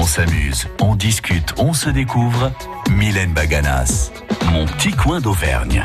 On 0.00 0.04
s'amuse, 0.04 0.68
on 0.80 0.94
discute, 0.94 1.54
on 1.58 1.72
se 1.72 1.90
découvre. 1.90 2.52
Mylène 2.88 3.32
Baganas, 3.32 4.12
mon 4.52 4.64
petit 4.64 4.92
coin 4.92 5.20
d'Auvergne. 5.20 5.84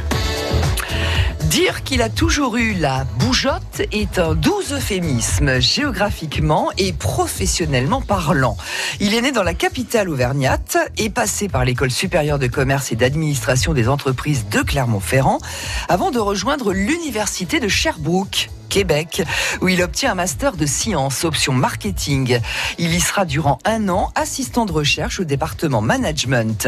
Dire 1.46 1.82
qu'il 1.82 2.04
a 2.04 2.10
toujours 2.10 2.58
eu 2.58 2.74
la 2.74 3.06
bougeotte 3.18 3.82
est 3.92 4.20
un 4.20 4.36
doux 4.36 4.62
euphémisme 4.72 5.60
géographiquement 5.60 6.70
et 6.78 6.94
professionnellement 6.94 8.02
parlant. 8.02 8.56
Il 9.00 9.16
est 9.16 9.22
né 9.22 9.32
dans 9.32 9.42
la 9.42 9.56
capitale 9.56 10.10
auvergnate 10.10 10.78
et 11.00 11.10
passé 11.10 11.48
par 11.48 11.66
l'école 11.66 11.90
supérieure 11.90 12.38
de 12.38 12.46
commerce 12.46 12.92
et 12.92 12.96
d'administration 12.96 13.74
des 13.74 13.90
entreprises 13.90 14.46
de 14.48 14.62
Clermont-Ferrand 14.62 15.40
avant 15.90 16.12
de 16.12 16.20
rejoindre 16.20 16.72
l'université 16.72 17.60
de 17.60 17.68
Sherbrooke. 17.68 18.52
Québec, 18.74 19.22
où 19.62 19.68
il 19.68 19.84
obtient 19.84 20.14
un 20.14 20.16
master 20.16 20.58
de 20.58 20.66
sciences, 20.66 21.26
option 21.26 21.54
marketing. 21.54 22.40
Il 22.80 22.92
y 22.92 23.00
sera 23.00 23.24
durant 23.24 23.60
un 23.66 23.88
an 23.88 24.12
assistant 24.16 24.66
de 24.66 24.72
recherche 24.72 25.20
au 25.20 25.26
département 25.26 25.80
management. 25.80 26.68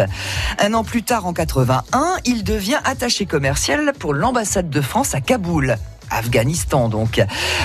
Un 0.60 0.76
an 0.76 0.84
plus 0.84 1.02
tard, 1.02 1.26
en 1.26 1.34
81, 1.34 2.18
il 2.26 2.44
devient 2.44 2.78
attaché 2.84 3.26
commercial 3.26 3.92
pour 3.98 4.14
l'ambassade 4.14 4.70
de 4.70 4.82
France 4.82 5.16
à 5.16 5.20
Kaboul. 5.20 5.78
Afghanistan 6.10 6.90
donc. 6.90 7.22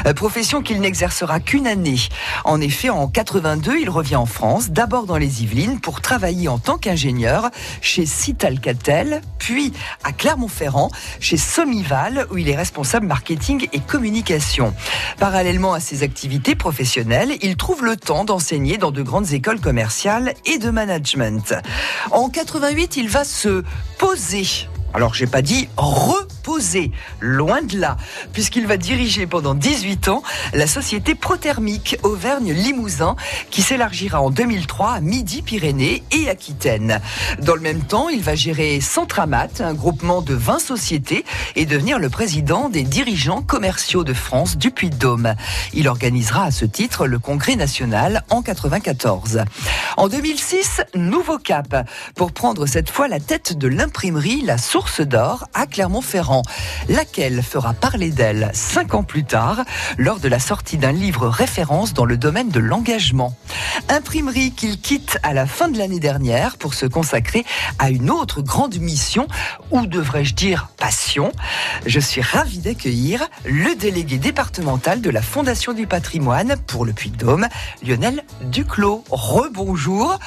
Euh, 0.07 0.15
profession 0.15 0.63
qu'il 0.63 0.81
n'exercera 0.81 1.41
qu'une 1.41 1.67
année. 1.67 1.97
En 2.45 2.61
effet, 2.61 2.91
en 2.91 3.09
82, 3.09 3.79
il 3.79 3.91
revient 3.91 4.17
en 4.17 4.27
France, 4.27 4.71
d'abord 4.71 5.07
dans 5.07 5.17
les 5.17 5.43
Yvelines, 5.43 5.81
pour 5.81 6.01
travailler 6.01 6.49
en 6.49 6.59
tant 6.59 6.79
qu'ingénieur 6.79 7.51
chez 7.81 8.07
Citalcatel, 8.07 9.23
puis 9.39 9.73
à 10.05 10.13
Clermont-Ferrand, 10.13 10.91
chez 11.21 11.37
Somival, 11.37 12.27
où 12.31 12.39
il 12.39 12.49
est 12.49 12.57
responsable 12.57 13.07
marketing 13.07 13.69
et 13.73 13.81
communication. 13.81 14.75
Parallèlement 15.19 15.73
à 15.73 15.81
ses 15.81 16.03
activités 16.03 16.55
professionnelles, 16.55 17.37
il 17.43 17.57
trouve 17.57 17.85
le 17.85 17.97
temps 17.97 18.25
d'enseigner 18.25 18.79
dans 18.79 18.91
de 18.91 19.03
grandes 19.03 19.33
écoles 19.33 19.61
commerciales 19.61 20.35
et 20.47 20.59
de 20.59 20.71
management. 20.71 21.55
En 22.11 22.29
88, 22.29 22.97
il 22.97 23.09
va 23.09 23.25
se 23.25 23.65
poser 23.99 24.69
alors 24.95 25.15
j'ai 25.15 25.27
pas 25.27 25.43
dit 25.43 25.69
reposer, 25.77 26.91
loin 27.21 27.63
de 27.63 27.79
là, 27.79 27.97
puisqu'il 28.33 28.67
va 28.67 28.77
diriger 28.77 29.27
pendant 29.27 29.55
18 29.55 30.09
ans 30.09 30.23
la 30.53 30.67
société 30.67 31.15
Prothermique 31.15 31.97
Auvergne-Limousin, 32.03 33.17
qui 33.51 33.63
s'élargira 33.63 34.21
en 34.21 34.31
2003 34.31 34.93
à 34.93 35.01
Midi-Pyrénées 35.01 36.03
et 36.11 36.29
Aquitaine. 36.29 37.01
Dans 37.41 37.55
le 37.55 37.61
même 37.61 37.83
temps, 37.83 38.09
il 38.09 38.23
va 38.23 38.35
gérer 38.35 38.81
Centramat, 38.81 39.61
un 39.61 39.75
groupement 39.75 40.23
de 40.23 40.35
20 40.35 40.59
sociétés, 40.59 41.25
et 41.57 41.67
devenir 41.67 41.99
le 41.99 42.09
président 42.09 42.69
des 42.69 42.83
dirigeants 42.83 43.43
commerciaux 43.43 44.05
de 44.05 44.15
France 44.15 44.57
du 44.57 44.71
Puy-de-Dôme. 44.71 45.35
Il 45.73 45.89
organisera 45.89 46.45
à 46.45 46.51
ce 46.51 46.65
titre 46.65 47.07
le 47.07 47.19
Congrès 47.19 47.57
national 47.57 48.25
en 48.31 48.43
94. 48.43 49.45
En 49.97 50.09
2006, 50.09 50.83
nouveau 50.95 51.39
cap 51.39 51.89
pour 52.17 52.33
prendre 52.33 52.67
cette 52.67 52.91
fois 52.91 53.09
la 53.09 53.21
tête 53.21 53.57
de 53.57 53.69
l'imprimerie 53.69 54.43
La 54.43 54.59
Source 54.81 55.03
d'Or 55.03 55.47
à 55.53 55.67
Clermont-Ferrand, 55.67 56.41
laquelle 56.89 57.43
fera 57.43 57.75
parler 57.75 58.11
d'elle 58.13 58.51
cinq 58.55 58.95
ans 58.95 59.03
plus 59.03 59.25
tard 59.25 59.61
lors 59.99 60.21
de 60.21 60.29
la 60.29 60.39
sortie 60.39 60.79
d'un 60.79 60.93
livre 60.93 61.29
référence 61.29 61.93
dans 61.93 62.07
le 62.07 62.17
domaine 62.17 62.49
de 62.49 62.61
l'engagement. 62.61 63.37
Imprimerie 63.91 64.53
qu'il 64.53 64.81
quitte 64.81 65.19
à 65.23 65.35
la 65.35 65.45
fin 65.45 65.69
de 65.69 65.77
l'année 65.77 66.01
dernière 66.01 66.57
pour 66.57 66.73
se 66.73 66.87
consacrer 66.87 67.45
à 67.79 67.91
une 67.91 68.11
autre 68.11 68.41
grande 68.41 68.79
mission, 68.79 69.29
ou 69.71 69.85
devrais-je 69.85 70.35
dire 70.35 70.69
passion. 70.79 71.31
Je 71.85 72.01
suis 72.01 72.23
ravi 72.23 72.61
d'accueillir 72.61 73.29
le 73.45 73.77
délégué 73.77 74.17
départemental 74.17 75.03
de 75.03 75.11
la 75.11 75.21
Fondation 75.21 75.75
du 75.75 75.87
patrimoine 75.87 76.57
pour 76.67 76.87
le 76.87 76.95
Puy-de-Dôme, 76.95 77.49
Lionel 77.87 78.25
Duclos. 78.45 79.05
Rebonjour, 79.11 80.19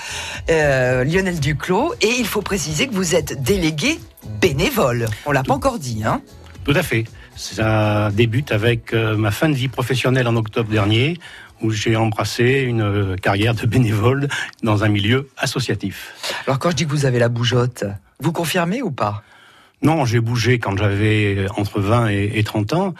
euh, 0.51 1.03
Lionel 1.05 1.39
Duclos. 1.39 1.95
Et 2.01 2.11
il 2.19 2.27
faut 2.27 2.43
préciser 2.43 2.85
que 2.85 2.93
vous 2.93 3.15
êtes 3.15 3.41
délégué 3.41 3.99
bénévole. 4.41 5.07
On 5.25 5.31
l'a 5.31 5.43
pas 5.43 5.53
encore 5.53 5.79
dit, 5.79 6.03
hein 6.05 6.21
Tout 6.63 6.73
à 6.75 6.83
fait. 6.83 7.05
Ça 7.35 8.11
débute 8.11 8.51
avec 8.51 8.93
euh, 8.93 9.17
ma 9.17 9.31
fin 9.31 9.49
de 9.49 9.55
vie 9.55 9.67
professionnelle 9.67 10.27
en 10.27 10.35
octobre 10.35 10.69
dernier, 10.69 11.17
où 11.61 11.71
j'ai 11.71 11.95
embrassé 11.95 12.61
une 12.61 12.81
euh, 12.81 13.15
carrière 13.15 13.55
de 13.55 13.65
bénévole 13.65 14.27
dans 14.61 14.83
un 14.83 14.89
milieu 14.89 15.29
associatif. 15.37 16.13
Alors 16.45 16.59
quand 16.59 16.71
je 16.71 16.75
dis 16.75 16.85
que 16.85 16.91
vous 16.91 17.05
avez 17.05 17.19
la 17.19 17.29
bougeotte, 17.29 17.85
vous 18.19 18.31
confirmez 18.31 18.81
ou 18.81 18.91
pas? 18.91 19.23
Non, 19.81 20.05
j'ai 20.05 20.19
bougé 20.19 20.59
quand 20.59 20.77
j'avais 20.77 21.45
entre 21.57 21.81
20 21.81 22.07
et 22.09 22.43
30 22.43 22.73
ans 22.73 22.93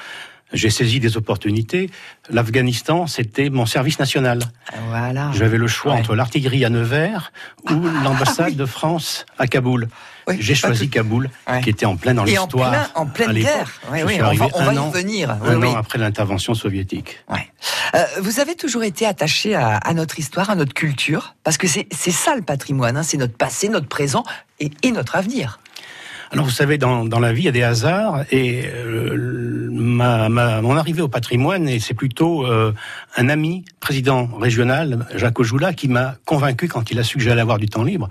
j'ai 0.54 0.70
saisi 0.70 1.00
des 1.00 1.18
opportunités. 1.18 1.90
L'Afghanistan, 2.30 3.08
c'était 3.08 3.50
mon 3.50 3.66
service 3.66 4.00
national. 4.00 4.40
Voilà. 4.88 5.32
J'avais 5.34 5.58
le 5.58 5.68
choix 5.68 5.94
entre 5.94 6.16
l'artillerie 6.16 6.64
à 6.64 6.70
Nevers 6.70 7.32
ou 7.70 7.84
ah, 7.86 8.04
l'ambassade 8.04 8.56
de 8.56 8.66
France 8.66 9.26
à 9.38 9.48
Kaboul. 9.48 9.90
J'ai 10.40 10.56
choisi 10.56 10.90
Kaboul, 10.90 11.30
qui 11.64 11.70
était 11.70 11.86
en 11.86 11.96
plein 11.96 12.14
dans 12.14 12.24
l'histoire. 12.24 12.92
En, 12.96 13.06
pleine 13.06 13.34
guerre. 13.34 13.72
Oui, 13.92 14.00
oui, 14.06 14.20
on 14.22 14.34
va, 14.34 14.48
on 14.54 14.64
va 14.64 14.74
y 14.74 14.78
revenir. 14.78 15.32
Un 15.32 15.62
an 15.64 15.76
après 15.76 15.98
l'intervention 15.98 16.54
soviétique. 16.54 17.20
Euh, 17.96 18.04
vous 18.22 18.40
avez 18.40 18.56
toujours 18.56 18.84
été 18.84 19.06
attaché 19.06 19.56
à, 19.56 19.94
notre 19.94 20.18
histoire, 20.20 20.50
à 20.50 20.56
notre 20.56 20.74
culture, 20.74 21.36
parce 21.44 21.58
que 21.58 21.68
c'est 21.68 21.88
ça 21.92 22.36
le 22.36 22.42
patrimoine, 22.42 22.98
hein, 22.98 23.04
c'est 23.04 23.18
notre 23.18 23.36
passé, 23.36 23.70
notre 23.70 23.88
présent 23.88 24.24
et, 24.60 24.72
et 24.82 24.92
notre 24.92 25.16
avenir. 25.16 25.60
Alors 26.34 26.46
vous 26.46 26.52
savez, 26.52 26.80
dans, 26.80 27.06
dans, 27.06 27.20
la 27.20 27.32
vie, 27.32 27.44
il 27.44 27.46
y 27.46 27.50
a 27.50 27.52
des 27.52 27.62
hasards 27.62 28.24
et 28.32 28.66
euh, 28.66 29.70
ma, 29.72 30.30
ma, 30.30 30.62
mon 30.62 30.76
arrivée 30.76 31.04
au 31.04 31.08
patrimoine, 31.08 31.70
et 31.70 31.80
c'est 31.80 31.94
plutôt 31.94 32.48
euh, 32.48 32.74
un 33.16 33.30
ami 33.30 33.66
président 33.80 34.28
régional, 34.40 35.06
Jacques 35.14 35.40
Ojoula, 35.40 35.74
qui 35.74 35.88
m'a 35.88 36.16
convaincu 36.26 36.68
quand 36.68 36.90
il 36.90 36.98
a 36.98 37.04
su 37.04 37.20
que 37.20 37.24
j'allais 37.24 37.42
avoir 37.42 37.60
du 37.60 37.68
temps 37.68 37.84
libre. 37.84 38.10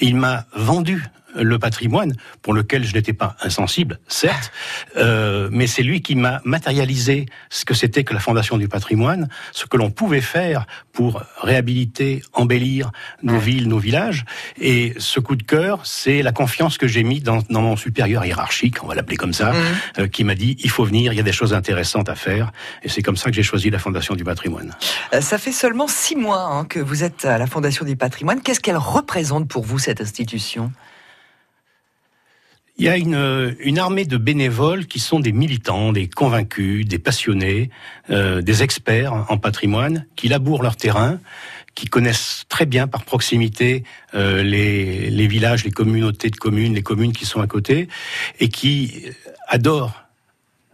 Et 0.00 0.06
il 0.06 0.16
m'a 0.16 0.44
vendu 0.54 1.04
le 1.34 1.58
patrimoine, 1.58 2.14
pour 2.42 2.54
lequel 2.54 2.84
je 2.84 2.94
n'étais 2.94 3.12
pas 3.12 3.36
insensible, 3.42 3.98
certes, 4.08 4.52
euh, 4.96 5.48
mais 5.50 5.66
c'est 5.66 5.82
lui 5.82 6.02
qui 6.02 6.14
m'a 6.14 6.40
matérialisé 6.44 7.26
ce 7.50 7.64
que 7.64 7.74
c'était 7.74 8.04
que 8.04 8.14
la 8.14 8.20
Fondation 8.20 8.56
du 8.56 8.68
patrimoine, 8.68 9.28
ce 9.52 9.66
que 9.66 9.76
l'on 9.76 9.90
pouvait 9.90 10.20
faire 10.20 10.66
pour 10.92 11.22
réhabiliter, 11.40 12.22
embellir 12.32 12.92
nos 13.22 13.38
villes, 13.38 13.68
nos 13.68 13.78
villages. 13.78 14.24
Et 14.60 14.94
ce 14.98 15.20
coup 15.20 15.36
de 15.36 15.42
cœur, 15.42 15.80
c'est 15.84 16.22
la 16.22 16.32
confiance 16.32 16.78
que 16.78 16.86
j'ai 16.86 17.02
mis 17.02 17.20
dans, 17.20 17.42
dans, 17.50 17.62
mon 17.62 17.76
supérieur 17.76 18.24
hiérarchique, 18.24 18.82
on 18.84 18.86
va 18.86 18.94
l'appeler 18.94 19.16
comme 19.16 19.32
ça, 19.32 19.52
mmh. 19.52 19.56
euh, 19.98 20.08
qui 20.08 20.24
m'a 20.24 20.34
dit 20.34 20.56
il 20.60 20.70
faut 20.70 20.84
venir, 20.84 21.12
il 21.12 21.16
y 21.16 21.20
a 21.20 21.24
des 21.24 21.32
choses 21.32 21.54
intéressantes 21.54 22.08
à 22.08 22.14
faire. 22.14 22.52
Et 22.82 22.88
c'est 22.88 23.02
comme 23.02 23.16
ça 23.16 23.30
que 23.30 23.36
j'ai 23.36 23.42
choisi 23.42 23.70
la 23.70 23.78
Fondation 23.78 24.14
du 24.14 24.24
patrimoine. 24.24 24.74
Euh, 25.12 25.20
ça 25.20 25.38
fait 25.38 25.52
seulement 25.52 25.88
six 25.88 26.16
mois 26.16 26.42
hein, 26.42 26.64
que 26.64 26.78
vous 26.80 27.02
êtes 27.02 27.24
à 27.24 27.38
la 27.38 27.46
Fondation 27.46 27.84
du 27.84 27.96
patrimoine. 27.96 28.40
Qu'est-ce 28.40 28.60
qu'elle 28.60 28.76
représente 28.76 29.48
pour 29.48 29.64
vous, 29.64 29.78
cette 29.78 30.00
institution? 30.00 30.72
Il 32.76 32.84
y 32.84 32.88
a 32.88 32.96
une, 32.96 33.56
une, 33.60 33.78
armée 33.78 34.04
de 34.04 34.16
bénévoles 34.16 34.86
qui 34.86 34.98
sont 34.98 35.20
des 35.20 35.32
militants, 35.32 35.92
des 35.92 36.08
convaincus, 36.08 36.86
des 36.86 36.98
passionnés, 36.98 37.70
euh, 38.10 38.42
des 38.42 38.62
experts 38.64 39.26
en 39.28 39.38
patrimoine, 39.38 40.06
qui 40.16 40.28
labourent 40.28 40.62
leur 40.62 40.76
terrain, 40.76 41.20
qui 41.74 41.86
connaissent 41.86 42.44
très 42.48 42.66
bien 42.66 42.86
par 42.88 43.04
proximité 43.04 43.84
euh, 44.14 44.42
les, 44.42 45.10
les 45.10 45.26
villages, 45.26 45.64
les 45.64 45.70
communautés 45.70 46.30
de 46.30 46.36
communes, 46.36 46.74
les 46.74 46.82
communes 46.82 47.12
qui 47.12 47.26
sont 47.26 47.40
à 47.40 47.46
côté, 47.46 47.88
et 48.40 48.48
qui 48.48 49.04
adorent 49.48 50.03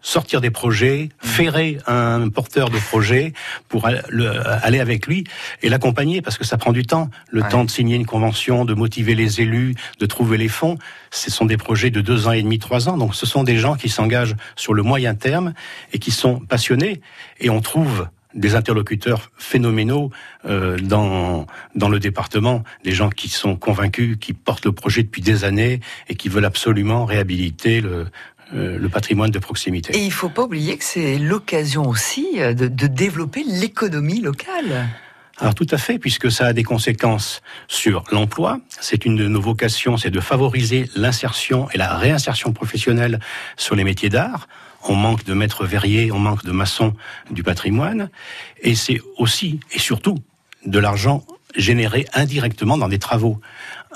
sortir 0.02 0.40
des 0.40 0.50
projets, 0.50 1.10
ferrer 1.20 1.78
un 1.86 2.28
porteur 2.28 2.70
de 2.70 2.78
projet 2.78 3.32
pour 3.68 3.86
aller 3.86 4.80
avec 4.80 5.06
lui 5.06 5.24
et 5.62 5.68
l'accompagner 5.68 6.22
parce 6.22 6.38
que 6.38 6.44
ça 6.44 6.56
prend 6.56 6.72
du 6.72 6.84
temps. 6.84 7.10
Le 7.30 7.42
temps 7.42 7.64
de 7.64 7.70
signer 7.70 7.96
une 7.96 8.06
convention, 8.06 8.64
de 8.64 8.74
motiver 8.74 9.14
les 9.14 9.40
élus, 9.40 9.74
de 9.98 10.06
trouver 10.06 10.38
les 10.38 10.48
fonds. 10.48 10.78
Ce 11.10 11.30
sont 11.30 11.44
des 11.44 11.56
projets 11.56 11.90
de 11.90 12.00
deux 12.00 12.28
ans 12.28 12.32
et 12.32 12.42
demi, 12.42 12.58
trois 12.58 12.88
ans. 12.88 12.96
Donc 12.96 13.14
ce 13.14 13.26
sont 13.26 13.42
des 13.42 13.56
gens 13.56 13.74
qui 13.74 13.88
s'engagent 13.88 14.36
sur 14.56 14.74
le 14.74 14.82
moyen 14.82 15.14
terme 15.14 15.54
et 15.92 15.98
qui 15.98 16.10
sont 16.10 16.40
passionnés. 16.40 17.00
Et 17.40 17.50
on 17.50 17.60
trouve 17.60 18.08
des 18.34 18.54
interlocuteurs 18.54 19.30
phénoménaux 19.36 20.10
euh, 20.44 20.78
dans 20.78 21.46
dans 21.74 21.88
le 21.88 21.98
département, 21.98 22.62
des 22.84 22.92
gens 22.92 23.10
qui 23.10 23.28
sont 23.28 23.56
convaincus, 23.56 24.18
qui 24.20 24.32
portent 24.32 24.66
le 24.66 24.72
projet 24.72 25.02
depuis 25.02 25.22
des 25.22 25.44
années 25.44 25.80
et 26.08 26.14
qui 26.14 26.28
veulent 26.28 26.44
absolument 26.44 27.04
réhabiliter 27.04 27.80
le, 27.80 28.06
euh, 28.54 28.78
le 28.78 28.88
patrimoine 28.88 29.30
de 29.30 29.38
proximité. 29.38 29.96
Et 29.96 30.00
il 30.00 30.08
ne 30.08 30.12
faut 30.12 30.28
pas 30.28 30.42
oublier 30.42 30.76
que 30.76 30.84
c'est 30.84 31.18
l'occasion 31.18 31.88
aussi 31.88 32.26
euh, 32.38 32.54
de, 32.54 32.68
de 32.68 32.86
développer 32.86 33.44
l'économie 33.44 34.20
locale. 34.20 34.88
Alors 35.38 35.54
tout 35.54 35.66
à 35.70 35.78
fait, 35.78 35.98
puisque 35.98 36.30
ça 36.30 36.46
a 36.46 36.52
des 36.52 36.64
conséquences 36.64 37.40
sur 37.66 38.04
l'emploi. 38.12 38.60
C'est 38.80 39.06
une 39.06 39.16
de 39.16 39.26
nos 39.26 39.40
vocations, 39.40 39.96
c'est 39.96 40.10
de 40.10 40.20
favoriser 40.20 40.90
l'insertion 40.94 41.70
et 41.70 41.78
la 41.78 41.96
réinsertion 41.96 42.52
professionnelle 42.52 43.20
sur 43.56 43.74
les 43.74 43.84
métiers 43.84 44.10
d'art. 44.10 44.48
On 44.86 44.94
manque 44.94 45.24
de 45.24 45.32
maîtres 45.32 45.64
verriers, 45.64 46.12
on 46.12 46.18
manque 46.18 46.44
de 46.44 46.52
maçons 46.52 46.94
du 47.30 47.42
patrimoine. 47.42 48.10
Et 48.62 48.74
c'est 48.74 49.00
aussi 49.16 49.60
et 49.72 49.78
surtout 49.78 50.18
de 50.66 50.78
l'argent 50.78 51.24
généré 51.56 52.06
indirectement 52.12 52.76
dans 52.76 52.88
des 52.88 52.98
travaux 52.98 53.40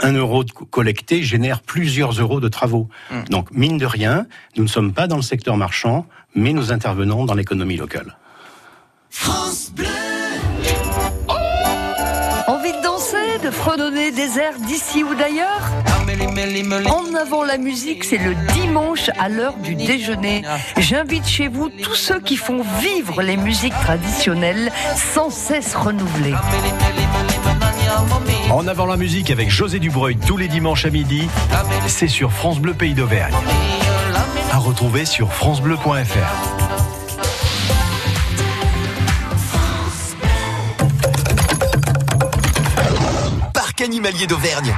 un 0.01 0.13
euro 0.13 0.45
collecté 0.71 1.23
génère 1.23 1.61
plusieurs 1.61 2.13
euros 2.13 2.41
de 2.41 2.49
travaux. 2.49 2.89
Hmm. 3.11 3.25
Donc, 3.31 3.51
mine 3.53 3.79
de 3.79 3.87
rien, 3.87 4.27
nous 4.57 4.65
ne 4.65 4.69
sommes 4.69 4.93
pas 4.93 5.07
dans 5.07 5.17
le 5.17 5.23
secteur 5.23 5.57
marchand, 5.57 6.07
mais 6.35 6.53
nous 6.53 6.73
intervenons 6.73 7.25
dans 7.25 7.35
l'économie 7.35 7.77
locale. 7.77 8.17
France 9.11 9.71
Bleu 9.75 9.87
Envie 12.47 12.73
de 12.73 12.83
danser 12.83 13.39
de 13.43 13.51
fredonner 13.51 14.11
des 14.11 14.39
airs 14.39 14.59
d'ici 14.67 15.05
ou 15.05 15.15
d'ailleurs 15.15 15.71
En 16.91 17.15
avant 17.15 17.45
la 17.45 17.57
musique, 17.57 18.05
c'est 18.05 18.19
le 18.19 18.35
dimanche 18.53 19.11
à 19.19 19.29
l'heure 19.29 19.57
du 19.57 19.75
déjeuner. 19.75 20.43
J'invite 20.77 21.27
chez 21.27 21.49
vous 21.49 21.69
tous 21.71 21.95
ceux 21.95 22.21
qui 22.21 22.37
font 22.37 22.63
vivre 22.81 23.23
les 23.23 23.37
musiques 23.37 23.79
traditionnelles 23.81 24.71
sans 24.97 25.31
cesse 25.31 25.75
renouvelées. 25.75 26.35
En 28.51 28.67
avant 28.69 28.87
la 28.87 28.97
musique 28.97 29.31
avec 29.31 29.51
José 29.51 29.79
Dubreuil 29.79 30.17
tous 30.17 30.37
les 30.37 30.49
dimanches 30.49 30.85
à 30.85 30.91
midi, 30.91 31.29
c'est 31.87 32.09
sur 32.09 32.33
France 32.33 32.61
Bleu 32.61 32.75
Pays 32.75 32.95
d'Auvergne. 32.95 33.35
À 34.53 34.59
retrouver 34.59 35.05
sur 35.05 35.33
francebleu.fr. 35.33 35.83
Parc 43.53 43.81
animalier 43.81 44.27
d'Auvergne. 44.27 44.75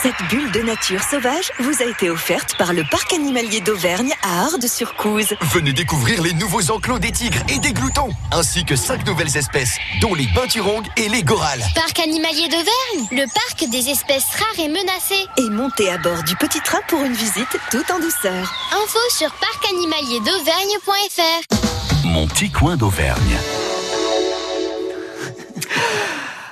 Cette 0.00 0.22
bulle 0.30 0.52
de 0.52 0.60
nature 0.60 1.02
sauvage 1.02 1.50
vous 1.58 1.82
a 1.82 1.86
été 1.86 2.08
offerte 2.08 2.56
par 2.56 2.72
le 2.72 2.84
Parc 2.88 3.12
animalier 3.12 3.60
d'Auvergne 3.60 4.12
à 4.22 4.44
Ardes-sur-Couze. 4.44 5.34
Venez 5.52 5.72
découvrir 5.72 6.22
les 6.22 6.32
nouveaux 6.34 6.70
enclos 6.70 7.00
des 7.00 7.10
tigres 7.10 7.42
et 7.48 7.58
des 7.58 7.72
gloutons, 7.72 8.10
ainsi 8.30 8.64
que 8.64 8.76
cinq 8.76 9.04
nouvelles 9.06 9.36
espèces, 9.36 9.76
dont 10.00 10.14
les 10.14 10.28
peinturongues 10.28 10.86
et 10.96 11.08
les 11.08 11.24
gorales. 11.24 11.64
Parc 11.74 11.98
animalier 11.98 12.46
d'Auvergne, 12.48 13.08
le 13.10 13.26
parc 13.32 13.68
des 13.70 13.90
espèces 13.90 14.36
rares 14.36 14.60
et 14.64 14.68
menacées. 14.68 15.26
Et 15.36 15.50
montez 15.50 15.90
à 15.90 15.98
bord 15.98 16.22
du 16.22 16.36
petit 16.36 16.60
train 16.60 16.78
pour 16.86 17.02
une 17.02 17.14
visite 17.14 17.58
tout 17.72 17.82
en 17.92 17.98
douceur. 17.98 18.54
Info 18.70 19.00
sur 19.10 19.32
parcanimalierdauvergne.fr. 19.32 22.04
Mon 22.04 22.28
petit 22.28 22.52
coin 22.52 22.76
d'Auvergne. 22.76 23.36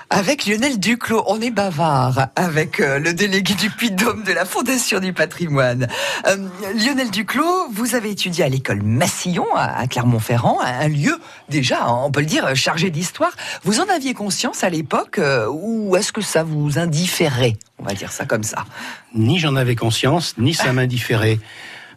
Avec 0.08 0.46
Lionel 0.46 0.78
Duclos, 0.78 1.24
on 1.26 1.40
est 1.40 1.50
bavard 1.50 2.28
avec 2.36 2.78
euh, 2.78 3.00
le 3.00 3.12
délégué 3.12 3.54
du 3.54 3.70
Puy-de-Dôme 3.70 4.22
de 4.22 4.32
la 4.32 4.44
Fondation 4.44 5.00
du 5.00 5.12
patrimoine. 5.12 5.88
Euh, 6.28 6.36
Lionel 6.76 7.10
Duclos, 7.10 7.68
vous 7.72 7.96
avez 7.96 8.10
étudié 8.10 8.44
à 8.44 8.48
l'école 8.48 8.82
Massillon 8.82 9.46
à, 9.56 9.84
Clermont-Ferrand, 9.88 10.60
un 10.62 10.88
lieu 10.88 11.18
déjà, 11.48 11.92
on 11.92 12.12
peut 12.12 12.20
le 12.20 12.26
dire, 12.26 12.54
chargé 12.54 12.90
d'histoire. 12.90 13.32
Vous 13.64 13.80
en 13.80 13.88
aviez 13.88 14.14
conscience 14.14 14.62
à 14.62 14.70
l'époque 14.70 15.18
euh, 15.18 15.48
ou 15.50 15.96
est-ce 15.96 16.12
que 16.12 16.20
ça 16.20 16.44
vous 16.44 16.78
indifférait 16.78 17.56
On 17.78 17.84
va 17.84 17.94
dire 17.94 18.12
ça 18.12 18.26
comme 18.26 18.44
ça. 18.44 18.64
Ni 19.12 19.40
j'en 19.40 19.56
avais 19.56 19.74
conscience, 19.74 20.38
ni 20.38 20.54
ça 20.54 20.72
m'indifférait. 20.72 21.40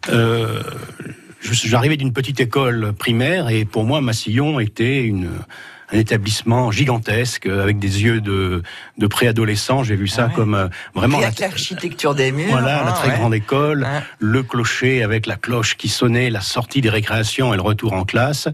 Euh, 0.08 0.62
J'arrivais 1.42 1.96
d'une 1.96 2.12
petite 2.12 2.38
école 2.40 2.92
primaire 2.92 3.48
et 3.48 3.64
pour 3.64 3.84
moi, 3.84 4.00
Massillon 4.02 4.60
était 4.60 5.02
une, 5.02 5.30
un 5.92 5.98
établissement 5.98 6.70
gigantesque 6.70 7.46
avec 7.46 7.78
des 7.78 8.02
yeux 8.02 8.20
de, 8.20 8.62
de 8.98 9.06
préadolescent. 9.06 9.82
J'ai 9.82 9.96
vu 9.96 10.08
ça 10.08 10.26
ouais. 10.26 10.32
comme 10.34 10.54
euh, 10.54 10.68
vraiment 10.94 11.18
avec 11.18 11.38
l'architecture 11.40 12.14
des 12.14 12.32
murs. 12.32 12.50
voilà, 12.50 12.84
la 12.84 12.92
très 12.92 13.08
ouais. 13.08 13.16
grande 13.16 13.34
école, 13.34 13.82
Ouais. 13.82 14.00
le 14.18 14.42
clocher 14.42 15.02
avec 15.02 15.26
la 15.26 15.36
cloche 15.36 15.76
qui 15.76 15.88
sonnait, 15.88 16.30
la 16.30 16.40
sortie 16.40 16.80
des 16.80 16.90
récréations 16.90 17.52
et 17.52 17.56
le 17.56 17.62
retour 17.62 17.92
en 17.92 18.04
classe. 18.04 18.48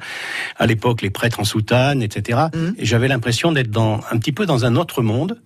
À 0.57 0.67
l'époque, 0.67 1.03
les 1.03 1.11
prêtres 1.11 1.41
en 1.41 1.45
soutane, 1.45 2.03
etc. 2.03 2.41
Mhm. 2.55 2.75
Et 2.79 2.85
j'avais 2.87 3.09
l'impression 3.09 3.53
d'être 3.53 3.71
dans 3.71 4.01
un 4.11 4.19
petit 4.19 4.33
peu 4.33 4.47
dans 4.47 4.65
un 4.65 4.77
autre 4.77 5.03
monde. 5.03 5.41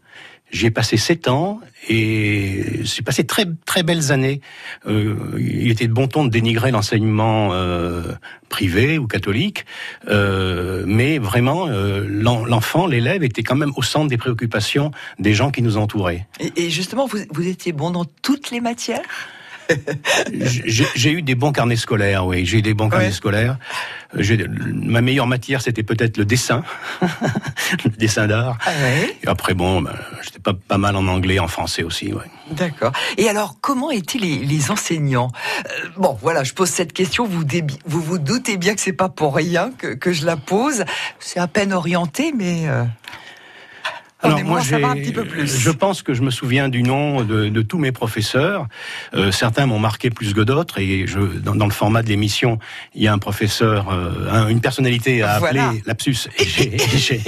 J'y 0.50 0.66
ai 0.66 0.70
passé 0.70 0.96
sept 0.96 1.28
ans 1.28 1.60
et 1.88 2.80
j'ai 2.82 3.02
passé 3.02 3.24
très 3.24 3.46
très 3.64 3.82
belles 3.82 4.10
années. 4.10 4.40
Euh, 4.86 5.14
il 5.38 5.70
était 5.70 5.86
de 5.86 5.92
bon 5.92 6.08
ton 6.08 6.24
de 6.24 6.30
dénigrer 6.30 6.70
l'enseignement 6.72 7.50
euh, 7.52 8.12
privé 8.48 8.98
ou 8.98 9.06
catholique, 9.06 9.64
euh, 10.08 10.82
mais 10.86 11.18
vraiment 11.18 11.68
euh, 11.68 12.04
l'en- 12.08 12.44
l'enfant, 12.44 12.86
l'élève 12.86 13.22
était 13.22 13.42
quand 13.44 13.56
même 13.56 13.72
au 13.76 13.82
centre 13.82 14.08
des 14.08 14.18
préoccupations 14.18 14.90
des 15.18 15.34
gens 15.34 15.50
qui 15.50 15.62
nous 15.62 15.76
entouraient. 15.76 16.26
Et, 16.40 16.64
et 16.66 16.70
justement, 16.70 17.06
vous, 17.06 17.18
vous 17.30 17.46
étiez 17.46 17.72
bon 17.72 17.90
dans 17.90 18.04
toutes 18.04 18.50
les 18.50 18.60
matières? 18.60 19.02
J'ai 20.32 21.10
eu 21.12 21.22
des 21.22 21.34
bons 21.34 21.52
carnets 21.52 21.76
scolaires, 21.76 22.26
oui. 22.26 22.44
J'ai 22.46 22.58
eu 22.58 22.62
des 22.62 22.74
bons 22.74 22.88
carnets 22.88 23.06
Ouais. 23.06 23.12
scolaires. 23.12 23.58
Ma 24.12 25.00
meilleure 25.00 25.26
matière, 25.28 25.62
c'était 25.62 25.82
peut-être 25.84 26.16
le 26.16 26.24
dessin, 26.24 26.64
le 27.84 27.90
dessin 27.90 28.26
d'art. 28.26 28.58
Ah 28.66 28.70
ouais 28.82 29.16
Et 29.22 29.28
après, 29.28 29.54
bon, 29.54 29.82
ben, 29.82 29.92
j'étais 30.22 30.40
pas, 30.40 30.52
pas 30.54 30.78
mal 30.78 30.96
en 30.96 31.06
anglais, 31.06 31.38
en 31.38 31.46
français 31.48 31.82
aussi. 31.84 32.12
Ouais. 32.12 32.24
D'accord. 32.50 32.92
Et 33.18 33.28
alors, 33.28 33.56
comment 33.60 33.90
étaient 33.90 34.18
les, 34.18 34.38
les 34.38 34.70
enseignants? 34.70 35.30
Euh, 35.66 35.88
Bon, 35.96 36.18
voilà, 36.20 36.42
je 36.44 36.52
pose 36.54 36.68
cette 36.70 36.92
question. 36.92 37.24
Vous 37.26 37.44
vous, 37.86 38.00
vous 38.02 38.18
doutez 38.18 38.56
bien 38.56 38.74
que 38.74 38.80
c'est 38.80 38.92
pas 38.92 39.08
pour 39.08 39.34
rien 39.36 39.70
que, 39.78 39.94
que 39.94 40.12
je 40.12 40.26
la 40.26 40.36
pose. 40.36 40.84
C'est 41.20 41.38
à 41.38 41.46
peine 41.46 41.72
orienté, 41.72 42.32
mais 42.36 42.68
euh, 42.68 42.84
on 44.22 44.36
aimerait 44.36 44.60
en 44.60 44.64
savoir 44.64 44.90
un 44.92 44.96
petit 44.96 45.12
peu 45.12 45.24
plus. 45.24 45.46
je 45.58 45.70
pense 45.70 46.02
que 46.02 46.12
je 46.14 46.22
me 46.22 46.30
souviens 46.30 46.68
du 46.68 46.82
nom 46.82 47.22
de, 47.22 47.48
de 47.48 47.62
tous 47.62 47.78
mes 47.78 47.92
professeurs. 47.92 48.66
Euh, 49.14 49.30
certains 49.32 49.66
m'ont 49.66 49.78
marqué 49.78 50.10
plus 50.10 50.34
que 50.34 50.40
d'autres. 50.40 50.78
Et 50.78 51.06
je, 51.06 51.18
dans, 51.18 51.54
dans 51.54 51.64
le 51.66 51.72
format 51.72 52.02
de 52.02 52.08
l'émission, 52.08 52.58
il 52.94 53.02
y 53.02 53.08
a 53.08 53.12
un 53.12 53.18
professeur, 53.18 53.90
euh, 53.90 54.28
un- 54.30 54.48
une 54.48 54.60
personnalité 54.60 55.22
à 55.22 55.34
appeler 55.34 55.82
lapsus. 55.86 56.28
Et 56.38 56.44
j'ai- 56.44 56.74
et 56.74 56.98
j'ai- 56.98 57.22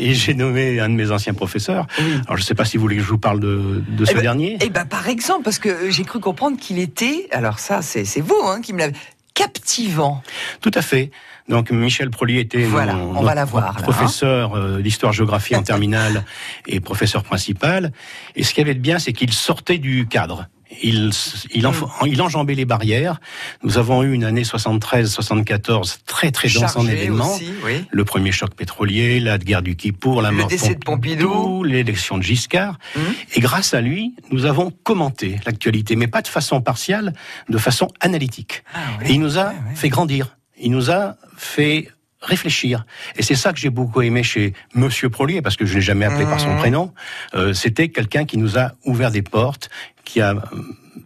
et 0.00 0.14
j'ai 0.14 0.34
nommé 0.34 0.80
un 0.80 0.88
de 0.88 0.94
mes 0.94 1.10
anciens 1.10 1.34
professeurs. 1.34 1.86
Alors, 2.26 2.36
je 2.36 2.42
ne 2.42 2.46
sais 2.46 2.54
pas 2.54 2.64
si 2.64 2.76
vous 2.76 2.82
voulez 2.82 2.96
que 2.96 3.02
je 3.02 3.08
vous 3.08 3.18
parle 3.18 3.40
de, 3.40 3.82
de 3.88 4.04
ce 4.04 4.12
Eh 4.12 4.14
ben- 4.14 4.22
dernier. 4.22 4.56
Eh 4.62 4.70
ben, 4.70 4.84
par 4.86 5.08
exemple, 5.08 5.44
parce 5.44 5.58
que 5.58 5.90
j'ai 5.90 6.04
cru 6.04 6.20
comprendre 6.20 6.58
qu'il 6.58 6.78
était. 6.78 7.28
Alors 7.32 7.58
ça, 7.58 7.82
c'est 7.82 8.04
c'est 8.04 8.20
vous 8.22 8.40
hein, 8.46 8.60
qui 8.62 8.72
me 8.72 8.78
l'avez 8.78 8.94
captivant. 9.34 10.22
Tout 10.60 10.70
à 10.74 10.82
fait. 10.82 11.10
Donc 11.48 11.70
Michel 11.70 12.10
Prolier 12.10 12.40
était 12.40 12.62
Voilà, 12.64 12.94
mon- 12.94 13.10
on 13.10 13.12
va 13.14 13.20
notre 13.22 13.34
la 13.34 13.44
voir, 13.44 13.64
là, 13.64 13.74
hein. 13.78 13.82
professeur 13.82 14.78
d'histoire-géographie 14.80 15.56
en 15.56 15.62
terminale 15.70 16.24
et 16.66 16.80
professeur 16.80 17.22
principal. 17.24 17.92
Et 18.36 18.42
ce 18.44 18.54
qu'il 18.54 18.62
y 18.62 18.64
avait 18.64 18.74
de 18.74 18.80
bien, 18.80 18.98
c'est 18.98 19.12
qu'il 19.12 19.32
sortait 19.32 19.78
du 19.78 20.06
cadre. 20.06 20.46
Il, 20.84 21.10
il, 21.52 21.66
enf- 21.66 21.84
Mm. 22.04 22.06
il 22.06 22.22
enjambait 22.22 22.54
les 22.54 22.64
barrières. 22.64 23.20
Nous 23.64 23.76
avons 23.76 24.04
eu 24.04 24.12
une 24.12 24.22
année 24.22 24.44
73-74 24.44 25.98
très 26.06 26.30
très 26.30 26.48
dense 26.48 26.76
en 26.76 26.86
événements. 26.86 27.34
aussi, 27.34 27.50
oui. 27.64 27.84
Le 27.90 28.04
premier 28.04 28.30
choc 28.30 28.54
pétrolier, 28.54 29.18
la 29.18 29.36
guerre 29.38 29.62
du 29.62 29.74
Kippour, 29.74 30.22
la 30.22 30.30
Le 30.30 30.36
mort 30.36 30.46
décès 30.46 30.74
de 30.76 30.84
Pompidou. 30.84 31.64
l'élection 31.64 32.18
de 32.18 32.22
Giscard. 32.22 32.78
Hum. 32.96 33.02
Et 33.34 33.40
grâce 33.40 33.74
à 33.74 33.80
lui, 33.80 34.14
nous 34.30 34.44
avons 34.44 34.70
commenté 34.84 35.40
l'actualité, 35.44 35.96
mais 35.96 36.06
pas 36.06 36.22
de 36.22 36.28
façon 36.28 36.60
partiale, 36.60 37.14
de 37.48 37.58
façon 37.58 37.88
analytique. 38.00 38.62
Ah. 38.72 38.78
Et 39.04 39.12
il 39.14 39.20
nous 39.20 39.38
a 39.38 39.52
fait 39.74 39.88
grandir. 39.88 40.36
Il 40.60 40.70
nous 40.72 40.90
a 40.90 41.16
fait 41.36 41.88
réfléchir. 42.22 42.84
Et 43.16 43.22
c'est 43.22 43.34
ça 43.34 43.52
que 43.52 43.58
j'ai 43.58 43.70
beaucoup 43.70 44.02
aimé 44.02 44.22
chez 44.22 44.52
Monsieur 44.74 45.08
Prolier, 45.08 45.40
parce 45.40 45.56
que 45.56 45.64
je 45.64 45.74
l'ai 45.74 45.80
jamais 45.80 46.04
appelé 46.04 46.24
par 46.26 46.38
son 46.38 46.50
Mhm. 46.52 46.58
prénom. 46.58 46.92
Euh, 47.34 47.54
C'était 47.54 47.88
quelqu'un 47.88 48.26
qui 48.26 48.36
nous 48.36 48.58
a 48.58 48.72
ouvert 48.84 49.10
des 49.10 49.22
portes, 49.22 49.70
qui 50.04 50.20
a 50.20 50.32
euh, 50.32 50.40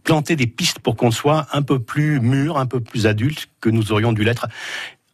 planté 0.02 0.35
des 0.35 0.49
pistes 0.49 0.81
pour 0.81 0.97
qu'on 0.97 1.12
soit 1.12 1.47
un 1.52 1.62
peu 1.62 1.78
plus 1.78 2.19
mûr, 2.21 2.59
un 2.59 2.67
peu 2.67 2.81
plus 2.81 3.07
adulte 3.07 3.49
que 3.61 3.69
nous 3.71 3.93
aurions 3.93 4.12
dû 4.12 4.25
l'être 4.25 4.49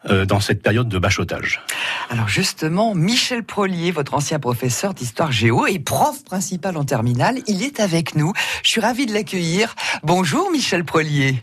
euh, 0.09 0.25
dans 0.25 0.41
cette 0.41 0.63
période 0.63 0.89
de 0.89 0.99
bachotage. 0.99 1.61
Alors 2.09 2.29
justement, 2.29 2.95
Michel 2.95 3.45
Prolier, 3.45 3.91
votre 3.91 4.15
ancien 4.15 4.39
professeur 4.39 4.95
d'histoire 4.95 5.31
géo 5.33 5.67
et 5.67 5.79
prof 5.79 6.25
principal 6.25 6.79
en 6.79 6.85
terminale, 6.85 7.41
il 7.47 7.63
est 7.63 7.79
avec 7.81 8.15
nous. 8.15 8.33
Je 8.63 8.71
suis 8.71 8.81
ravie 8.81 9.05
de 9.05 9.13
l'accueillir. 9.13 9.75
Bonjour 10.03 10.51
Michel 10.51 10.85
Prolier. 10.87 11.43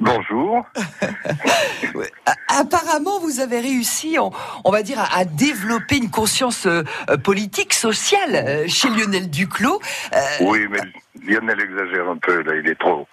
Bonjour. 0.00 0.66
Apparemment, 2.48 3.20
vous 3.20 3.40
avez 3.40 3.60
réussi, 3.60 4.16
on, 4.18 4.30
on 4.64 4.70
va 4.70 4.82
dire, 4.82 4.98
à, 4.98 5.18
à 5.18 5.24
développer 5.24 5.96
une 5.96 6.10
conscience 6.10 6.66
euh, 6.66 6.82
euh, 7.10 7.16
politique, 7.16 7.74
sociale 7.74 8.34
euh, 8.34 8.64
chez 8.68 8.88
Lionel 8.88 9.30
Duclos. 9.30 9.80
Euh, 10.14 10.18
Oui, 10.40 10.66
mais 10.70 10.80
Lionel 11.26 11.60
exagère 11.60 12.08
un 12.08 12.16
peu, 12.16 12.42
là, 12.42 12.54
il 12.56 12.68
est 12.68 12.78
trop, 12.78 13.06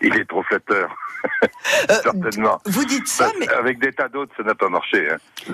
il 0.00 0.14
est 0.16 0.24
trop 0.28 0.42
flatteur, 0.44 0.94
certainement. 1.88 2.60
vous 2.66 2.84
dites 2.84 3.08
ça, 3.08 3.24
Parce- 3.26 3.36
mais 3.38 3.48
Avec 3.48 3.78
des 3.78 3.92
tas 3.92 4.08
d'autres, 4.08 4.32
ça 4.36 4.42
n'a 4.42 4.54
pas 4.54 4.68
marché. 4.68 5.08
Hein. 5.10 5.52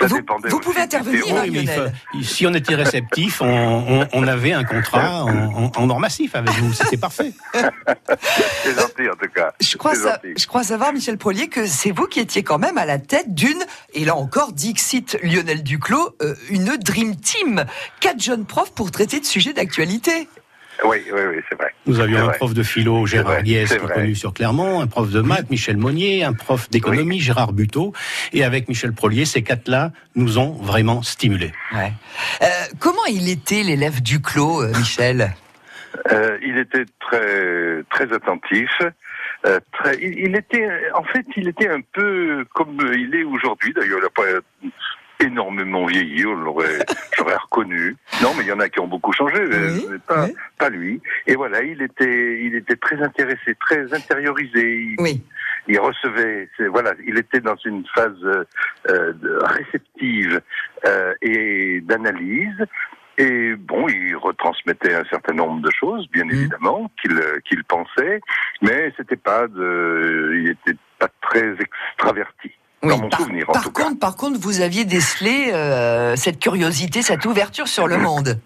Ça 0.00 0.06
Vous- 0.06 0.16
dépendait 0.16 0.48
vous 0.48 0.56
aussi 0.56 0.64
pouvez 0.66 0.80
intervenir, 0.80 1.24
Oui, 1.26 1.50
Lionel. 1.50 1.92
faut- 2.12 2.22
si 2.22 2.46
on 2.46 2.54
était 2.54 2.74
réceptif, 2.74 3.42
on, 3.42 3.46
on- 4.00 4.08
on 4.12 4.26
avait 4.26 4.52
un 4.52 4.64
contrat 4.64 5.24
en, 5.24 5.64
en, 5.66 5.72
en 5.76 5.90
or 5.90 6.00
massif 6.00 6.34
avec 6.34 6.54
vous. 6.54 6.72
C'était 6.72 6.96
parfait. 6.96 7.32
C'est 8.64 8.74
gentil, 8.78 9.08
en 9.10 9.16
tout 9.16 9.28
cas. 9.34 9.52
je 9.60 9.76
crois, 9.76 9.92
je 10.36 10.46
crois 10.46 10.62
savoir, 10.64 10.92
Michel 10.92 11.18
Prolier, 11.18 11.48
que 11.48 11.66
c'est 11.66 11.90
vous 11.90 12.06
qui 12.06 12.20
étiez 12.20 12.42
quand 12.42 12.58
même 12.58 12.78
à 12.78 12.86
la 12.86 12.98
tête 12.98 13.34
d'une, 13.34 13.62
et 13.94 14.04
là 14.04 14.16
encore, 14.16 14.52
Dixit 14.52 15.18
Lionel 15.22 15.62
Duclos, 15.62 16.16
euh, 16.22 16.34
une 16.50 16.76
Dream 16.76 17.16
Team. 17.16 17.64
Quatre 18.00 18.22
jeunes 18.22 18.44
profs 18.46 18.72
pour 18.72 18.90
traiter 18.90 19.20
de 19.20 19.24
sujets 19.26 19.52
d'actualité. 19.52 20.28
Oui, 20.84 20.98
oui, 21.12 21.20
oui, 21.28 21.42
c'est 21.48 21.56
vrai. 21.56 21.74
Nous 21.86 22.00
avions 22.00 22.18
un 22.18 22.24
vrai. 22.24 22.36
prof 22.36 22.54
de 22.54 22.62
philo, 22.62 23.06
Gérard 23.06 23.42
vrai. 23.42 23.94
connu 23.94 24.14
sur 24.14 24.32
Clermont, 24.32 24.80
un 24.80 24.86
prof 24.86 25.10
de 25.10 25.20
maths, 25.20 25.50
Michel 25.50 25.76
Monnier, 25.76 26.24
un 26.24 26.32
prof 26.32 26.70
d'économie, 26.70 27.20
Gérard 27.20 27.52
Buteau. 27.52 27.92
Et 28.32 28.44
avec 28.44 28.68
Michel 28.68 28.92
Prolier, 28.92 29.24
ces 29.24 29.42
quatre-là 29.42 29.92
nous 30.14 30.38
ont 30.38 30.52
vraiment 30.52 31.02
stimulés. 31.02 31.52
Ouais. 31.72 31.92
Euh, 32.42 32.46
comment 32.78 33.04
il 33.10 33.28
était 33.28 33.62
l'élève 33.62 34.00
Duclos, 34.02 34.62
euh, 34.62 34.72
Michel? 34.78 35.34
Euh, 36.12 36.38
il 36.42 36.56
était 36.56 36.86
très 37.00 37.82
très 37.90 38.12
attentif. 38.14 38.70
euh, 39.46 39.58
très, 39.72 39.96
il, 40.00 40.18
il 40.18 40.36
était, 40.36 40.66
en 40.94 41.02
fait, 41.04 41.26
il 41.36 41.48
était 41.48 41.68
un 41.68 41.80
peu 41.92 42.44
comme 42.54 42.78
il 42.94 43.14
est 43.14 43.24
aujourd'hui. 43.24 43.72
D'ailleurs, 43.74 43.98
il 44.00 44.06
a 44.06 44.10
pas 44.10 44.70
énormément 45.20 45.86
vieilli, 45.86 46.24
on 46.26 46.34
l'aurait, 46.34 46.78
j'aurais 47.16 47.36
reconnu. 47.36 47.96
Non, 48.22 48.30
mais 48.36 48.42
il 48.44 48.48
y 48.48 48.52
en 48.52 48.60
a 48.60 48.68
qui 48.68 48.80
ont 48.80 48.86
beaucoup 48.88 49.12
changé, 49.12 49.42
Oui, 49.44 49.86
mais 49.90 49.98
pas, 49.98 50.24
oui. 50.26 50.34
pas 50.58 50.68
lui. 50.70 51.00
Et 51.26 51.34
voilà, 51.34 51.62
il 51.62 51.82
était, 51.82 52.40
il 52.42 52.54
était 52.54 52.76
très 52.76 53.00
intéressé, 53.02 53.54
très 53.60 53.92
intériorisé. 53.94 54.80
Il, 54.82 54.96
Oui. 54.98 55.22
il 55.68 55.78
recevait, 55.80 56.48
voilà, 56.70 56.94
il 57.06 57.18
était 57.18 57.40
dans 57.40 57.56
une 57.64 57.84
phase 57.94 58.46
euh, 58.88 59.12
réceptive 59.42 60.40
euh, 60.86 61.14
et 61.22 61.80
d'analyse. 61.82 62.64
Et 63.18 63.54
bon, 63.54 63.86
il 63.88 64.16
retransmettait 64.16 64.94
un 64.94 65.04
certain 65.10 65.34
nombre 65.34 65.60
de 65.60 65.70
choses, 65.78 66.08
bien 66.10 66.24
Mm. 66.24 66.30
évidemment, 66.30 66.90
qu'il 67.02 67.20
qu'il 67.44 67.62
pensait, 67.64 68.20
mais 68.62 68.92
c'était 68.96 69.16
pas 69.16 69.46
de, 69.46 70.32
il 70.36 70.48
était 70.50 70.78
pas 70.98 71.08
très 71.20 71.54
extraverti. 71.60 72.52
Oui, 72.82 72.88
Dans 72.90 72.98
mon 73.02 73.08
par, 73.10 73.20
souvenir, 73.20 73.48
en 73.50 73.52
par 73.52 73.62
tout 73.62 73.72
cas. 73.72 73.82
contre, 73.84 73.98
par 73.98 74.16
contre, 74.16 74.40
vous 74.40 74.62
aviez 74.62 74.86
décelé 74.86 75.50
euh, 75.52 76.16
cette 76.16 76.38
curiosité, 76.38 77.02
cette 77.02 77.26
ouverture 77.26 77.68
sur 77.68 77.86
le 77.86 77.98
monde. 77.98 78.40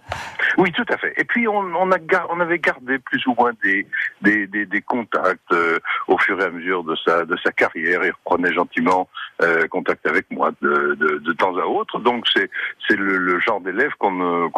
Oui, 0.58 0.72
tout 0.72 0.84
à 0.88 0.96
fait. 0.96 1.12
Et 1.16 1.24
puis 1.24 1.46
on, 1.46 1.58
on, 1.58 1.92
a 1.92 1.96
on 2.30 2.40
avait 2.40 2.58
gardé 2.58 2.98
plus 2.98 3.24
ou 3.26 3.34
moins 3.38 3.52
des, 3.62 3.86
des, 4.22 4.46
des, 4.48 4.66
des 4.66 4.80
contacts 4.82 5.40
euh, 5.52 5.78
au 6.08 6.18
fur 6.18 6.40
et 6.40 6.44
à 6.44 6.50
mesure 6.50 6.82
de 6.82 6.96
sa, 7.04 7.24
de 7.24 7.36
sa 7.44 7.52
carrière. 7.52 8.04
Il 8.04 8.10
reprenait 8.10 8.52
gentiment 8.52 9.08
euh, 9.42 9.66
contact 9.68 10.04
avec 10.06 10.28
moi 10.30 10.50
de, 10.62 10.96
de, 10.98 11.18
de 11.18 11.32
temps 11.32 11.56
à 11.56 11.64
autre. 11.66 12.00
Donc 12.00 12.24
c'est 12.34 12.50
c'est 12.88 12.96
le, 12.96 13.16
le 13.18 13.38
genre 13.40 13.60
d'élève 13.60 13.90
qu'on 13.98 14.10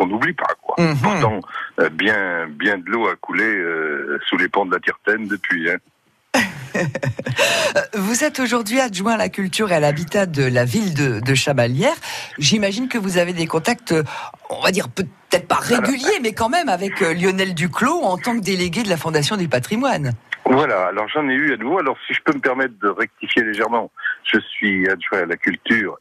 n'oublie 0.07 0.35
pas. 0.35 0.55
Quoi. 0.63 0.77
Mhm. 0.83 0.97
Pourtant, 1.03 1.41
euh, 1.81 1.89
bien, 1.91 2.47
bien 2.49 2.79
de 2.79 2.91
l'eau 2.91 3.09
a 3.09 3.17
coulé 3.17 3.45
euh, 3.45 4.19
sous 4.27 4.39
les 4.39 4.49
ponts 4.49 4.65
de 4.67 4.73
la 4.73 4.81
Tirtaine 4.81 5.27
depuis. 5.29 5.71
Hein. 5.71 5.77
Euh, 6.77 6.81
Vous 7.95 8.25
êtes 8.25 8.39
aujourd'hui 8.41 8.81
adjoint 8.81 9.15
à 9.15 9.17
la 9.17 9.29
culture 9.29 9.71
et 9.71 9.75
à 9.75 9.81
l'habitat 9.81 10.27
de 10.27 10.45
la 10.45 10.65
ville 10.65 10.95
de, 10.95 11.21
de 11.21 11.35
Chamalières. 11.35 11.97
J'imagine 12.39 12.89
que 12.89 12.99
vous 12.99 13.19
avez 13.19 13.33
des 13.33 13.47
contacts, 13.47 13.93
euh, 13.93 14.03
on 14.51 14.61
va 14.63 14.71
dire 14.71 14.89
peut-être 14.89 15.49
pas 15.49 15.57
réguliers, 15.57 16.21
mais 16.23 16.33
quand 16.33 16.49
même 16.49 16.69
avec 16.69 17.01
euh, 17.03 17.15
Lionel 17.15 17.55
Duclos 17.55 18.03
en 18.03 18.19
tant 18.19 18.35
que 18.39 18.43
délégué 18.45 18.83
de 18.83 18.89
la 18.89 18.97
Fondation 18.97 19.37
du 19.37 19.49
patrimoine. 19.49 20.13
Voilà, 20.45 20.87
alors 20.89 21.09
j'en 21.09 21.29
ai 21.29 21.35
eu 21.35 21.55
à 21.55 21.57
nouveau. 21.57 21.79
Alors 21.79 21.97
si 22.07 22.15
je 22.15 22.21
peux 22.25 22.33
me 22.33 22.41
permettre 22.41 22.75
de 22.81 22.89
rectifier 22.89 23.43
légèrement, 23.43 23.91
je 24.25 24.39
suis 24.39 24.89
adjoint 24.89 25.21
à 25.23 25.27
la 25.27 25.37
culture, 25.37 25.99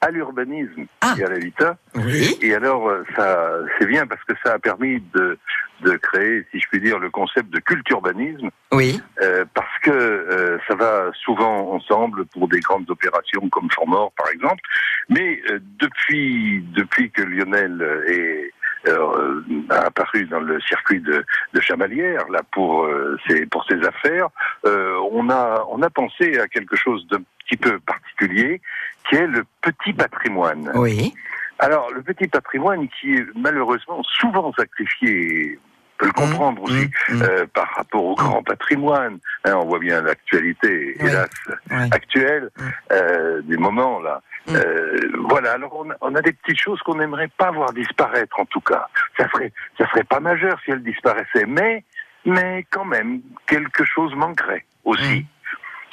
à 0.00 0.10
l'urbanisme 0.10 0.84
Ah. 1.00 1.14
et 1.18 1.24
à 1.24 1.28
l'habitat. 1.28 1.76
Oui. 1.96 2.38
Et 2.40 2.54
alors, 2.54 2.90
ça, 3.16 3.50
c'est 3.78 3.86
bien 3.86 4.06
parce 4.06 4.22
que 4.24 4.32
ça 4.44 4.54
a 4.54 4.58
permis 4.58 5.02
de, 5.14 5.38
de 5.82 5.92
créer, 5.96 6.46
si 6.52 6.60
je 6.60 6.66
puis 6.70 6.80
dire, 6.80 6.98
le 7.00 7.10
concept 7.10 7.50
de 7.50 7.58
culturbanisme, 7.58 8.48
Oui. 8.72 9.00
euh, 9.22 9.44
parce 9.54 9.69
que 9.82 9.90
euh, 9.90 10.58
ça 10.68 10.74
va 10.74 11.10
souvent 11.24 11.72
ensemble 11.72 12.26
pour 12.26 12.48
des 12.48 12.60
grandes 12.60 12.88
opérations 12.90 13.48
comme 13.48 13.70
Fort-Mort, 13.70 14.12
par 14.16 14.28
exemple? 14.30 14.62
Mais 15.08 15.40
euh, 15.50 15.58
depuis, 15.78 16.64
depuis 16.74 17.10
que 17.10 17.22
Lionel 17.22 17.82
est 18.08 18.52
euh, 18.88 19.42
apparu 19.70 20.24
dans 20.26 20.40
le 20.40 20.60
circuit 20.60 21.00
de, 21.00 21.24
de 21.52 21.60
Chamalières, 21.60 22.28
là 22.30 22.42
pour 22.52 22.84
euh, 22.84 23.18
ses 23.26 23.46
pour 23.46 23.64
ses 23.66 23.80
affaires, 23.86 24.28
euh, 24.64 24.96
on 25.12 25.28
a 25.30 25.64
on 25.68 25.82
a 25.82 25.90
pensé 25.90 26.38
à 26.38 26.48
quelque 26.48 26.76
chose 26.76 27.06
d'un 27.08 27.22
petit 27.44 27.56
peu 27.56 27.78
particulier, 27.80 28.60
qui 29.08 29.16
est 29.16 29.26
le 29.26 29.44
petit 29.60 29.92
patrimoine. 29.92 30.70
Oui. 30.74 31.12
Alors, 31.58 31.90
le 31.92 32.00
petit 32.00 32.26
patrimoine 32.26 32.88
qui 32.88 33.16
est 33.16 33.26
malheureusement 33.34 34.02
souvent 34.02 34.50
sacrifié, 34.54 35.58
peut 36.00 36.06
le 36.06 36.12
comprendre 36.12 36.62
aussi, 36.62 36.86
Mmh, 37.10 37.14
mmh. 37.16 37.22
euh, 37.22 37.46
par 37.52 37.68
rapport 37.76 38.04
au 38.04 38.14
grand 38.14 38.42
patrimoine. 38.42 39.18
Hein, 39.44 39.54
on 39.56 39.66
voit 39.66 39.78
bien 39.78 40.00
l'actualité, 40.00 40.96
Oui. 40.98 41.06
hélas, 41.08 41.28
Oui. 41.70 41.88
actuelle, 41.92 42.50
euh, 42.92 43.42
des 43.42 43.56
moments 43.58 44.00
là. 44.00 44.22
Euh, 44.48 44.96
voilà, 45.28 45.52
alors 45.52 45.74
on 45.76 45.90
a, 45.90 45.94
on 46.00 46.14
a 46.14 46.22
des 46.22 46.32
petites 46.32 46.60
choses 46.60 46.80
qu'on 46.80 46.94
n'aimerait 46.96 47.28
pas 47.36 47.50
voir 47.50 47.72
disparaître 47.74 48.40
en 48.40 48.46
tout 48.46 48.62
cas. 48.62 48.86
Ça 49.18 49.28
serait, 49.30 49.52
ça 49.78 49.86
serait 49.90 50.04
pas 50.04 50.20
majeur 50.20 50.58
si 50.64 50.70
elles 50.70 50.82
disparaissaient, 50.82 51.44
mais, 51.46 51.84
mais 52.24 52.64
quand 52.70 52.86
même, 52.86 53.20
quelque 53.46 53.84
chose 53.84 54.14
manquerait 54.14 54.64
aussi. 54.84 55.26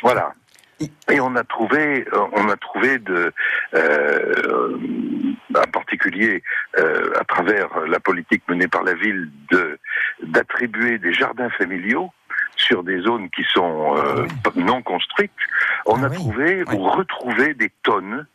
Voilà. 0.02 0.34
Et 1.10 1.20
on 1.20 1.36
a 1.36 1.44
trouvé, 1.44 2.06
euh, 2.14 2.20
on 2.34 2.50
a 2.50 2.56
trouvé 2.58 3.00
de, 3.00 3.34
euh, 3.74 4.78
en 5.56 5.72
particulier 5.72 6.44
euh, 6.78 7.12
à 7.20 7.24
travers 7.24 7.68
la 7.88 8.00
politique 8.00 8.44
menée 8.48 8.68
par 8.68 8.84
la 8.84 8.94
ville, 8.94 9.30
de 9.52 9.80
d'attribuer 10.24 10.98
des 11.00 11.14
jardins 11.14 11.50
familiaux 11.52 12.12
sur 12.56 12.84
des 12.84 13.00
zones 13.02 13.30
qui 13.32 13.44
sont 13.52 13.96
euh, 13.98 14.28
non 14.56 14.82
construites. 14.84 15.32
On 15.86 16.02
Ah 16.04 16.08
a 16.08 16.10
oui. 16.10 16.16
trouvé 16.16 16.64
Oui. 16.68 16.76
ou 16.76 16.90
retrouvé 16.90 17.54
des 17.54 17.72
tonnes. 17.84 18.26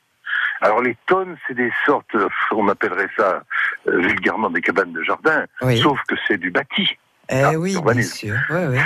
Alors 0.63 0.81
les 0.81 0.97
tonnes, 1.07 1.37
c'est 1.47 1.55
des 1.55 1.73
sortes, 1.87 2.17
on 2.53 2.69
appellerait 2.69 3.11
ça 3.17 3.43
vulgairement 3.87 4.49
des 4.51 4.61
cabanes 4.61 4.93
de 4.93 5.03
jardin, 5.03 5.45
sauf 5.81 5.99
que 6.09 6.15
c'est 6.27 6.39
du 6.39 6.51
bâti. 6.51 6.97
Eh 7.29 7.43
Ah, 7.43 7.53
oui, 7.59 7.77
bien 7.85 8.03
sûr. 8.03 8.35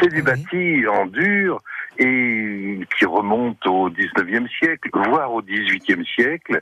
C'est 0.01 0.09
du 0.11 0.23
bâti 0.23 0.87
en 0.89 1.07
dur 1.07 1.61
et 1.99 2.81
qui 2.99 3.05
remonte 3.05 3.65
au 3.67 3.91
19e 3.91 4.49
siècle, 4.59 4.89
voire 4.93 5.33
au 5.33 5.43
18e 5.43 6.05
siècle, 6.05 6.61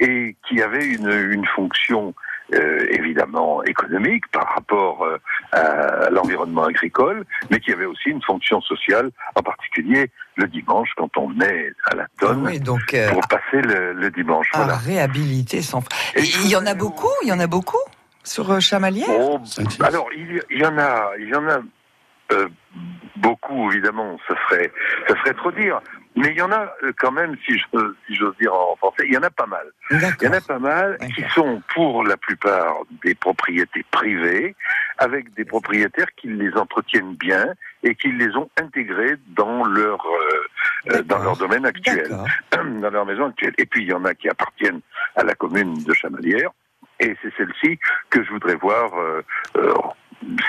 et 0.00 0.36
qui 0.48 0.62
avait 0.62 0.86
une, 0.86 1.10
une 1.10 1.46
fonction 1.46 2.14
euh, 2.54 2.86
évidemment 2.90 3.62
économique 3.64 4.24
par 4.30 4.48
rapport 4.54 5.02
euh, 5.02 5.18
à 5.52 6.10
l'environnement 6.10 6.64
agricole, 6.64 7.24
mais 7.50 7.58
qui 7.58 7.72
avait 7.72 7.86
aussi 7.86 8.10
une 8.10 8.22
fonction 8.22 8.60
sociale, 8.60 9.10
en 9.34 9.42
particulier 9.42 10.10
le 10.36 10.46
dimanche 10.46 10.90
quand 10.96 11.16
on 11.16 11.28
venait 11.30 11.72
à 11.90 11.96
la 11.96 12.06
tonne 12.20 12.46
oui, 12.46 12.60
donc 12.60 12.94
euh, 12.94 13.10
pour 13.10 13.26
passer 13.26 13.62
le, 13.62 13.94
le 13.94 14.10
dimanche. 14.10 14.48
à 14.52 14.58
Voilà. 14.58 14.76
réhabiliter 14.76 15.60
sans. 15.62 15.80
Et 16.14 16.22
il 16.22 16.48
y 16.48 16.54
en 16.56 16.66
a 16.66 16.74
beaucoup. 16.74 17.10
Il 17.22 17.28
y 17.28 17.32
en 17.32 17.40
a 17.40 17.46
beaucoup 17.48 17.82
sur 18.22 18.50
euh, 18.50 18.60
Chamalières? 18.60 19.08
Oh, 19.08 19.40
alors, 19.80 20.06
il 20.16 20.36
y, 20.36 20.40
il 20.50 20.58
y 20.60 20.64
en 20.66 20.78
a, 20.78 21.10
il 21.18 21.28
y 21.28 21.34
en 21.34 21.48
a 21.48 21.58
euh, 22.32 22.48
beaucoup, 23.16 23.70
évidemment, 23.72 24.18
ça 24.28 24.34
serait, 24.48 24.72
ça 25.08 25.14
serait 25.20 25.34
trop 25.34 25.50
dire. 25.52 25.80
Mais 26.14 26.28
il 26.30 26.38
y 26.38 26.42
en 26.42 26.50
a 26.52 26.72
euh, 26.82 26.92
quand 26.98 27.12
même, 27.12 27.36
si 27.46 27.58
je- 27.58 27.92
si 28.06 28.14
j'ose 28.14 28.34
dire 28.38 28.54
en 28.54 28.74
français, 28.76 29.04
il 29.06 29.12
y 29.14 29.18
en 29.18 29.22
a 29.22 29.30
pas 29.30 29.46
mal. 29.46 29.66
Il 30.22 30.24
y 30.24 30.28
en 30.28 30.32
a 30.32 30.40
pas 30.40 30.58
mal 30.58 30.96
qui 31.14 31.22
sont 31.34 31.62
pour 31.74 32.04
la 32.04 32.16
plupart 32.16 32.74
des 33.02 33.14
propriétés 33.14 33.84
privées, 33.90 34.54
avec 34.98 35.34
des 35.34 35.44
propriétaires 35.44 36.06
qui 36.16 36.28
les 36.28 36.54
entretiennent 36.56 37.14
bien 37.16 37.52
et 37.82 37.94
qui 37.94 38.10
les 38.12 38.34
ont 38.36 38.48
intégrés 38.58 39.16
dans 39.28 39.64
leur 39.66 40.00
euh, 40.06 40.94
euh, 40.94 41.02
dans 41.02 41.18
leur 41.18 41.36
domaine 41.36 41.66
actuel 41.66 42.08
dans 42.80 42.90
leur 42.90 43.04
maison 43.04 43.26
actuelle. 43.28 43.52
Et 43.58 43.66
puis 43.66 43.82
il 43.82 43.88
y 43.88 43.92
en 43.92 44.04
a 44.06 44.14
qui 44.14 44.28
appartiennent 44.30 44.80
à 45.16 45.22
la 45.22 45.34
commune 45.34 45.84
de 45.84 45.92
Chamalières, 45.92 46.50
et 46.98 47.14
c'est 47.22 47.32
celle-ci 47.36 47.78
que 48.08 48.24
je 48.24 48.30
voudrais 48.30 48.54
voir, 48.56 48.90
euh, 48.98 49.20
euh, 49.58 49.72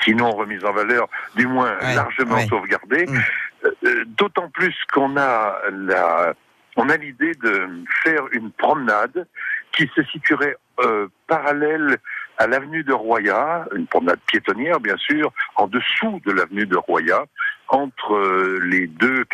sinon 0.03 0.31
remise 0.31 0.63
en 0.65 0.74
valeur, 0.74 1.07
du 1.36 1.47
moins 1.47 1.77
Ouais, 1.81 1.95
largement 1.95 2.36
ouais. 2.36 2.47
sauvegardée. 2.47 3.05
Mm. 3.05 3.17
Euh, 3.65 3.71
euh, 3.86 4.03
D'autant 4.05 4.50
plus 4.50 4.75
qu'on 4.93 5.17
a 5.17 5.59
la, 5.71 6.33
on 6.75 6.89
a 6.89 6.97
l'idée 6.97 7.33
de 7.43 7.67
faire 8.03 8.24
une 8.31 8.51
promenade 8.51 9.27
qui 9.71 9.89
se 9.95 10.03
situerait 10.03 10.55
euh, 10.79 11.07
parallèle 11.27 11.97
à 12.38 12.47
l'avenue 12.47 12.83
de 12.83 12.93
Roya, 12.93 13.65
une 13.75 13.88
promenade 13.88 14.19
piétonnière 14.27 14.79
bien 14.79 14.97
sûr, 14.97 15.31
en 15.55 15.67
dessous 15.67 16.21
de 16.25 16.31
l'avenue 16.31 16.65
de 16.65 16.77
Roya, 16.77 17.25
entre 17.67 18.59
les 18.63 18.88
deux 18.88 19.25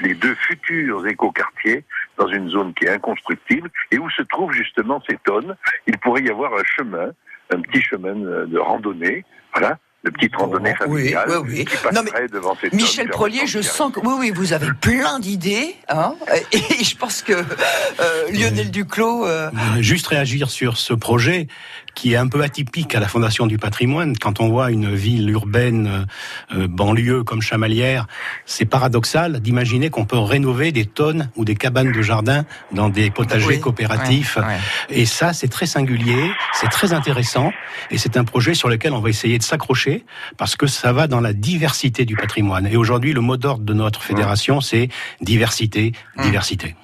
les 0.00 0.14
deux 0.14 0.34
futurs 0.36 1.06
écoquartiers 1.06 1.84
dans 2.16 2.28
une 2.28 2.48
zone 2.48 2.72
qui 2.74 2.84
est 2.84 2.90
inconstructible 2.90 3.70
et 3.90 3.98
où 3.98 4.08
se 4.10 4.22
trouvent 4.22 4.52
justement 4.52 5.02
ces 5.08 5.16
tonnes. 5.18 5.56
Il 5.86 5.98
pourrait 5.98 6.22
y 6.22 6.30
avoir 6.30 6.54
un 6.54 6.64
chemin, 6.64 7.10
un 7.52 7.60
petit 7.60 7.82
chemin 7.82 8.14
de 8.14 8.58
randonnée, 8.58 9.24
voilà, 9.54 9.78
de 10.04 10.10
petite 10.10 10.34
randonnée 10.36 10.74
Bon, 10.80 10.86
oui, 10.92 11.12
familiale 11.12 11.28
oui, 11.44 11.48
oui. 11.48 11.64
qui 11.64 11.94
Non, 11.94 12.02
devant 12.32 12.56
ces 12.60 12.74
Michel. 12.74 13.08
Prolier, 13.08 13.46
je 13.46 13.60
sens 13.60 13.92
que 13.92 14.00
oui, 14.00 14.14
oui, 14.18 14.32
vous 14.34 14.52
avez 14.52 14.68
plein 14.80 15.20
d'idées, 15.20 15.76
hein, 15.88 16.14
et 16.52 16.82
je 16.84 16.96
pense 16.96 17.22
que 17.22 17.32
euh, 17.34 18.30
Lionel 18.32 18.70
Duclos. 18.70 19.26
euh, 19.26 19.50
juste 19.78 20.06
réagir 20.08 20.50
sur 20.50 20.76
ce 20.76 20.92
projet 20.94 21.46
qui 21.94 22.12
est 22.12 22.16
un 22.16 22.28
peu 22.28 22.42
atypique 22.42 22.94
à 22.94 23.00
la 23.00 23.08
Fondation 23.08 23.46
du 23.46 23.58
patrimoine. 23.58 24.16
Quand 24.16 24.40
on 24.40 24.48
voit 24.48 24.70
une 24.70 24.94
ville 24.94 25.28
urbaine 25.30 26.06
euh, 26.54 26.66
banlieue 26.68 27.22
comme 27.22 27.42
Chamalières, 27.42 28.06
c'est 28.46 28.64
paradoxal 28.64 29.40
d'imaginer 29.40 29.90
qu'on 29.90 30.04
peut 30.04 30.18
rénover 30.18 30.72
des 30.72 30.86
tonnes 30.86 31.30
ou 31.36 31.44
des 31.44 31.54
cabanes 31.54 31.92
de 31.92 32.02
jardin 32.02 32.44
dans 32.72 32.88
des 32.88 33.10
potagers 33.10 33.46
Oui, 33.46 33.60
coopératifs. 33.60 34.36
ouais, 34.36 34.42
ouais. 34.42 34.58
Et 34.90 35.06
ça, 35.06 35.32
c'est 35.32 35.48
très 35.48 35.66
singulier, 35.66 36.30
c'est 36.54 36.68
très 36.70 36.92
intéressant, 36.92 37.52
et 37.90 37.98
c'est 37.98 38.16
un 38.16 38.24
projet 38.24 38.54
sur 38.54 38.68
lequel 38.68 38.92
on 38.92 39.00
va 39.00 39.10
essayer 39.10 39.38
de 39.38 39.42
s'accrocher 39.42 40.04
parce 40.36 40.56
que 40.56 40.66
ça 40.66 40.92
va 40.92 41.06
dans 41.06 41.20
la 41.20 41.32
diversité 41.32 42.04
du 42.04 42.16
patrimoine. 42.16 42.66
Et 42.66 42.76
aujourd'hui, 42.76 43.12
le 43.12 43.20
mot 43.20 43.36
d'ordre 43.36 43.64
de 43.64 43.74
notre 43.74 44.02
fédération, 44.02 44.60
c'est 44.60 44.88
diversité, 45.20 45.92
diversité. 46.22 46.74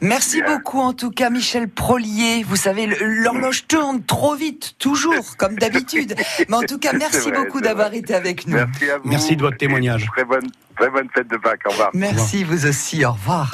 Merci 0.00 0.42
beaucoup 0.46 0.80
en 0.80 0.92
tout 0.92 1.10
cas, 1.10 1.30
Michel 1.30 1.68
Prolier. 1.68 2.42
Vous 2.46 2.56
savez, 2.56 2.86
l'horloge 3.00 3.66
tourne 3.66 4.02
trop 4.02 4.33
vite, 4.34 4.74
toujours, 4.78 5.36
comme 5.36 5.56
d'habitude. 5.56 6.14
Mais 6.48 6.56
en 6.56 6.62
tout 6.62 6.78
cas, 6.78 6.92
merci 6.92 7.30
vrai, 7.30 7.44
beaucoup 7.44 7.60
d'avoir 7.60 7.92
été 7.94 8.14
avec 8.14 8.46
nous. 8.46 8.54
Merci 8.54 8.90
à 8.90 8.98
vous. 8.98 9.08
Merci 9.08 9.36
de 9.36 9.42
votre 9.42 9.56
témoignage. 9.56 10.06
Très 10.12 10.24
bonne, 10.24 10.50
très 10.76 10.90
bonne 10.90 11.08
fête 11.14 11.28
de 11.28 11.36
Pâques. 11.36 11.62
Au 11.66 11.70
revoir. 11.70 11.90
Merci, 11.94 12.44
vous 12.44 12.66
aussi. 12.66 13.04
Au 13.04 13.12
revoir. 13.12 13.52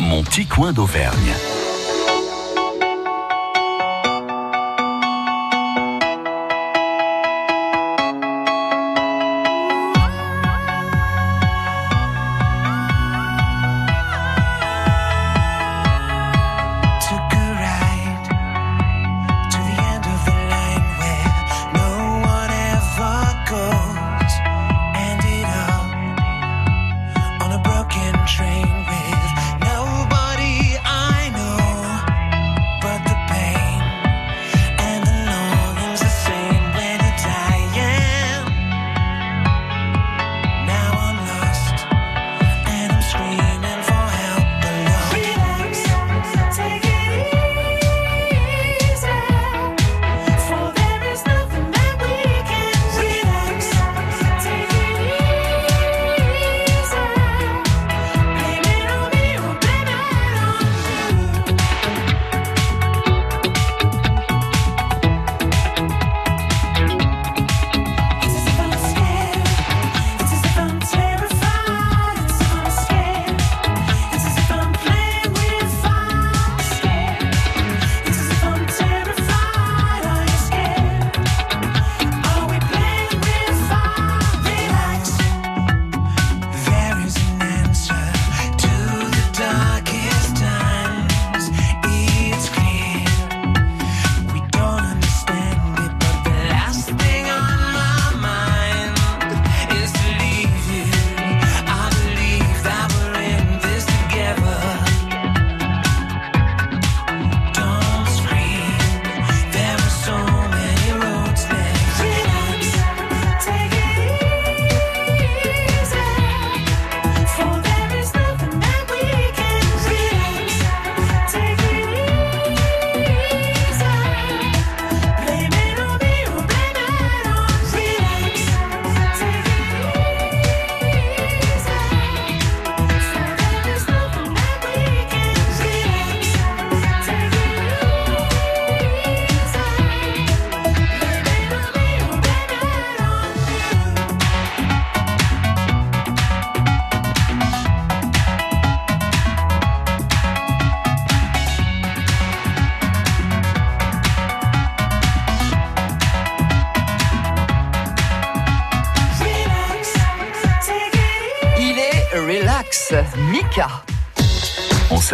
Mon 0.00 0.22
petit 0.22 0.46
coin 0.46 0.72
d'Auvergne. 0.72 1.57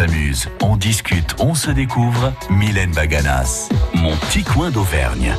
S'amuse, 0.05 0.49
on 0.61 0.75
discute, 0.77 1.35
on 1.39 1.55
se 1.55 1.71
découvre. 1.71 2.33
Mylène 2.49 2.91
Baganas, 2.91 3.69
mon 3.93 4.15
petit 4.17 4.43
coin 4.43 4.69
d'Auvergne. 4.69 5.33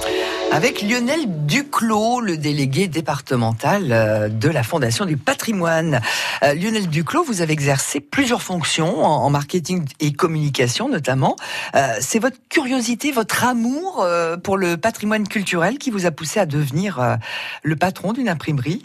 Avec 0.52 0.83
Lionel 0.83 1.46
Duclos, 1.46 2.20
le 2.20 2.37
délégué 2.37 2.88
départemental 2.88 3.92
euh, 3.92 4.29
de 4.29 4.48
la 4.48 4.62
Fondation 4.62 5.05
du 5.05 5.16
patrimoine. 5.16 6.00
Euh, 6.42 6.55
Lionel 6.55 6.88
Duclos, 6.88 7.24
vous 7.24 7.42
avez 7.42 7.52
exercé 7.52 8.00
plusieurs 8.00 8.42
fonctions 8.42 9.05
en 9.05 9.29
marketing 9.31 9.85
et 10.00 10.12
communication 10.12 10.88
notamment. 10.88 11.37
Euh, 11.74 11.87
c'est 12.00 12.18
votre 12.18 12.38
curiosité, 12.48 13.12
votre 13.12 13.44
amour 13.44 14.07
pour 14.42 14.57
le 14.57 14.76
patrimoine 14.76 15.29
culturel 15.29 15.79
qui 15.79 15.90
vous 15.90 16.07
a 16.07 16.11
poussé 16.11 16.40
à 16.40 16.46
devenir 16.46 17.18
le 17.62 17.76
patron 17.76 18.12
d'une 18.12 18.29
imprimerie? 18.29 18.83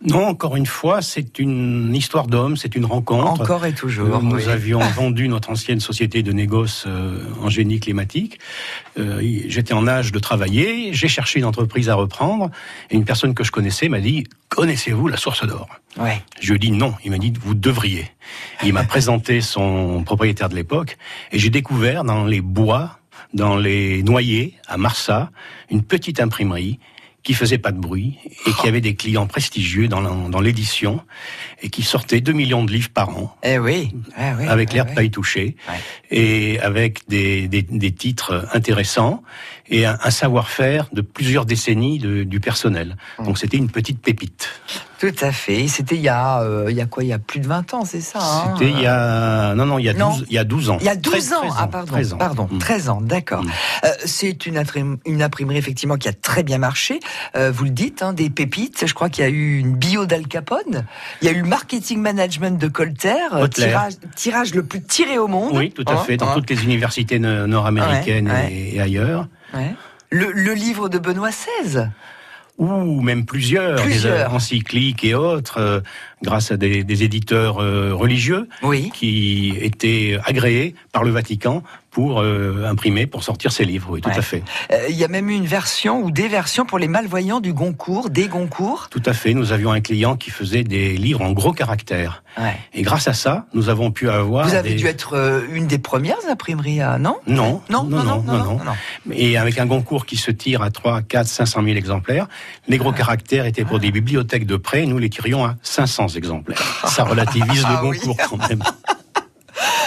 Non, 0.00 0.26
encore 0.26 0.54
une 0.54 0.66
fois, 0.66 1.02
c'est 1.02 1.40
une 1.40 1.92
histoire 1.92 2.28
d'homme, 2.28 2.56
c'est 2.56 2.76
une 2.76 2.84
rencontre. 2.84 3.40
Encore 3.40 3.66
et 3.66 3.74
toujours. 3.74 4.22
Nous 4.22 4.48
avions 4.48 4.78
vendu 4.94 5.28
notre 5.28 5.50
ancienne 5.50 5.80
société 5.80 6.22
de 6.22 6.30
négoce 6.30 6.84
euh, 6.86 7.24
en 7.42 7.48
génie 7.48 7.80
climatique. 7.80 8.38
Euh, 8.96 9.20
j'étais 9.48 9.74
en 9.74 9.88
âge 9.88 10.12
de 10.12 10.18
travailler, 10.20 10.92
j'ai 10.92 11.08
cherché 11.08 11.40
une 11.40 11.44
entreprise 11.44 11.88
à 11.88 11.96
reprendre, 11.96 12.50
et 12.90 12.94
une 12.94 13.04
personne 13.04 13.34
que 13.34 13.42
je 13.42 13.50
connaissais 13.50 13.88
m'a 13.88 14.00
dit 14.00 14.24
Connaissez-vous 14.50 15.08
la 15.08 15.16
source 15.16 15.44
d'or? 15.44 15.68
Ouais. 15.98 16.22
Je 16.40 16.50
lui 16.50 16.56
ai 16.56 16.58
dit 16.58 16.70
non. 16.70 16.94
Il 17.04 17.10
m'a 17.10 17.18
dit 17.18 17.32
Vous 17.40 17.54
devriez. 17.54 18.08
Il 18.64 18.72
m'a 18.74 18.84
présenté 18.84 19.40
son 19.40 20.04
propriétaire 20.04 20.48
de 20.48 20.54
l'époque, 20.54 20.96
et 21.32 21.40
j'ai 21.40 21.50
découvert 21.50 22.04
dans 22.04 22.24
les 22.24 22.40
bois, 22.40 23.00
dans 23.34 23.56
les 23.56 24.04
noyers, 24.04 24.54
à 24.68 24.76
Marsa, 24.76 25.32
une 25.70 25.82
petite 25.82 26.20
imprimerie 26.20 26.78
qui 27.22 27.34
faisait 27.34 27.58
pas 27.58 27.72
de 27.72 27.78
bruit 27.78 28.16
et 28.46 28.52
qui 28.52 28.68
avait 28.68 28.80
des 28.80 28.94
clients 28.94 29.26
prestigieux 29.26 29.88
dans 29.88 30.40
l'édition 30.40 31.00
et 31.62 31.68
qui 31.68 31.82
sortait 31.82 32.20
2 32.20 32.32
millions 32.32 32.64
de 32.64 32.72
livres 32.72 32.90
par 32.90 33.10
an. 33.10 33.36
Eh 33.42 33.58
oui, 33.58 33.92
eh 34.18 34.22
oui 34.38 34.46
avec 34.46 34.72
l'air 34.72 34.86
de 34.86 34.94
paille 34.94 35.10
touché 35.10 35.56
et 36.10 36.58
avec 36.60 37.08
des, 37.08 37.48
des, 37.48 37.62
des, 37.62 37.92
titres 37.92 38.48
intéressants 38.52 39.22
et 39.70 39.86
un, 39.86 39.98
un 40.02 40.10
savoir-faire 40.10 40.88
de 40.92 41.00
plusieurs 41.00 41.46
décennies 41.46 41.98
de, 41.98 42.24
du 42.24 42.40
personnel. 42.40 42.96
Mmh. 43.18 43.24
Donc 43.24 43.38
c'était 43.38 43.56
une 43.56 43.70
petite 43.70 44.00
pépite. 44.00 44.48
Tout 44.98 45.14
à 45.20 45.30
fait. 45.30 45.68
C'était 45.68 45.94
il 45.94 46.00
y 46.00 46.08
a, 46.08 46.40
euh, 46.40 46.66
il 46.70 46.76
y 46.76 46.80
a 46.80 46.86
quoi? 46.86 47.04
Il 47.04 47.08
y 47.08 47.12
a 47.12 47.20
plus 47.20 47.38
de 47.38 47.46
20 47.46 47.72
ans, 47.74 47.84
c'est 47.84 48.00
ça 48.00 48.18
hein? 48.20 48.54
C'était 48.58 48.72
il 48.72 48.80
y 48.80 48.86
a, 48.86 49.54
non, 49.54 49.64
non, 49.64 49.78
il 49.78 49.84
y 49.84 49.88
a, 49.88 49.94
12, 49.94 50.26
il 50.28 50.34
y 50.34 50.38
a 50.38 50.44
12 50.44 50.70
ans. 50.70 50.78
Il 50.80 50.86
y 50.86 50.88
a 50.88 50.96
12 50.96 51.32
ans. 51.34 51.42
ah, 51.56 51.68
pardon. 51.68 51.92
13 51.92 52.12
ans. 52.14 52.18
Pardon, 52.18 52.48
13 52.58 52.88
ans, 52.88 53.00
d'accord. 53.00 53.44
Mm. 53.44 53.50
Euh, 53.84 53.88
c'est 54.04 54.46
une, 54.46 54.60
une 55.06 55.22
imprimerie, 55.22 55.56
effectivement, 55.56 55.96
qui 55.96 56.08
a 56.08 56.12
très 56.12 56.42
bien 56.42 56.58
marché. 56.58 56.98
Euh, 57.36 57.52
vous 57.52 57.64
le 57.64 57.70
dites, 57.70 58.02
hein, 58.02 58.12
des 58.12 58.28
pépites. 58.28 58.84
Je 58.86 58.94
crois 58.94 59.08
qu'il 59.08 59.22
y 59.22 59.26
a 59.26 59.30
eu 59.30 59.58
une 59.58 59.76
bio 59.76 60.04
d'Al 60.04 60.26
Capone. 60.26 60.84
Il 61.22 61.26
y 61.26 61.28
a 61.28 61.32
eu 61.32 61.42
le 61.42 61.48
marketing 61.48 62.00
management 62.00 62.58
de 62.60 62.66
Colter. 62.66 63.14
Tirage, 63.52 63.94
tirage, 64.16 64.54
le 64.54 64.64
plus 64.64 64.82
tiré 64.82 65.16
au 65.16 65.28
monde. 65.28 65.52
Oui, 65.54 65.70
tout 65.70 65.84
à 65.86 65.92
hein, 65.92 65.96
fait. 65.98 66.16
Dans 66.16 66.34
toutes 66.34 66.50
les 66.50 66.64
universités 66.64 67.20
nord-américaines 67.20 68.32
et, 68.50 68.80
ailleurs. 68.80 69.28
Le, 70.10 70.32
le 70.32 70.54
livre 70.54 70.88
de 70.88 70.98
Benoît 70.98 71.30
XVI 71.30 71.90
ou 72.58 73.00
même 73.02 73.24
plusieurs, 73.24 73.80
plusieurs. 73.80 74.28
des 74.28 74.34
encycliques 74.34 75.04
et 75.04 75.14
autres, 75.14 75.58
euh, 75.58 75.80
grâce 76.22 76.50
à 76.50 76.56
des, 76.56 76.84
des 76.84 77.02
éditeurs 77.02 77.58
euh, 77.58 77.94
religieux 77.94 78.48
oui. 78.62 78.90
qui 78.92 79.54
étaient 79.60 80.18
agréés 80.24 80.74
par 80.92 81.04
le 81.04 81.10
Vatican 81.10 81.62
pour 81.90 82.20
euh, 82.20 82.64
imprimer, 82.64 83.06
pour 83.06 83.24
sortir 83.24 83.50
ses 83.50 83.64
livres, 83.64 83.88
oui, 83.90 84.00
tout 84.00 84.10
à 84.10 84.22
fait. 84.22 84.42
Euh, 84.70 84.86
il 84.88 84.96
y 84.96 85.04
a 85.04 85.08
même 85.08 85.30
eu 85.30 85.34
une 85.34 85.46
version 85.46 86.00
ou 86.02 86.10
des 86.10 86.28
versions 86.28 86.66
pour 86.66 86.78
les 86.78 86.86
malvoyants 86.86 87.40
du 87.40 87.52
Goncourt, 87.52 88.10
des 88.10 88.28
Goncourt 88.28 88.88
Tout 88.90 89.02
à 89.04 89.14
fait, 89.14 89.34
nous 89.34 89.52
avions 89.52 89.72
un 89.72 89.80
client 89.80 90.16
qui 90.16 90.30
faisait 90.30 90.64
des 90.64 90.96
livres 90.96 91.22
en 91.22 91.32
gros 91.32 91.52
caractères. 91.52 92.22
Ouais. 92.38 92.56
Et 92.74 92.82
grâce 92.82 93.08
à 93.08 93.14
ça, 93.14 93.46
nous 93.54 93.68
avons 93.68 93.90
pu 93.90 94.08
avoir... 94.10 94.46
Vous 94.46 94.54
avez 94.54 94.74
dû 94.74 94.86
être 94.86 95.14
euh, 95.14 95.40
une 95.50 95.66
des 95.66 95.78
premières 95.78 96.18
imprimeries 96.30 96.82
à... 96.82 96.98
Non? 96.98 97.16
Non 97.26 97.62
non 97.68 97.82
non, 97.84 98.04
non 98.04 98.22
non 98.22 98.60
non, 98.64 99.12
Et 99.12 99.36
avec 99.36 99.58
un 99.58 99.66
Goncourt 99.66 100.06
qui 100.06 100.16
se 100.16 100.30
tire 100.30 100.62
à 100.62 100.70
3, 100.70 101.02
4, 101.02 101.26
500 101.26 101.64
000 101.64 101.76
exemplaires, 101.76 102.28
les 102.68 102.78
gros 102.78 102.92
ah. 102.94 102.98
caractères 102.98 103.46
étaient 103.46 103.64
pour 103.64 103.80
des 103.80 103.90
bibliothèques 103.90 104.46
de 104.46 104.56
prêt, 104.56 104.86
nous 104.86 104.98
les 104.98 105.10
tirions 105.10 105.44
à 105.44 105.56
500 105.62 106.07
exemplaires. 106.16 106.82
Ça 106.86 107.04
relativise 107.04 107.62
le 107.62 107.74
ah 107.76 107.80
Goncourt 107.82 108.16
quand 108.28 108.48
même. 108.48 108.62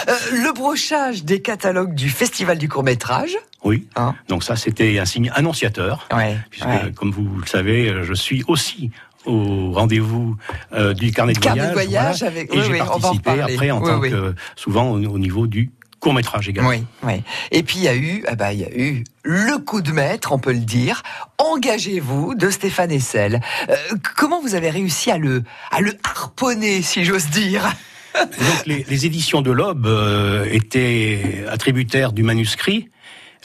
Euh, 0.08 0.14
le 0.32 0.52
brochage 0.52 1.22
des 1.22 1.40
catalogues 1.40 1.94
du 1.94 2.10
Festival 2.10 2.58
du 2.58 2.68
court 2.68 2.82
métrage. 2.82 3.36
Oui. 3.62 3.86
Hein 3.94 4.16
Donc 4.28 4.42
ça, 4.42 4.56
c'était 4.56 4.98
un 4.98 5.04
signe 5.04 5.30
annonciateur. 5.32 6.08
Ouais, 6.12 6.36
puisque, 6.50 6.94
comme 6.96 7.12
vous 7.12 7.38
le 7.38 7.46
savez, 7.46 8.02
je 8.02 8.12
suis 8.12 8.42
aussi 8.48 8.90
au 9.24 9.72
rendez-vous 9.72 10.36
euh, 10.72 10.94
du 10.94 11.12
carnet 11.12 11.32
de 11.32 11.38
carnet 11.38 11.72
voyage, 11.72 12.20
de 12.20 12.20
voyage 12.20 12.22
avec... 12.22 12.54
et 12.54 12.62
j'ai 12.62 12.78
participé 12.78 13.40
après 13.40 13.70
en 13.70 13.80
tant 13.80 14.00
que 14.00 14.34
souvent 14.56 14.90
au, 14.90 15.18
niveau 15.18 15.46
du 15.46 15.70
court 16.02 16.14
métrage 16.14 16.48
également. 16.48 16.70
Oui, 16.70 16.84
oui. 17.04 17.22
Et 17.52 17.62
puis 17.62 17.76
il 17.78 17.84
y 17.84 17.88
a 17.88 17.94
eu, 17.94 18.24
ah 18.26 18.34
bah, 18.34 18.52
il 18.52 18.60
y 18.60 18.64
a 18.64 18.76
eu 18.76 19.04
le 19.22 19.58
coup 19.58 19.80
de 19.80 19.92
maître, 19.92 20.32
on 20.32 20.38
peut 20.38 20.52
le 20.52 20.58
dire. 20.58 21.02
Engagez-vous 21.38 22.34
de 22.34 22.50
Stéphane 22.50 22.90
Essel. 22.90 23.40
Euh, 23.70 23.76
comment 24.16 24.42
vous 24.42 24.56
avez 24.56 24.68
réussi 24.68 25.12
à 25.12 25.16
le 25.16 25.44
à 25.70 25.80
le 25.80 25.96
harponner, 26.02 26.82
si 26.82 27.04
j'ose 27.04 27.28
dire? 27.28 27.72
Donc 28.14 28.66
les, 28.66 28.84
les, 28.88 29.06
éditions 29.06 29.40
de 29.40 29.50
l'Aube 29.50 29.86
euh, 29.86 30.44
étaient 30.50 31.44
attributaires 31.48 32.12
du 32.12 32.22
manuscrit. 32.22 32.90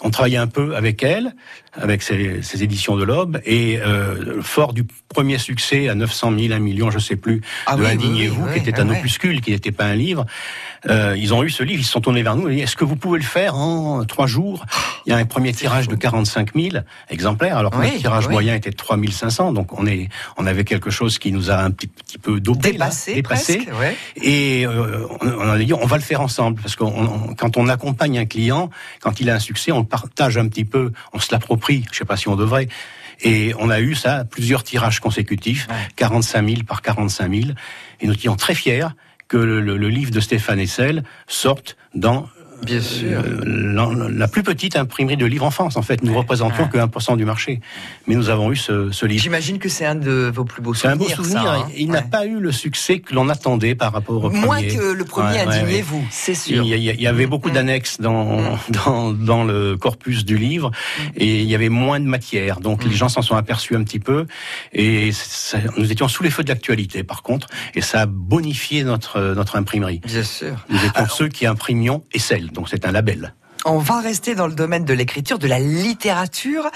On 0.04 0.10
travaillait 0.10 0.38
un 0.38 0.48
peu 0.48 0.76
avec 0.76 1.04
elles 1.04 1.34
avec 1.82 2.02
ces 2.02 2.64
éditions 2.64 2.96
de 2.96 3.04
l'Aube, 3.04 3.40
et 3.46 3.80
euh, 3.80 4.42
fort 4.42 4.74
du 4.74 4.86
premier 5.10 5.38
succès 5.38 5.90
à 5.90 5.96
900 5.96 6.34
000, 6.38 6.54
1 6.54 6.60
million, 6.60 6.92
je 6.92 7.00
sais 7.00 7.16
plus, 7.16 7.42
ah 7.66 7.76
de 7.76 7.86
Indignez-vous, 7.86 8.48
qui 8.52 8.60
était 8.60 8.80
un 8.80 8.90
opuscule, 8.90 9.42
qui 9.42 9.52
n'était 9.52 9.72
pas 9.72 9.86
un 9.86 9.96
livre, 9.96 10.26
euh, 10.90 11.16
ils 11.18 11.34
ont 11.34 11.44
eu 11.44 11.50
ce 11.50 11.64
livre, 11.64 11.80
ils 11.80 11.86
se 11.86 11.92
sont 11.92 12.02
tournés 12.02 12.24
vers 12.24 12.36
nous, 12.36 12.50
et 12.50 12.56
dit, 12.56 12.62
est-ce 12.62 12.76
que 12.76 12.84
vous 12.84 12.96
pouvez 12.96 13.20
le 13.20 13.26
faire 13.26 13.56
en 13.56 14.04
trois 14.06 14.28
jours? 14.28 14.66
Il 15.06 15.12
y 15.12 15.14
a 15.14 15.18
un 15.18 15.26
premier 15.26 15.54
tirage 15.54 15.88
de 15.88 15.96
45 15.96 16.54
000 16.56 16.84
exemplaires, 17.10 17.58
alors 17.58 17.72
que 17.72 17.78
le 17.78 17.98
tirage 17.98 18.28
moyen 18.28 18.56
était 18.56 18.72
de 18.72 18.76
3 18.76 18.98
500, 19.10 19.54
donc 19.54 19.78
on, 19.78 19.86
est, 19.86 20.10
on 20.38 20.46
avait 20.46 20.64
quelque 20.64 20.90
chose 20.90 21.20
qui 21.20 21.32
nous 21.32 21.52
a 21.52 21.58
un 21.58 21.72
petit, 21.72 21.88
petit 21.88 22.18
peu 22.18 22.40
dopé, 22.40 22.72
dépassé, 22.72 23.12
là, 23.12 23.16
dépassé. 23.16 23.58
Presque, 23.58 23.80
ouais. 23.80 23.96
et 24.22 24.66
euh, 24.66 25.08
on, 25.22 25.28
on 25.28 25.50
a 25.50 25.58
dit, 25.58 25.74
on 25.74 25.86
va 25.86 25.98
le 25.98 26.04
faire 26.04 26.22
ensemble, 26.22 26.60
parce 26.62 26.76
que 26.76 26.84
quand 27.36 27.58
on 27.58 27.68
accompagne 27.70 28.20
un 28.20 28.26
client, 28.26 28.70
quand 29.00 29.20
il 29.20 29.30
a 29.30 29.36
un 29.36 29.40
succès, 29.40 29.72
on 29.72 29.84
partage 29.88 30.38
un 30.38 30.48
petit 30.48 30.66
peu, 30.66 30.92
on 31.14 31.20
se 31.20 31.32
l'approprie 31.32 31.86
je 31.92 31.98
sais 31.98 32.06
pas 32.06 32.18
si 32.18 32.28
on 32.28 32.36
devrait. 32.36 32.68
Et 33.22 33.54
on 33.58 33.70
a 33.70 33.80
eu 33.80 33.96
ça, 33.96 34.26
plusieurs 34.26 34.64
tirages 34.64 35.00
consécutifs, 35.00 35.68
45 35.96 36.48
000 36.48 36.64
par 36.68 36.84
45 36.84 37.34
000. 37.34 37.46
Et 38.00 38.06
nous 38.08 38.14
étions 38.14 38.36
très 38.36 38.54
fiers 38.54 38.88
que 39.28 39.38
le, 39.38 39.60
le 39.60 39.90
livre 39.90 40.12
de 40.12 40.20
Stéphane 40.20 40.60
Essel 40.60 41.04
sorte 41.28 41.78
dans 41.96 42.30
Bien 42.64 42.82
sûr. 42.82 43.22
Euh, 43.24 44.10
la, 44.10 44.28
plus 44.28 44.44
petite 44.44 44.76
imprimerie 44.76 45.18
de 45.18 45.26
livres 45.26 45.46
en 45.46 45.52
France, 45.52 45.78
en 45.78 45.82
fait. 45.82 46.04
Nous 46.04 46.16
représentions 46.16 46.68
que 46.68 46.78
1% 46.78 47.18
du 47.18 47.26
marché. 47.26 47.60
Mais 48.08 48.16
nous 48.16 48.30
avons 48.30 48.52
eu 48.52 48.56
ce, 48.56 48.92
ce 48.92 49.06
livre. 49.06 49.22
J'imagine 49.22 49.60
que 49.60 49.70
c'est 49.70 49.86
un 49.86 49.96
de 49.96 50.32
vos 50.34 50.44
plus 50.44 50.62
beaux 50.62 50.74
souvenirs. 50.74 51.08
C'est 51.08 51.14
un 51.14 51.18
beau 51.18 51.24
souvenir. 51.24 51.52
Hein. 51.52 51.68
Il 51.76 51.90
n'a 51.90 52.02
pas 52.02 52.26
eu 52.26 52.40
le 52.40 52.52
succès 52.52 53.00
que 53.00 53.14
l'on 53.14 53.30
attendait 53.30 53.76
par 53.76 53.94
rapport 53.94 54.24
au 54.24 54.30
premier. 54.30 54.46
Moins 54.46 54.64
que 54.64 54.94
le 54.94 55.06
premier, 55.06 55.40
indignez-vous, 55.40 56.06
c'est 56.10 56.36
sûr. 56.36 56.64
Il 56.64 56.70
y, 56.70 56.90
il 56.90 57.02
y, 57.02 57.08
avait 57.08 57.28
beaucoup 57.28 57.50
mm. 57.50 57.54
d'annexes 57.54 58.02
dans, 58.02 58.42
mm. 58.42 58.58
dans, 58.86 59.12
dans, 59.14 59.44
le 59.44 59.78
corpus 59.78 60.26
du 60.26 60.38
livre 60.38 60.70
mm. 60.72 61.04
et 61.18 61.42
il 61.42 61.50
y 61.50 61.56
avait 61.56 61.70
moins 61.70 62.00
de 62.00 62.06
matière. 62.06 62.60
Donc 62.60 62.84
les 62.84 62.96
gens 62.96 63.10
s'en 63.10 63.22
sont 63.22 63.36
aperçus 63.36 63.76
un 63.76 63.84
petit 63.84 64.00
peu 64.00 64.26
et 64.74 65.12
ça, 65.12 65.60
nous 65.78 65.92
étions 65.92 66.08
sous 66.08 66.24
les 66.24 66.30
feux 66.30 66.44
de 66.44 66.50
l'actualité, 66.50 67.04
par 67.04 67.22
contre, 67.24 67.48
et 67.76 67.82
ça 67.82 68.02
a 68.02 68.06
bonifié 68.06 68.84
notre, 68.84 69.34
notre 69.36 69.56
imprimerie. 69.56 70.02
Bien 70.06 70.24
sûr. 70.24 70.66
Nous 70.70 70.84
étions 70.84 71.08
ceux 71.08 71.28
qui 71.28 71.46
imprimions 71.46 72.04
et 72.14 72.20
celles 72.20 72.47
donc 72.54 72.70
c'est 72.70 72.86
un 72.86 72.92
label. 72.92 73.34
On 73.66 73.80
va 73.80 74.00
rester 74.00 74.36
dans 74.36 74.48
le 74.48 74.54
domaine 74.54 74.86
de 74.86 74.94
l'écriture, 74.94 75.40
de 75.40 75.48
la 75.48 75.60
littérature, 75.60 76.70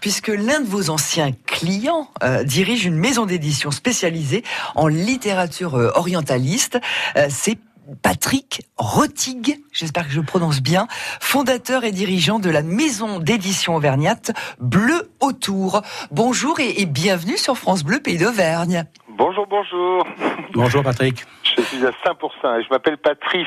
puisque 0.00 0.28
l'un 0.28 0.60
de 0.60 0.66
vos 0.66 0.88
anciens 0.88 1.32
clients 1.46 2.08
euh, 2.22 2.44
dirige 2.44 2.86
une 2.86 2.96
maison 2.96 3.26
d'édition 3.26 3.70
spécialisée 3.70 4.44
en 4.74 4.86
littérature 4.86 5.74
euh, 5.74 5.90
orientaliste. 5.94 6.78
Euh, 7.16 7.26
c'est 7.28 7.58
Patrick 8.02 8.62
Rotig, 8.76 9.60
j'espère 9.72 10.06
que 10.06 10.12
je 10.12 10.20
prononce 10.20 10.60
bien, 10.60 10.86
fondateur 11.20 11.84
et 11.84 11.92
dirigeant 11.92 12.38
de 12.38 12.50
la 12.50 12.62
maison 12.62 13.18
d'édition 13.18 13.76
auvergnate 13.76 14.32
Bleu 14.60 15.10
Autour. 15.20 15.82
Bonjour 16.10 16.60
et, 16.60 16.80
et 16.80 16.86
bienvenue 16.86 17.38
sur 17.38 17.56
France 17.56 17.84
Bleu 17.84 18.00
Pays 18.00 18.18
d'Auvergne. 18.18 18.84
Bonjour, 19.16 19.46
bonjour. 19.48 20.06
Bonjour 20.52 20.82
Patrick. 20.82 21.24
Je 21.42 21.62
suis 21.62 21.84
à 21.84 21.90
5% 21.90 22.60
et 22.60 22.62
je 22.62 22.68
m'appelle 22.70 22.98
Patrice 22.98 23.46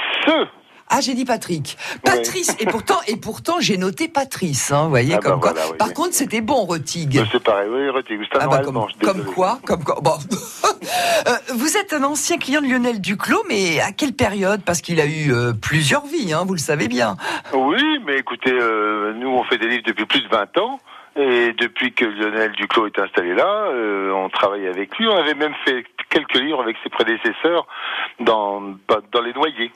ah, 0.93 0.99
j'ai 0.99 1.13
dit 1.13 1.23
Patrick. 1.23 1.77
Patrice. 2.03 2.53
Et 2.59 2.65
pourtant, 2.65 2.99
et 3.07 3.15
pourtant, 3.15 3.61
j'ai 3.61 3.77
noté 3.77 4.09
Patrice. 4.09 4.71
Hein, 4.71 4.83
vous 4.83 4.89
voyez, 4.89 5.15
ah 5.15 5.19
comme 5.19 5.39
bah 5.39 5.53
quoi. 5.53 5.77
Par 5.77 5.93
contre, 5.93 6.13
c'était 6.13 6.41
bon, 6.41 6.65
Rotig. 6.65 7.17
Bah, 7.17 7.25
c'est 7.31 7.41
pareil, 7.41 7.69
oui, 7.71 7.89
Rotig. 7.89 8.19
Ah 8.37 8.47
bah, 8.47 8.59
comme, 8.59 8.85
comme, 9.01 9.23
quoi, 9.23 9.59
comme 9.65 9.85
quoi. 9.85 9.99
Bon. 10.01 10.11
euh, 11.27 11.31
vous 11.55 11.77
êtes 11.77 11.93
un 11.93 12.03
ancien 12.03 12.37
client 12.37 12.61
de 12.61 12.67
Lionel 12.67 12.99
Duclos, 12.99 13.43
mais 13.47 13.79
à 13.79 13.93
quelle 13.93 14.11
période? 14.11 14.63
Parce 14.65 14.81
qu'il 14.81 14.99
a 14.99 15.05
eu 15.05 15.31
euh, 15.33 15.53
plusieurs 15.53 16.05
vies, 16.05 16.33
hein, 16.33 16.43
vous 16.45 16.55
le 16.55 16.59
savez 16.59 16.89
bien. 16.89 17.15
Oui, 17.53 17.99
mais 18.05 18.17
écoutez, 18.17 18.51
euh, 18.51 19.13
nous, 19.13 19.29
on 19.29 19.45
fait 19.45 19.57
des 19.57 19.69
livres 19.69 19.83
depuis 19.87 20.05
plus 20.05 20.21
de 20.21 20.27
20 20.27 20.57
ans. 20.57 20.79
Et 21.15 21.51
depuis 21.53 21.91
que 21.91 22.05
Lionel 22.05 22.53
Duclos 22.53 22.87
est 22.87 22.99
installé 22.99 23.33
là, 23.33 23.65
euh, 23.67 24.11
on 24.11 24.29
travaille 24.29 24.65
avec 24.67 24.97
lui. 24.97 25.07
On 25.07 25.17
avait 25.17 25.33
même 25.33 25.53
fait 25.65 25.83
quelques 26.09 26.35
livres 26.35 26.61
avec 26.61 26.77
ses 26.83 26.89
prédécesseurs 26.89 27.67
dans, 28.19 28.61
dans 29.11 29.21
les 29.21 29.33
noyers. 29.33 29.71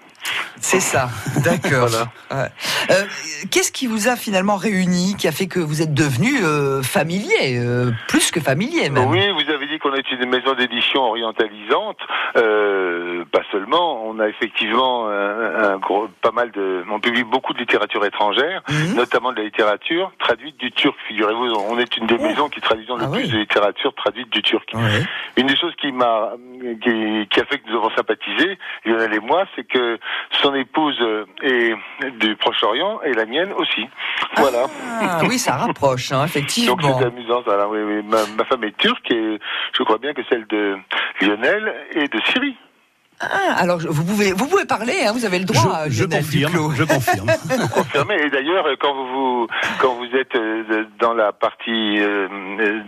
C'est 0.61 0.79
ça, 0.79 1.09
d'accord. 1.43 1.89
Ouais. 2.31 2.49
Euh, 2.89 3.03
Qu'est-ce 3.51 3.71
qui 3.71 3.87
vous 3.87 4.07
a 4.07 4.15
finalement 4.15 4.55
réuni, 4.55 5.15
qui 5.17 5.27
a 5.27 5.31
fait 5.31 5.47
que 5.47 5.59
vous 5.59 5.81
êtes 5.81 5.93
devenu 5.93 6.43
euh, 6.43 6.81
familier, 6.81 7.57
euh, 7.59 7.91
plus 8.07 8.31
que 8.31 8.39
familier 8.39 8.89
même? 8.89 9.07
Oui, 9.09 9.21
vous 9.31 9.51
avez 9.51 9.54
dit 9.54 9.54
qu'on 9.85 9.93
est 9.93 10.11
une 10.11 10.27
maison 10.29 10.53
d'édition 10.55 11.03
orientalisante. 11.03 11.97
Euh, 12.37 13.23
pas 13.31 13.41
seulement, 13.51 14.03
on 14.05 14.19
a 14.19 14.27
effectivement 14.27 15.07
un, 15.07 15.73
un 15.73 15.77
gros, 15.77 16.07
pas 16.21 16.31
mal 16.31 16.51
de, 16.51 16.83
on 16.91 16.99
publie 16.99 17.23
beaucoup 17.23 17.53
de 17.53 17.59
littérature 17.59 18.03
étrangère, 18.05 18.61
Mhm. 18.69 18.95
notamment 18.95 19.31
de 19.31 19.37
la 19.37 19.43
littérature 19.43 20.11
traduite 20.19 20.57
du 20.57 20.71
turc. 20.71 20.95
Figurez-vous, 21.07 21.53
on 21.69 21.77
est 21.77 21.97
une 21.97 22.07
des 22.07 22.17
maisons 22.17 22.49
qui 22.49 22.61
traduisons 22.61 22.95
le 22.97 23.03
Ah 23.05 23.11
plus 23.11 23.23
oui. 23.25 23.29
de 23.29 23.37
littérature 23.37 23.93
traduite 23.93 24.29
du 24.31 24.41
turc. 24.41 24.67
Ouais. 24.73 25.03
Une 25.37 25.47
des 25.47 25.55
choses 25.55 25.75
qui 25.75 25.91
m'a, 25.91 26.31
qui, 26.81 27.27
qui 27.29 27.39
a 27.39 27.45
fait 27.45 27.59
que 27.59 27.69
nous 27.69 27.77
avons 27.77 27.91
sympathisé, 27.95 28.57
Lionel 28.85 29.13
et 29.13 29.19
moi, 29.19 29.43
c'est 29.55 29.65
que 29.67 29.99
son 30.41 30.55
épouse 30.55 30.97
euh, 31.01 31.25
est 31.43 31.75
du 32.19 32.35
Proche-Orient 32.37 33.01
et 33.05 33.13
la 33.13 33.25
mienne 33.25 33.53
aussi. 33.53 33.87
Voilà. 34.37 34.65
Ah, 35.01 35.19
oui, 35.27 35.37
ça 35.37 35.57
rapproche, 35.57 36.11
hein, 36.11 36.25
effectivement. 36.25 36.75
Donc 36.75 36.81
c'est 36.99 37.05
amusant. 37.05 37.41
Voilà, 37.45 37.67
oui, 37.67 37.79
oui. 37.85 38.01
Ma, 38.03 38.17
ma 38.37 38.45
femme 38.45 38.63
est 38.63 38.75
turque 38.77 39.11
et 39.11 39.39
je 39.77 39.83
crois 39.83 39.97
bien 39.97 40.13
que 40.13 40.21
celle 40.29 40.45
de 40.47 40.77
Lionel 41.21 41.73
est 41.95 42.11
de 42.13 42.19
Syrie. 42.31 42.55
Ah, 43.21 43.55
alors 43.59 43.79
vous 43.79 44.03
pouvez, 44.03 44.33
vous 44.33 44.45
pouvez 44.45 44.65
parler, 44.65 45.05
hein, 45.07 45.13
vous 45.13 45.23
avez 45.23 45.39
le 45.39 45.45
droit. 45.45 45.85
je, 45.87 46.03
confirme, 46.03 46.51
Duclos. 46.51 46.71
je 46.75 46.83
confirme. 46.83 47.29
Et 48.11 48.29
d'ailleurs, 48.29 48.67
quand 48.77 48.93
vous, 48.93 49.47
quand 49.79 49.95
vous 49.95 50.17
êtes 50.17 50.35
euh, 50.35 50.83
dans 50.99 51.13
la 51.13 51.31
partie 51.31 51.97
euh, 51.99 52.27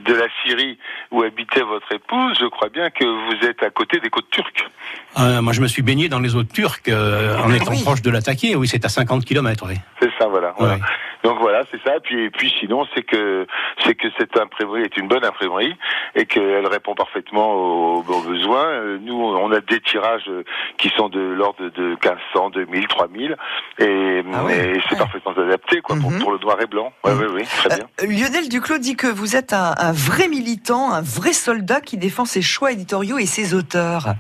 de 0.06 0.14
la 0.14 0.26
Syrie 0.44 0.78
où 1.12 1.24
habitait 1.24 1.62
votre 1.62 1.90
épouse, 1.94 2.38
je 2.42 2.46
crois 2.48 2.68
bien 2.68 2.90
que 2.90 3.06
vous 3.06 3.48
êtes 3.48 3.64
à 3.64 3.70
côté 3.70 4.02
des 4.02 4.10
côtes 4.10 4.30
turques. 4.30 4.70
Euh, 5.18 5.42
moi, 5.42 5.54
je 5.54 5.62
me 5.62 5.68
suis 5.68 5.82
baigné 5.82 6.10
dans 6.10 6.20
les 6.20 6.36
eaux 6.36 6.44
turques 6.44 6.90
euh, 6.90 7.38
en 7.40 7.54
étant 7.54 7.72
Oui. 7.72 7.82
proche 7.84 8.02
de 8.02 8.10
l'attaquer. 8.12 8.58
Oui, 8.58 8.68
c'est 8.68 8.84
à 8.84 8.90
50 8.90 9.24
km. 9.24 9.66
Oui. 9.70 9.76
Ça, 10.20 10.28
voilà. 10.28 10.54
voilà. 10.58 10.76
Ouais. 10.76 10.80
Donc 11.24 11.40
voilà, 11.40 11.64
c'est 11.72 11.82
ça. 11.84 11.96
Et 11.98 12.00
puis, 12.00 12.24
et 12.26 12.30
puis 12.30 12.54
sinon, 12.60 12.86
c'est 12.96 13.04
que 13.04 13.46
c'est 13.84 13.96
que 13.96 14.08
cette 14.18 14.38
imprimerie 14.38 14.84
est 14.84 14.98
une 14.98 15.08
bonne 15.08 15.26
imprimerie 15.26 15.76
et 16.16 16.26
qu'elle 16.26 16.66
répond 16.68 16.96
parfaitement 16.96 17.54
aux, 17.54 18.04
aux 18.08 18.22
besoins. 18.22 18.66
Euh, 18.66 18.98
Nous, 19.02 19.14
on 19.16 19.52
a 19.52 19.60
des 19.60 19.80
tirages 19.82 20.30
qui 20.78 20.90
sont 20.90 21.10
de 21.10 21.20
l'ordre 21.20 21.70
de 21.70 21.90
1500, 21.90 22.50
2000, 22.52 22.88
3000, 22.88 23.36
et, 23.80 24.24
Ah 24.34 24.44
ouais. 24.44 24.54
et 24.76 24.82
c'est 24.88 24.94
Ouais. 24.94 24.98
parfaitement 25.00 25.32
adapté 25.34 25.82
quoi 25.82 25.96
pour, 26.00 26.12
Mhm. 26.12 26.20
pour 26.22 26.32
le 26.32 26.40
noir 26.40 26.58
et 26.62 26.66
blanc. 26.68 26.92
Oui, 27.04 27.12
oui, 27.18 27.26
oui, 27.34 27.44
très 27.46 27.70
bien. 27.76 27.88
Euh, 28.02 28.06
Lionel 28.08 28.48
Duclos 28.50 28.78
dit 28.80 28.96
que 28.96 29.08
vous 29.08 29.36
êtes 29.36 29.54
un, 29.54 29.74
un 29.78 29.92
vrai 29.92 30.28
militant, 30.28 30.92
un 30.92 31.02
vrai 31.02 31.34
soldat 31.34 31.82
qui 31.82 31.98
défend 31.98 32.26
ses 32.26 32.42
choix 32.42 32.72
éditoriaux 32.72 33.18
et 33.18 33.26
ses 33.26 33.54
auteurs. 33.54 34.14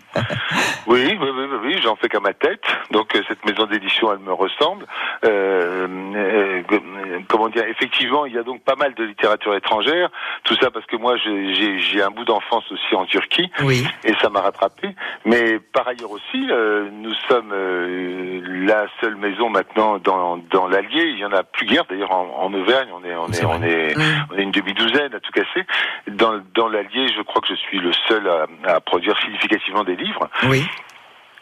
Oui, 0.87 1.17
oui, 1.19 1.29
oui, 1.35 1.45
oui, 1.63 1.79
j'en 1.83 1.95
fais 1.95 2.09
qu'à 2.09 2.19
ma 2.19 2.33
tête. 2.33 2.63
Donc 2.91 3.15
euh, 3.15 3.21
cette 3.27 3.43
maison 3.45 3.65
d'édition, 3.65 4.11
elle 4.11 4.19
me 4.19 4.33
ressemble. 4.33 4.85
Euh, 5.25 5.86
euh, 5.87 6.61
euh, 6.71 7.19
comment 7.27 7.49
dire 7.49 7.63
Effectivement, 7.67 8.25
il 8.25 8.33
y 8.33 8.37
a 8.37 8.43
donc 8.43 8.61
pas 8.63 8.75
mal 8.75 8.93
de 8.93 9.03
littérature 9.03 9.55
étrangère. 9.55 10.09
Tout 10.43 10.55
ça 10.61 10.69
parce 10.71 10.85
que 10.85 10.95
moi, 10.97 11.15
j'ai- 11.17 12.01
un 12.01 12.11
bout 12.11 12.25
d'enfance 12.25 12.71
aussi 12.71 12.95
en 12.95 13.05
Turquie 13.05 13.49
Oui. 13.63 13.83
et 14.03 14.13
ça 14.21 14.29
m'a 14.29 14.41
rattrapé. 14.41 14.89
Mais 15.25 15.59
par 15.59 15.87
ailleurs 15.87 16.11
aussi, 16.11 16.47
euh, 16.51 16.89
nous 16.91 17.13
sommes 17.27 17.51
euh, 17.53 18.41
la 18.65 18.85
seule 19.01 19.15
maison 19.15 19.49
maintenant 19.49 19.97
dans, 19.97 20.37
dans 20.37 20.67
l'Allier. 20.67 21.05
Il 21.09 21.17
y 21.17 21.25
en 21.25 21.31
a 21.33 21.43
plus 21.43 21.65
guère 21.65 21.85
d'ailleurs 21.89 22.11
en, 22.11 22.43
en 22.43 22.53
Auvergne. 22.53 22.89
On 22.93 23.03
est 23.03 23.15
on 23.15 23.27
C'est 23.31 23.41
est 23.43 23.45
vrai. 23.45 23.57
on 23.59 23.63
est 23.63 23.95
on 24.31 24.37
est 24.37 24.43
une 24.43 24.51
demi-douzaine 24.51 25.13
à 25.15 25.19
tout 25.19 25.31
casser. 25.31 25.65
Dans 26.07 26.39
dans 26.53 26.67
l'Allier, 26.69 27.07
je 27.15 27.21
crois 27.23 27.41
que 27.41 27.47
je 27.49 27.55
suis 27.55 27.79
le 27.79 27.91
seul 28.07 28.27
à, 28.29 28.45
à 28.75 28.79
produire 28.79 29.17
significativement 29.19 29.83
des 29.83 29.95
livres. 29.95 30.29
Oui. 30.49 30.63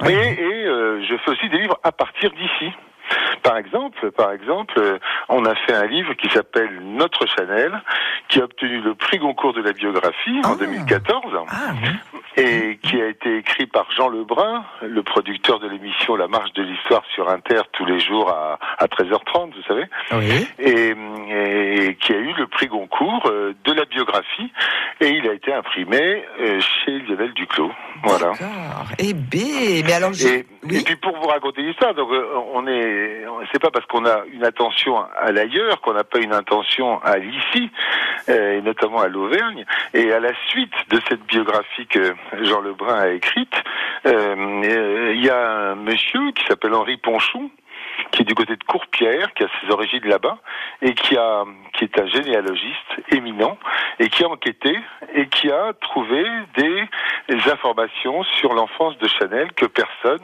Et, 0.06 0.12
et, 0.12 0.66
euh, 0.66 1.02
je 1.08 1.16
fais 1.18 1.32
aussi 1.32 1.48
des 1.50 1.58
livres 1.60 1.80
à 1.84 1.92
partir 1.92 2.30
d'ici. 2.32 2.72
Par 3.46 3.58
exemple, 3.58 4.12
par 4.12 4.32
exemple, 4.32 4.74
euh, 4.80 4.98
on 5.30 5.46
a 5.46 5.54
fait 5.54 5.74
un 5.74 5.86
livre 5.86 6.16
qui 6.16 6.28
s'appelle 6.30 6.82
Notre 6.84 7.28
Chanel, 7.28 7.80
qui 8.28 8.42
a 8.42 8.46
obtenu 8.46 8.82
le 8.82 8.96
prix 8.96 9.20
Goncourt 9.20 9.54
de 9.54 9.62
la 9.62 9.72
biographie 9.72 10.40
en 10.44 10.54
Ah. 10.54 10.58
2014 10.60 11.34
Ah, 11.48 11.54
oui. 11.84 11.90
et 12.44 12.80
qui 12.82 13.00
a 13.00 13.06
été 13.08 13.38
écrit 13.38 13.68
par 13.68 13.86
Jean 13.92 14.10
Lebrun, 14.10 14.64
le 14.82 15.04
producteur 15.04 15.60
de 15.60 15.68
l'émission 15.70 16.16
La 16.16 16.28
Marche 16.28 16.52
de 16.54 16.64
l'Histoire 16.64 17.04
sur 17.14 17.30
Inter 17.30 17.62
tous 17.74 17.86
les 17.86 18.00
jours 18.00 18.30
à, 18.32 18.58
à 18.80 18.88
13h30, 18.88 19.54
vous 19.56 19.64
savez, 19.68 19.86
Oui. 20.14 20.48
et, 20.58 20.96
et 21.88 21.96
qui 21.96 22.14
a 22.14 22.18
eu 22.18 22.34
le 22.38 22.48
prix 22.48 22.66
Goncourt 22.68 23.28
euh, 23.28 23.54
de 23.64 23.74
la 23.74 23.86
biographie 23.86 24.52
et 25.02 25.10
il 25.10 25.28
a 25.30 25.34
été 25.34 25.54
imprimé 25.54 26.26
euh, 26.40 26.60
chez 26.84 26.98
Lionel 27.00 27.32
Duclos. 27.34 27.72
Voilà. 28.04 28.30
D'accord. 28.32 28.86
Eh 28.98 29.14
bien, 29.14 29.84
mais 29.86 29.94
alors, 29.94 30.14
je... 30.14 30.28
Et, 30.28 30.46
et 30.72 30.84
puis 30.84 30.96
pour 30.96 31.16
vous 31.18 31.28
raconter 31.28 31.62
l'histoire, 31.62 31.94
donc 31.94 32.10
on 32.54 32.66
est, 32.68 33.24
c'est 33.52 33.62
pas 33.62 33.72
parce 33.72 33.86
qu'on 33.86 34.06
a 34.06 34.24
une 34.32 34.44
attention 34.44 34.98
à 35.18 35.32
l'ailleurs 35.32 35.82
qu'on 35.82 35.94
n'a 35.94 36.04
pas 36.04 36.20
une 36.20 36.34
intention 36.34 37.00
à 37.04 37.18
l'ici, 37.18 37.70
euh, 38.30 38.58
et 38.58 38.62
notamment 38.62 39.00
à 39.00 39.08
l'Auvergne. 39.08 39.66
Et 39.94 40.12
à 40.12 40.20
la 40.20 40.32
suite 40.50 40.74
de 40.90 41.00
cette 41.08 41.24
biographie 41.26 41.88
que 41.88 42.16
Jean 42.44 42.62
Lebrun 42.62 42.96
a 42.96 43.10
écrite, 43.10 43.54
euh, 44.06 44.36
euh, 44.36 45.14
il 45.16 45.24
y 45.24 45.30
a 45.30 45.72
un 45.72 45.76
monsieur 45.76 46.32
qui 46.32 46.46
s'appelle 46.46 46.74
Henri 46.74 46.98
Ponchon 46.98 47.50
qui 48.12 48.22
est 48.22 48.26
du 48.26 48.36
côté 48.36 48.56
de 48.56 48.64
Courpierre, 48.64 49.34
qui 49.34 49.44
a 49.44 49.48
ses 49.62 49.72
origines 49.72 50.06
là-bas, 50.06 50.38
et 50.82 50.94
qui 50.94 51.18
a, 51.18 51.44
qui 51.74 51.84
est 51.86 52.00
un 52.00 52.08
généalogiste 52.08 52.92
éminent, 53.12 53.58
et 54.00 54.10
qui 54.10 54.24
a 54.24 54.30
enquêté, 54.30 54.80
et 55.14 55.28
qui 55.28 55.52
a 55.52 55.74
trouvé 55.82 56.24
des, 56.58 56.84
des 57.30 57.50
informations 57.52 58.24
sur 58.40 58.54
l'enfance 58.54 58.98
de 58.98 59.08
Chanel 59.08 59.52
que 59.54 59.66
personne 59.66 60.22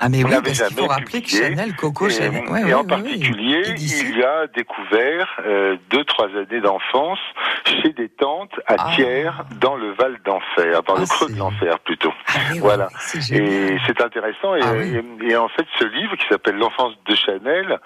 Ah, 0.00 0.08
mais 0.08 0.24
oui, 0.24 0.30
n'avait 0.30 0.42
parce 0.42 0.62
qu'il 0.62 0.76
faut 0.76 0.82
jamais 0.82 0.88
rappeler 0.94 1.22
que. 1.22 1.28
Chanel, 1.28 1.74
Coco, 1.76 2.06
et, 2.08 2.10
Chanel. 2.10 2.44
Ouais, 2.50 2.60
et 2.60 2.64
ouais, 2.64 2.74
en 2.74 2.80
ouais, 2.82 2.86
particulier, 2.86 3.62
il 3.78 4.22
a 4.24 4.46
découvert 4.48 5.28
euh, 5.46 5.76
deux, 5.90 6.04
trois 6.04 6.26
années 6.28 6.60
d'enfance 6.60 7.18
chez 7.64 7.90
des 7.92 8.08
tantes 8.08 8.58
à 8.66 8.76
Ah. 8.78 8.92
Thiers, 8.94 9.30
dans 9.60 9.76
le 9.76 9.92
Val 9.92 10.18
d'Enfer, 10.24 10.82
dans 10.82 10.94
Ah, 10.96 11.00
le 11.00 11.06
creux 11.06 11.26
c'est- 11.28 11.34
de 11.34 11.38
l'enfer 11.38 11.78
plutôt. 11.80 12.12
Ah, 12.28 12.38
oui, 12.52 12.58
Voilà. 12.60 12.88
Et 13.32 13.76
c'est 13.86 14.00
intéressant. 14.00 14.54
Et, 14.56 14.60
Ah 14.62 14.72
oui. 14.74 14.96
et- 15.22 15.30
et 15.32 15.36
en 15.36 15.48
fait, 15.48 15.66
ce 15.78 15.84
livre 15.84 16.16
qui 16.16 16.26
s'appelle 16.28 16.56
L'enfance 16.56 16.71
de 17.06 17.14
Chanel, 17.14 17.78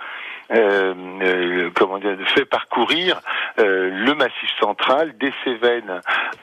euh, 0.52 0.94
euh, 1.22 1.70
comment 1.74 1.98
dire, 1.98 2.16
fait 2.34 2.44
parcourir 2.44 3.20
euh, 3.58 3.90
le 3.92 4.14
Massif 4.14 4.50
central, 4.60 5.16
des 5.18 5.32
Cévennes 5.44 6.00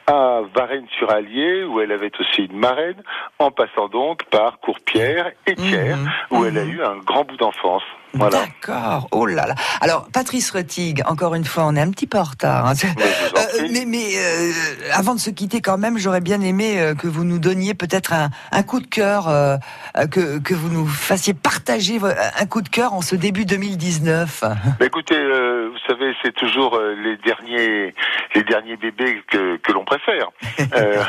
à 0.08 0.41
Varennes-sur-Allier, 0.53 1.63
où 1.63 1.79
elle 1.79 1.91
avait 1.91 2.12
aussi 2.19 2.45
une 2.45 2.58
marraine, 2.58 3.01
en 3.39 3.51
passant 3.51 3.88
donc 3.88 4.23
par 4.25 4.60
Courpierre 4.60 5.32
et 5.47 5.56
Thiers, 5.56 5.95
Mhm, 5.95 6.12
où 6.32 6.45
elle 6.45 6.58
a 6.58 6.65
mhm. 6.65 6.71
eu 6.71 6.84
un 6.84 6.97
grand 6.97 7.23
bout 7.23 7.38
d'enfance. 7.38 7.84
Voilà. 8.13 8.45
D'accord. 8.45 9.08
Oh 9.12 9.26
là 9.26 9.47
là. 9.47 9.56
Alors, 9.82 10.08
Patrice 10.13 10.52
Rettig, 10.52 11.02
encore 11.08 11.36
une 11.36 11.45
fois, 11.45 11.65
on 11.65 11.76
est 11.76 11.82
un 11.82 11.89
petit 11.91 12.08
peu 12.08 12.17
en 12.19 12.23
retard. 12.23 12.67
hein. 12.67 12.73
Euh, 12.73 13.58
prie. 13.58 13.69
mais 13.71 13.86
mais 13.86 14.06
euh, 14.17 14.52
avant 14.93 15.15
de 15.15 15.19
se 15.19 15.30
quitter, 15.30 15.62
quand 15.62 15.78
même, 15.78 15.97
j'aurais 15.97 16.21
bien 16.21 16.39
aimé 16.41 16.80
euh, 16.80 16.93
que 16.95 17.08
vous 17.08 17.23
nous 17.23 17.39
donniez 17.39 17.73
peut-être 17.73 18.13
un, 18.13 18.30
un 18.52 18.63
coup 18.63 18.80
de 18.80 18.88
cœur, 18.88 19.28
euh, 19.30 19.58
euh, 19.97 20.08
que, 20.08 20.39
que 20.39 20.54
vous 20.54 20.69
nous 20.69 20.86
fassiez 20.88 21.34
partager 21.34 21.99
un 22.39 22.45
coup 22.45 22.62
de 22.62 22.69
cœur 22.69 22.93
en 22.93 23.02
ce 23.02 23.15
début 23.15 23.45
2019. 23.45 24.43
Bah, 24.80 24.86
écoutez, 24.86 25.17
euh, 25.17 25.69
vous 25.71 25.80
savez, 25.88 26.13
c'est 26.23 26.34
toujours 26.36 26.76
euh, 26.76 26.95
les 27.04 27.17
derniers, 27.17 27.93
les 28.36 28.43
derniers 28.43 28.78
bébés 28.78 29.21
que, 29.30 29.58
que 29.58 29.71
l'on 29.71 29.86
préfère. 29.86 30.30
Euh, 30.76 31.02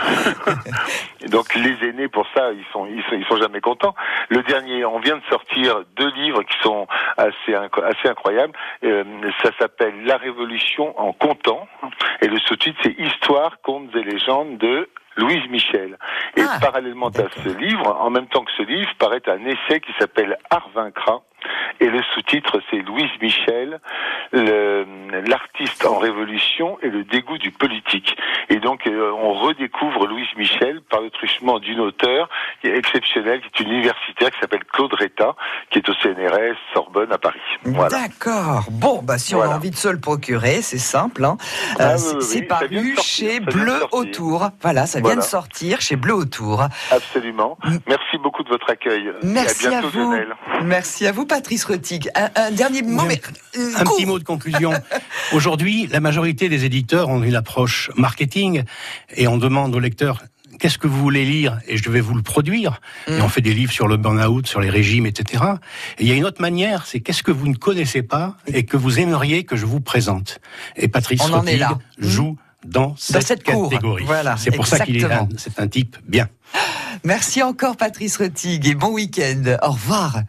donc 1.28 1.54
les 1.54 1.76
aînés, 1.88 2.08
pour 2.08 2.26
ça, 2.34 2.50
ils 2.52 2.64
sont, 2.72 2.86
ils 2.86 3.02
sont, 3.08 3.16
ils 3.16 3.24
sont 3.26 3.36
jamais 3.36 3.60
contents. 3.60 3.94
Le 4.28 4.42
dernier, 4.42 4.84
on 4.84 5.00
vient 5.00 5.16
de 5.16 5.22
sortir 5.30 5.82
deux 5.96 6.10
livres 6.14 6.42
qui 6.42 6.56
sont 6.62 6.86
assez, 7.16 7.54
assez 7.54 8.08
incroyables. 8.08 8.52
Euh, 8.84 9.04
ça 9.42 9.50
s'appelle 9.58 10.04
La 10.04 10.16
Révolution 10.16 10.98
en 10.98 11.12
comptant, 11.12 11.66
et 12.20 12.28
le 12.28 12.38
sous-titre 12.38 12.78
c'est 12.82 12.98
Histoire, 12.98 13.60
contes 13.62 13.94
et 13.94 14.02
légendes 14.02 14.58
de 14.58 14.88
Louise 15.16 15.48
Michel. 15.48 15.96
Et 16.36 16.42
Ah, 16.42 16.58
parallèlement 16.60 17.08
à 17.08 17.28
ce 17.42 17.48
livre, 17.56 17.96
en 18.00 18.10
même 18.10 18.26
temps 18.26 18.44
que 18.44 18.52
ce 18.56 18.62
livre, 18.62 18.90
paraît 18.98 19.22
un 19.26 19.44
essai 19.46 19.80
qui 19.80 19.92
s'appelle 19.98 20.36
Art 20.50 20.68
vaincra. 20.74 21.22
Et 21.80 21.86
le 21.88 22.00
sous-titre, 22.14 22.60
c'est 22.70 22.78
Louise 22.78 23.10
Michel, 23.20 23.80
l'artiste 25.26 25.86
en 25.86 25.98
révolution 25.98 26.78
et 26.82 26.88
le 26.88 27.04
dégoût 27.04 27.38
du 27.38 27.50
politique. 27.50 28.16
Et 28.48 28.56
donc, 28.58 28.86
euh, 28.86 29.10
on 29.12 29.32
redécouvre 29.34 30.06
Louise 30.06 30.28
Michel 30.36 30.80
par 30.82 31.00
le 31.00 31.10
truchement 31.10 31.58
d'une 31.58 31.80
auteure 31.80 32.28
qui 32.60 32.68
est 32.68 32.76
exceptionnelle, 32.76 33.40
qui 33.40 33.62
est 33.62 33.66
une 33.66 33.72
universitaire 33.72 34.30
qui 34.30 34.40
s'appelle 34.40 34.64
Claude 34.72 34.92
Retta, 34.94 35.34
qui 35.70 35.78
est 35.78 35.88
au 35.88 35.94
CNRS 35.94 36.56
Sorbonne 36.72 37.12
à 37.12 37.18
Paris. 37.18 37.40
Voilà. 37.64 37.88
D'accord. 38.02 38.64
Bon, 38.70 39.00
bah 39.02 39.18
si 39.18 39.34
on 39.34 39.38
Voilà. 39.38 39.54
a 39.54 39.56
envie 39.56 39.70
de 39.70 39.76
se 39.76 39.88
le 39.88 40.00
procurer, 40.00 40.62
c'est 40.62 40.78
simple. 40.78 41.24
Hein. 41.24 41.36
Ah 41.78 41.94
oui, 41.94 42.16
c'est 42.20 42.36
oui, 42.36 42.40
oui, 42.40 42.46
paru 42.46 42.94
chez 43.02 43.40
Bleu. 43.40 43.74
Autour. 43.92 44.48
Voilà, 44.62 44.86
ça 44.86 44.98
vient 44.98 45.04
Voilà. 45.10 45.20
de 45.20 45.26
sortir 45.26 45.80
chez 45.80 45.96
Bleu 45.96 46.14
Autour. 46.14 46.64
Absolument. 46.90 47.58
Merci 47.86 48.18
beaucoup 48.18 48.42
de 48.42 48.48
votre 48.48 48.70
accueil. 48.70 49.10
Merci 49.22 49.66
et 49.66 49.74
à 49.74 49.80
vous. 49.82 50.10
Lionel. 50.12 50.34
Merci 50.62 51.06
à 51.06 51.12
vous, 51.12 51.26
Patrice 51.34 51.64
Rettig. 51.64 52.08
Un, 52.14 52.30
un 52.36 52.50
dernier 52.52 52.82
mot, 52.82 53.02
Oui, 53.02 53.08
mais 53.08 53.20
euh, 53.58 53.72
Un 53.76 53.82
petit 53.82 54.06
mot 54.06 54.20
de 54.20 54.24
conclusion. 54.24 54.72
Aujourd'hui, 55.32 55.88
la 55.88 55.98
majorité 55.98 56.48
des 56.48 56.64
éditeurs 56.64 57.08
ont 57.08 57.24
une 57.24 57.34
approche 57.34 57.90
marketing 57.96 58.62
et 59.16 59.26
on 59.26 59.36
demande 59.36 59.74
au 59.74 59.80
lecteur 59.80 60.22
qu'est-ce 60.60 60.78
que 60.78 60.86
vous 60.86 61.00
voulez 61.00 61.24
lire? 61.24 61.58
Et 61.66 61.76
je 61.76 61.90
vais 61.90 62.00
vous 62.00 62.14
le 62.14 62.22
produire. 62.22 62.80
Et 63.08 63.20
on 63.20 63.28
fait 63.28 63.40
des 63.40 63.52
livres 63.52 63.72
sur 63.72 63.88
le 63.88 63.96
burn-out, 63.96 64.46
sur 64.46 64.60
les 64.60 64.70
régimes, 64.70 65.06
etc. 65.06 65.42
Et 65.98 66.04
il 66.04 66.08
y 66.08 66.12
a 66.12 66.14
une 66.14 66.24
autre 66.24 66.40
manière, 66.40 66.86
c'est 66.86 67.00
qu'est-ce 67.00 67.24
que 67.24 67.32
vous 67.32 67.48
ne 67.48 67.56
connaissez 67.56 68.04
pas 68.04 68.36
et 68.46 68.64
que 68.64 68.76
vous 68.76 69.00
aimeriez 69.00 69.42
que 69.42 69.56
je 69.56 69.66
vous 69.66 69.80
présente. 69.80 70.40
Et 70.76 70.86
Patrice 70.86 71.20
On 71.22 71.32
en 71.32 71.46
est 71.46 71.56
Rotig 71.56 71.58
là. 71.58 71.78
joue 71.98 72.36
dans 72.64 72.94
cette, 72.96 73.42
catégorie. 73.42 74.04
Voilà, 74.06 74.36
c'est 74.36 74.52
pour 74.52 74.68
ça 74.68 74.78
qu'il 74.86 75.02
est 75.02 75.08
c'est 75.36 75.58
un 75.58 75.66
type 75.66 75.96
bien. 76.06 76.28
Merci 77.02 77.42
encore 77.42 77.76
Patrice 77.76 78.18
Rettig 78.18 78.68
et 78.68 78.74
bon 78.76 78.92
week-end. 78.92 79.56
Au 79.62 79.72
revoir. 79.72 80.22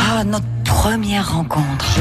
Ah, 0.00 0.24
notre 0.24 0.46
première 0.64 1.32
rencontre. 1.32 2.00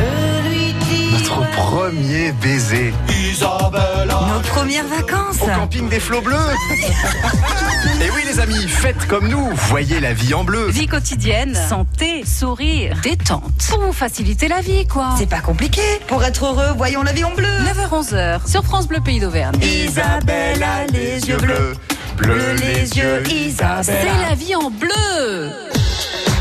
Notre 1.11 1.51
premier 1.51 2.31
baiser. 2.41 2.93
Nos 3.39 4.39
premières 4.49 4.87
vacances. 4.87 5.41
Au 5.41 5.47
camping 5.47 5.89
des 5.89 5.99
flots 5.99 6.21
bleus. 6.21 6.35
Et 8.01 8.09
oui 8.11 8.21
les 8.25 8.39
amis, 8.39 8.67
faites 8.67 9.07
comme 9.07 9.27
nous. 9.27 9.49
Voyez 9.69 9.99
la 9.99 10.13
vie 10.13 10.33
en 10.33 10.43
bleu. 10.43 10.69
Vie 10.69 10.87
quotidienne, 10.87 11.55
santé, 11.55 12.23
sourire, 12.25 12.95
détente. 13.03 13.67
Pour 13.69 13.81
vous 13.81 13.93
faciliter 13.93 14.47
la 14.47 14.61
vie, 14.61 14.87
quoi. 14.87 15.15
C'est 15.17 15.29
pas 15.29 15.39
compliqué. 15.41 15.81
Pour 16.07 16.23
être 16.23 16.45
heureux, 16.45 16.73
voyons 16.75 17.03
la 17.03 17.11
vie 17.13 17.23
en 17.23 17.33
bleu. 17.33 17.47
9h-11h 17.47 18.49
sur 18.49 18.63
France 18.63 18.87
Bleu 18.87 18.99
Pays 19.01 19.19
d'Auvergne. 19.19 19.57
Isabelle 19.61 20.63
a 20.63 20.85
les 20.91 21.27
yeux 21.27 21.37
bleus. 21.37 21.73
Bleu 22.17 22.53
les 22.53 22.97
yeux, 22.97 23.27
Isabelle. 23.27 23.83
C'est 23.83 24.29
la 24.29 24.33
vie 24.33 24.55
en 24.55 24.71
bleu. 24.71 25.51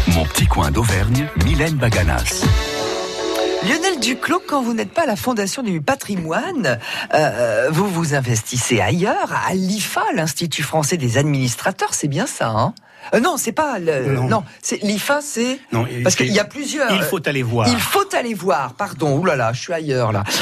Mon 0.09 0.25
petit 0.25 0.47
coin 0.47 0.71
d'Auvergne, 0.71 1.29
Mylène 1.45 1.75
Baganas. 1.75 2.47
Lionel 3.63 4.01
Duclos, 4.01 4.43
quand 4.49 4.63
vous 4.63 4.73
n'êtes 4.73 4.93
pas 4.93 5.03
à 5.03 5.07
la 5.07 5.17
Fondation 5.17 5.63
du 5.63 5.83
patrimoine, 5.83 6.79
euh, 7.13 7.69
vous 7.71 7.89
vous 7.89 8.15
investissez 8.15 8.81
ailleurs, 8.81 9.35
à 9.47 9.53
l'IFA, 9.55 10.03
l'Institut 10.15 10.63
français 10.63 10.97
des 10.97 11.19
administrateurs, 11.19 11.93
c'est 11.93 12.09
bien 12.09 12.27
ça, 12.27 12.49
hein? 12.49 12.75
Euh, 13.15 13.21
non, 13.21 13.37
c'est 13.37 13.53
pas 13.53 13.79
le. 13.79 14.15
Non. 14.15 14.29
Non, 14.29 14.45
c'est 14.63 14.83
l'IFA, 14.83 15.21
c'est 15.21 15.61
parce 16.03 16.17
qu'il 16.17 16.33
y 16.33 16.39
a 16.39 16.45
plusieurs. 16.45 16.93
Il 16.95 17.03
faut 17.03 17.21
aller 17.29 17.43
voir. 17.43 17.69
Il 17.69 17.79
faut 17.79 18.15
aller 18.15 18.35
voir. 18.35 18.75
Pardon. 18.75 19.19
Ouh 19.19 19.25
là 19.25 19.37
là, 19.37 19.53
je 19.53 19.61
suis 19.61 19.73
ailleurs 19.73 20.13
là. 20.13 20.25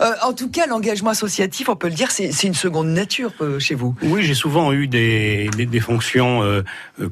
Euh, 0.00 0.12
en 0.22 0.32
tout 0.32 0.50
cas, 0.50 0.66
l'engagement 0.66 1.10
associatif, 1.10 1.68
on 1.68 1.76
peut 1.76 1.86
le 1.86 1.94
dire, 1.94 2.10
c'est 2.10 2.42
une 2.42 2.54
seconde 2.54 2.88
nature 2.88 3.30
euh, 3.40 3.60
chez 3.60 3.76
vous. 3.76 3.94
Oui, 4.02 4.24
j'ai 4.24 4.34
souvent 4.34 4.72
eu 4.72 4.88
des, 4.88 5.48
des, 5.56 5.66
des 5.66 5.78
fonctions 5.80 6.42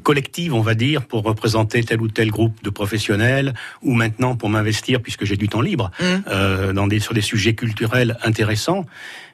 collectives, 0.03 0.53
on 0.53 0.59
va 0.59 0.75
dire, 0.75 1.03
pour 1.03 1.23
représenter 1.23 1.81
tel 1.85 2.01
ou 2.01 2.09
tel 2.09 2.29
groupe 2.29 2.61
de 2.61 2.69
professionnels, 2.69 3.53
ou 3.83 3.93
maintenant 3.93 4.35
pour 4.35 4.49
m'investir, 4.49 5.01
puisque 5.01 5.23
j'ai 5.23 5.37
du 5.37 5.47
temps 5.47 5.61
libre, 5.61 5.91
Mm. 5.99 6.05
euh, 6.27 6.73
dans 6.73 6.87
des, 6.87 6.99
sur 6.99 7.13
des 7.13 7.21
sujets 7.21 7.55
culturels 7.55 8.17
intéressants. 8.23 8.85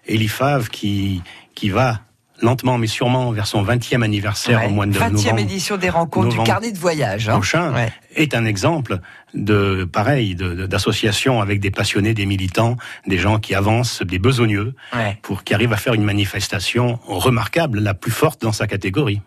Et 0.06 0.18
l'IFAV 0.18 0.70
qui, 0.70 1.22
qui 1.56 1.70
va 1.70 2.02
lentement 2.42 2.78
mais 2.78 2.88
sûrement 2.88 3.32
vers 3.32 3.48
son 3.48 3.64
20e 3.64 4.02
anniversaire 4.04 4.60
Ouais. 4.62 4.68
au 4.68 4.70
mois 4.70 4.86
de 4.86 4.92
20e 4.94 5.12
novembre 5.14 5.40
édition 5.40 5.78
des 5.78 5.90
rencontres 5.90 6.30
du 6.30 6.44
carnet 6.44 6.72
de 6.72 6.78
voyage. 6.78 7.30
hein. 7.30 7.34
prochain 7.34 7.74
Ouais. 7.74 7.92
est 8.16 8.34
un 8.34 8.46
exemple 8.46 9.00
de 9.36 9.84
pareil 9.86 10.34
de- 10.36 10.54
de- 10.56 10.66
d'association 10.66 11.40
avec 11.42 11.60
des 11.60 11.70
passionnés, 11.70 12.14
des 12.16 12.26
militants, 12.26 12.78
des 13.06 13.18
gens 13.20 13.38
qui 13.40 13.54
avancent, 13.54 14.02
des 14.02 14.18
besogneux, 14.18 14.74
Ouais. 14.96 15.18
pour 15.22 15.44
qui 15.44 15.54
arrivent 15.54 15.74
à 15.74 15.78
faire 15.78 15.94
une 15.94 16.04
manifestation 16.04 16.98
remarquable, 17.06 17.80
la 17.80 17.94
plus 17.94 18.12
forte 18.12 18.42
dans 18.42 18.52
sa 18.52 18.66
catégorie. 18.66 19.22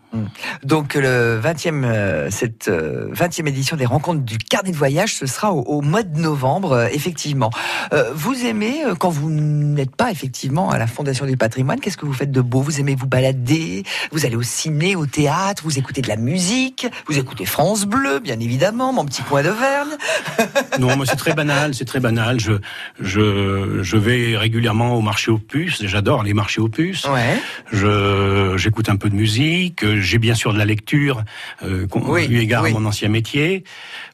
Donc 0.65 0.95
le 0.95 1.39
20e, 1.41 1.85
euh, 1.85 2.29
cette 2.31 2.69
euh, 2.69 3.09
20e 3.13 3.47
édition 3.47 3.77
des 3.77 3.87
rencontres 3.87 4.23
du 4.23 4.39
carnet 4.39 4.73
de 4.73 4.77
voyage, 4.77 5.15
ce 5.15 5.27
sera 5.27 5.53
au, 5.53 5.61
au 5.63 5.81
mois 5.83 6.03
de 6.03 6.19
novembre, 6.19 6.73
euh, 6.73 6.89
effectivement. 6.93 7.51
Euh, 7.93 8.11
vous 8.15 8.45
aimez, 8.45 8.85
euh, 8.85 8.95
quand 8.95 9.09
vous 9.11 9.31
n'êtes 9.31 9.95
pas 9.97 10.11
effectivement 10.11 10.71
à 10.71 10.79
la 10.79 10.87
Fondation 10.87 11.27
du 11.27 11.37
patrimoine, 11.37 11.79
qu'est-ce 11.81 11.97
que 11.97 12.07
vous 12.07 12.13
faites 12.13 12.33
de 12.33 12.41
beau? 12.41 12.61
Vous 12.61 12.81
aimez 12.81 12.97
vous 13.03 13.09
balader 13.09 13.83
Vous 14.13 14.25
allez 14.27 14.37
au 14.37 14.43
ciné, 14.43 14.95
au 14.95 15.07
théâtre 15.07 15.63
Vous 15.65 15.77
écoutez 15.79 16.03
de 16.03 16.09
la 16.09 16.17
musique 16.17 16.87
Vous 17.09 17.19
écoutez 17.19 17.45
France 17.47 17.85
Bleu, 17.85 18.21
bien 18.21 18.39
évidemment, 18.39 18.93
mon 18.93 19.05
petit 19.05 19.23
coin 19.23 19.43
d'Auvergne 19.43 19.91
Non, 20.79 20.97
mais 20.97 21.05
c'est 21.05 21.17
très 21.17 21.35
banal, 21.35 21.75
c'est 21.75 21.85
très 21.85 21.99
banal. 21.99 22.39
Je, 22.39 22.53
je, 23.01 23.81
je 23.83 23.97
vais 23.97 24.37
régulièrement 24.37 24.95
au 24.95 25.01
marché 25.01 25.31
aux 25.33 25.39
puces. 25.39 25.85
J'adore 25.85 26.23
les 26.23 26.33
marchés 26.33 26.61
aux 26.61 26.69
puces. 26.69 27.05
Ouais. 27.07 27.39
Je, 27.73 28.55
j'écoute 28.57 28.89
un 28.89 28.97
peu 28.97 29.11
de 29.11 29.17
musique. 29.17 29.85
J'ai 29.99 30.19
bien 30.19 30.35
sûr 30.35 30.53
de 30.53 30.59
la 30.59 30.65
lecture, 30.65 31.25
euh, 31.65 31.87
Oui, 31.95 32.27
eu 32.31 32.39
égard 32.39 32.63
oui. 32.63 32.71
à 32.71 32.73
mon 32.75 32.87
ancien 32.87 33.09
métier. 33.09 33.65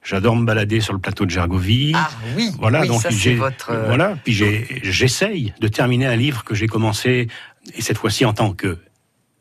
J'adore 0.02 0.36
me 0.36 0.46
balader 0.46 0.80
sur 0.80 0.94
le 0.94 0.98
plateau 0.98 1.26
de 1.26 1.30
Gergovie. 1.30 1.92
Ah 1.94 2.08
oui, 2.36 2.50
Voilà, 2.58 2.80
oui, 2.82 2.88
donc 2.88 3.02
ça 3.02 3.10
c'est 3.10 3.16
j'ai, 3.16 3.34
votre... 3.34 3.70
euh, 3.70 3.84
voilà, 3.86 4.16
puis 4.24 4.32
j'ai, 4.32 4.66
j'essaye 4.82 5.52
de 5.60 5.68
terminer 5.68 6.06
un 6.06 6.16
livre 6.16 6.44
que 6.44 6.54
j'ai 6.54 6.66
commencé, 6.66 7.28
et 7.76 7.82
cette 7.82 7.98
fois-ci 7.98 8.24
en 8.24 8.32
tant 8.32 8.52
que 8.52 8.78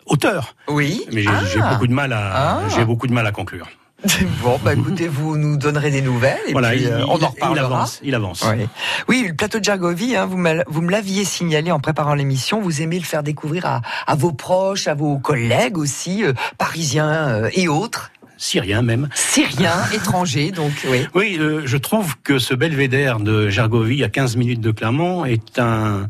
auteur. 0.06 0.56
Oui. 0.68 1.04
Mais 1.12 1.24
j'ai, 1.24 1.60
Ah. 1.62 1.74
beaucoup 1.74 1.88
de 1.88 1.94
mal 1.94 2.14
à, 2.14 2.32
Ah. 2.34 2.62
j'ai 2.76 2.86
beaucoup 2.86 3.08
de 3.08 3.14
mal 3.14 3.26
à 3.28 3.32
conclure. 3.32 3.68
Bon, 4.44 4.60
bah 4.64 4.74
écoutez, 4.74 5.08
vous 5.08 5.38
nous 5.38 5.58
donnerez 5.58 5.90
des 5.90 6.02
nouvelles 6.04 6.38
et 6.48 6.52
voilà, 6.52 6.70
puis, 6.70 6.82
il, 6.84 6.88
euh, 6.88 7.04
on 7.08 7.22
en 7.22 7.28
reparlera. 7.30 7.52
il 7.54 7.60
avance, 7.60 8.00
il 8.04 8.16
avance. 8.16 8.46
Oui. 8.48 8.66
oui, 9.08 9.26
le 9.30 9.34
plateau 9.36 9.58
de 9.60 9.64
Gergovie, 9.64 10.16
hein, 10.16 10.28
vous, 10.28 10.38
me, 10.38 10.64
vous 10.68 10.82
me 10.82 10.92
l'aviez 10.92 11.26
signalé 11.26 11.72
en 11.72 11.80
préparant 11.80 12.14
l'émission. 12.14 12.62
Vous 12.62 12.82
aimez 12.84 13.00
le 13.00 13.06
faire 13.06 13.24
découvrir 13.24 13.66
à, 13.66 13.82
à 14.06 14.14
vos 14.16 14.32
proches, 14.34 14.88
à 14.88 14.94
vos 14.94 15.18
collègues 15.18 15.78
aussi, 15.80 16.24
euh, 16.24 16.34
parisiens 16.60 17.10
euh, 17.28 17.50
et 17.54 17.68
autres, 17.68 18.12
Syrien 18.38 18.84
même. 18.84 19.10
syriens, 19.16 19.84
étrangers. 19.96 20.52
Donc, 20.52 20.72
oui. 20.92 21.08
Oui, 21.16 21.40
je 21.66 21.78
trouve 21.78 22.14
que 22.24 22.38
ce 22.38 22.54
belvédère 22.54 23.20
de 23.20 23.50
Gergovie, 23.50 24.04
à 24.04 24.10
15 24.10 24.36
minutes 24.36 24.62
de 24.62 24.70
Clermont, 24.70 25.26
est 25.26 25.58
un 25.58 26.08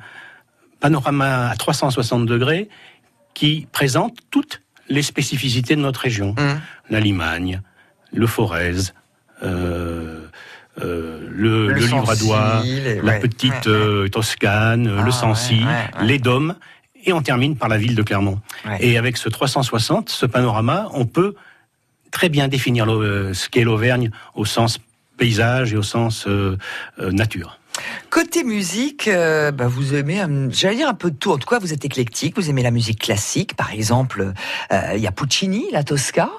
panorama 0.80 1.50
à 1.50 1.56
360 1.56 2.26
degrés 2.26 2.70
qui 3.34 3.68
présente 3.72 4.16
toutes 4.32 4.62
les 4.90 5.02
spécificités 5.02 5.76
de 5.76 5.82
notre 5.82 6.02
région. 6.02 6.34
Hum. 6.38 6.60
La 6.90 7.00
Limagne, 7.00 7.62
le 8.13 8.26
Forez, 8.28 8.74
euh, 9.44 10.22
euh, 10.82 11.20
le, 11.30 11.68
Le 11.68 11.74
le 11.74 11.80
Livradois, 11.80 12.58
Sancy, 12.60 12.80
les- 12.82 12.96
la 13.02 13.13
ouais, 13.13 13.20
petite 13.20 13.66
ouais, 13.66 13.72
euh, 13.72 14.08
Toscane, 14.08 14.96
Ah, 15.00 15.04
le 15.04 15.12
Sancy, 15.12 15.56
ouais, 15.56 15.63
ouais, 15.66 16.00
ouais. 16.02 16.06
les 16.08 16.20
Dômes, 16.20 16.56
et 17.04 17.13
on 17.13 17.22
termine 17.22 17.56
par 17.58 17.68
la 17.70 17.78
ville 17.78 17.96
de 17.96 18.04
Clermont. 18.04 18.40
Et 18.80 18.98
avec 18.98 19.18
ce 19.18 19.30
360, 19.30 20.10
ce 20.10 20.26
panorama, 20.26 20.88
on 20.94 21.06
peut 21.06 21.36
très 22.12 22.30
bien 22.30 22.48
définir 22.48 22.86
ce 22.86 23.50
qu'est 23.50 23.63
l'Auvergne 23.63 24.12
au 24.36 24.46
sens 24.46 24.80
paysage 25.18 25.74
et 25.74 25.78
au 25.78 25.84
sens 25.84 26.28
nature. 27.00 27.60
Côté 28.10 28.44
musique, 28.44 29.08
euh, 29.08 29.52
bah, 29.52 29.68
vous 29.68 29.94
aimez, 29.94 30.22
euh, 30.22 30.48
j'allais 30.52 30.76
dire 30.78 30.90
un 30.90 30.94
peu 30.94 31.12
de 31.12 31.16
tout. 31.16 31.32
En 31.32 31.38
tout 31.38 31.48
cas, 31.48 31.60
vous 31.60 31.74
êtes 31.74 31.86
éclectique. 31.86 32.36
Vous 32.36 32.50
aimez 32.50 32.63
la 32.63 32.72
musique 32.72 33.00
classique, 33.00 33.56
par 33.56 33.74
exemple. 33.74 34.34
euh, 34.72 34.92
Il 34.96 35.02
y 35.02 35.08
a 35.08 35.12
Puccini, 35.12 35.66
la 35.72 35.84
Tosca. 35.84 36.30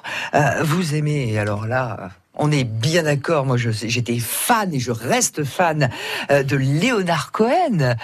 Vous 0.63 0.95
aimez, 0.95 1.39
alors 1.39 1.67
là, 1.67 2.11
on 2.35 2.51
est 2.51 2.65
bien 2.65 3.03
d'accord. 3.05 3.45
Moi, 3.47 3.57
j'étais 3.57 4.19
fan 4.19 4.73
et 4.73 4.81
je 4.81 4.91
reste 4.91 5.45
fan 5.45 5.91
de 6.31 6.57
Leonard 6.57 7.33
Cohen. 7.33 7.97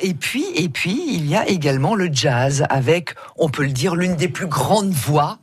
Et 0.00 0.14
puis, 0.14 0.46
et 0.54 0.68
puis, 0.68 1.02
il 1.08 1.26
y 1.26 1.36
a 1.36 1.46
également 1.48 1.94
le 1.94 2.08
jazz 2.12 2.64
avec, 2.70 3.14
on 3.36 3.48
peut 3.48 3.64
le 3.64 3.72
dire, 3.72 3.94
l'une 3.94 4.16
des 4.16 4.28
plus 4.28 4.46
grandes 4.46 4.92
voix. 4.92 5.38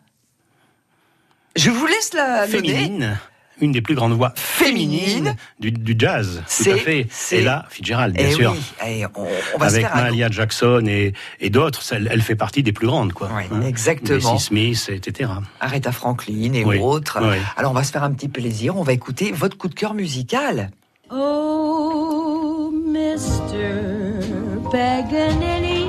Je 1.56 1.70
vous 1.70 1.86
laisse 1.86 2.14
la. 2.14 2.48
Féminine, 2.48 3.20
une 3.62 3.72
des 3.72 3.82
plus 3.82 3.96
grandes 3.96 4.14
voix 4.14 4.34
Féminine. 4.36 5.00
féminines 5.00 5.36
du, 5.60 5.72
du 5.72 5.96
jazz, 5.98 6.38
tout 6.38 6.44
C'est- 6.48 6.72
à 6.74 6.78
fait. 6.78 7.08
Et 7.32 7.42
là, 7.42 7.66
Fitzgerald, 7.70 8.16
bien 8.16 8.28
Eh 8.30 8.34
sûr. 8.34 8.52
oui, 8.52 8.60
eh, 8.88 9.06
on, 9.16 9.28
on 9.56 9.58
va 9.58 9.70
se 9.70 9.76
Avec 9.76 9.94
Mahalia 9.94 10.30
Jackson 10.30 10.84
et, 10.88 11.14
et 11.40 11.50
d'autres, 11.50 11.82
elle, 11.92 12.10
elle 12.12 12.22
fait 12.22 12.36
partie 12.36 12.64
des 12.64 12.72
plus 12.72 12.88
grandes, 12.88 13.14
quoi. 13.14 13.28
Ouais, 13.34 13.48
Hein. 13.52 13.62
exactement. 13.62 14.34
Bessie 14.34 14.46
Smith, 14.46 14.90
etc. 14.94 15.30
Aretha 15.60 15.92
Franklin 15.92 16.54
et 16.54 16.64
Oui, 16.64 16.80
autres. 16.80 17.18
oui. 17.22 17.38
Alors 17.58 17.72
on 17.72 17.76
va 17.76 17.84
se 17.84 17.92
faire 17.92 18.04
un 18.04 18.12
petit 18.12 18.28
plaisir, 18.30 18.78
on 18.78 18.84
va 18.84 18.94
écouter 18.94 19.32
votre 19.32 19.58
coup 19.58 19.68
de 19.68 19.76
cœur 19.76 19.94
musical. 19.94 20.72
Oh, 21.12 22.72
Mr. 22.72 24.70
Paganelli, 24.72 25.86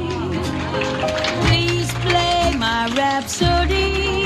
please 1.47 1.93
play 2.07 2.57
my 2.59 2.87
rhapsody. 2.97 4.20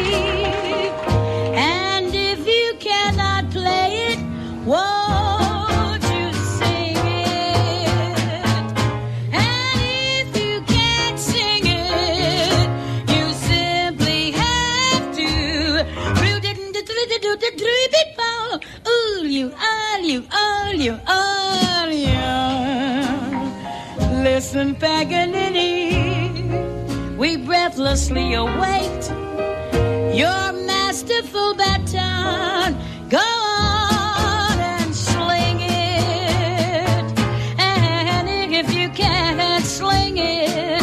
you, 20.14 20.24
all 20.32 20.72
you, 20.72 20.98
all 21.08 21.90
you. 21.90 22.14
Listen, 24.22 24.76
Paganini, 24.76 26.46
we 27.16 27.36
breathlessly 27.36 28.34
await 28.34 29.10
your 30.14 30.52
masterful 30.70 31.54
baton. 31.54 32.76
Go 33.08 33.18
on 33.18 34.56
and 34.60 34.94
sling 34.94 35.60
it. 35.62 37.18
And 37.58 38.28
if 38.54 38.72
you 38.72 38.90
can't 38.90 39.64
sling 39.64 40.18
it, 40.18 40.80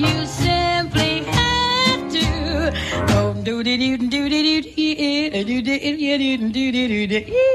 you 0.00 0.26
simply 0.26 1.22
have 1.38 2.10
to. 2.10 2.72
Oh, 3.14 3.32
do 3.44 3.62
do 3.62 3.76
do 3.78 3.96
do 3.96 4.28
do 4.28 4.42
do 4.42 4.60
do 4.62 4.72
do 5.44 5.62
do 5.62 5.62
do 5.62 5.78
do 6.18 6.50
do 6.50 6.72
do 6.72 6.88
do 6.88 7.06
do 7.06 7.51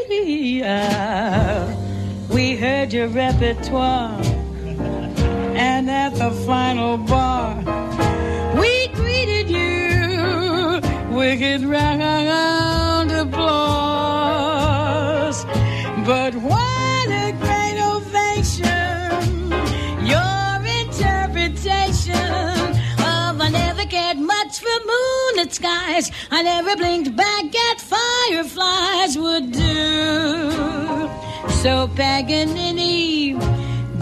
we 2.30 2.56
heard 2.56 2.94
your 2.94 3.10
repertoire, 3.10 4.18
and 5.56 5.90
at 5.90 6.16
the 6.16 6.32
final 6.46 6.98
bar, 6.98 7.58
we 8.58 8.88
greeted 8.94 9.50
you. 9.50 10.80
Wicked 11.14 11.64
round 11.64 12.02
moonlit 25.38 25.54
skies. 25.54 26.12
I 26.32 26.44
never 26.44 26.76
blinked 26.76 27.16
back 27.16 27.46
at 27.72 27.82
fireflies 27.82 29.18
would 29.18 29.52
do. 29.52 31.10
So 31.62 31.88
Paganini, 31.96 33.36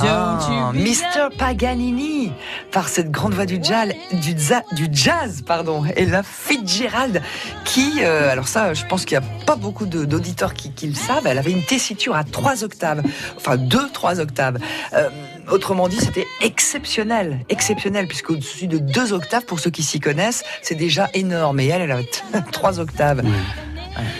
Ah, 0.01 0.71
Mr. 0.73 1.29
Paganini, 1.37 2.31
par 2.71 2.89
cette 2.89 3.11
grande 3.11 3.33
voix 3.33 3.45
du 3.45 3.59
jazz, 3.63 3.93
du, 4.11 4.33
za- 4.37 4.63
du 4.73 4.87
jazz, 4.91 5.41
pardon, 5.45 5.83
et 5.95 6.05
la 6.05 6.21
Fitzgerald, 6.21 7.21
qui, 7.63 7.93
euh, 8.01 8.29
alors 8.29 8.47
ça, 8.49 8.73
je 8.73 8.85
pense 8.85 9.05
qu'il 9.05 9.17
n'y 9.17 9.23
a 9.25 9.27
pas 9.45 9.55
beaucoup 9.55 9.85
d'auditeurs 9.85 10.53
qui, 10.53 10.71
qui 10.73 10.87
le 10.87 10.95
savent, 10.95 11.25
elle 11.25 11.37
avait 11.37 11.51
une 11.53 11.63
tessiture 11.63 12.13
à 12.15 12.25
trois 12.25 12.63
octaves, 12.65 13.01
enfin 13.37 13.55
deux, 13.55 13.89
trois 13.93 14.19
octaves. 14.19 14.57
Euh, 14.93 15.09
autrement 15.51 15.87
dit, 15.87 15.97
c'était 15.97 16.27
exceptionnel, 16.41 17.45
exceptionnel, 17.49 18.07
puisque 18.07 18.31
au-dessus 18.31 18.67
de 18.67 18.77
deux 18.77 19.13
octaves, 19.13 19.45
pour 19.45 19.59
ceux 19.59 19.71
qui 19.71 19.83
s'y 19.83 19.99
connaissent, 19.99 20.43
c'est 20.61 20.75
déjà 20.75 21.09
énorme. 21.13 21.59
Et 21.59 21.67
elle, 21.67 21.81
elle 21.81 21.91
avait 21.91 22.09
trois 22.51 22.79
octaves. 22.79 23.23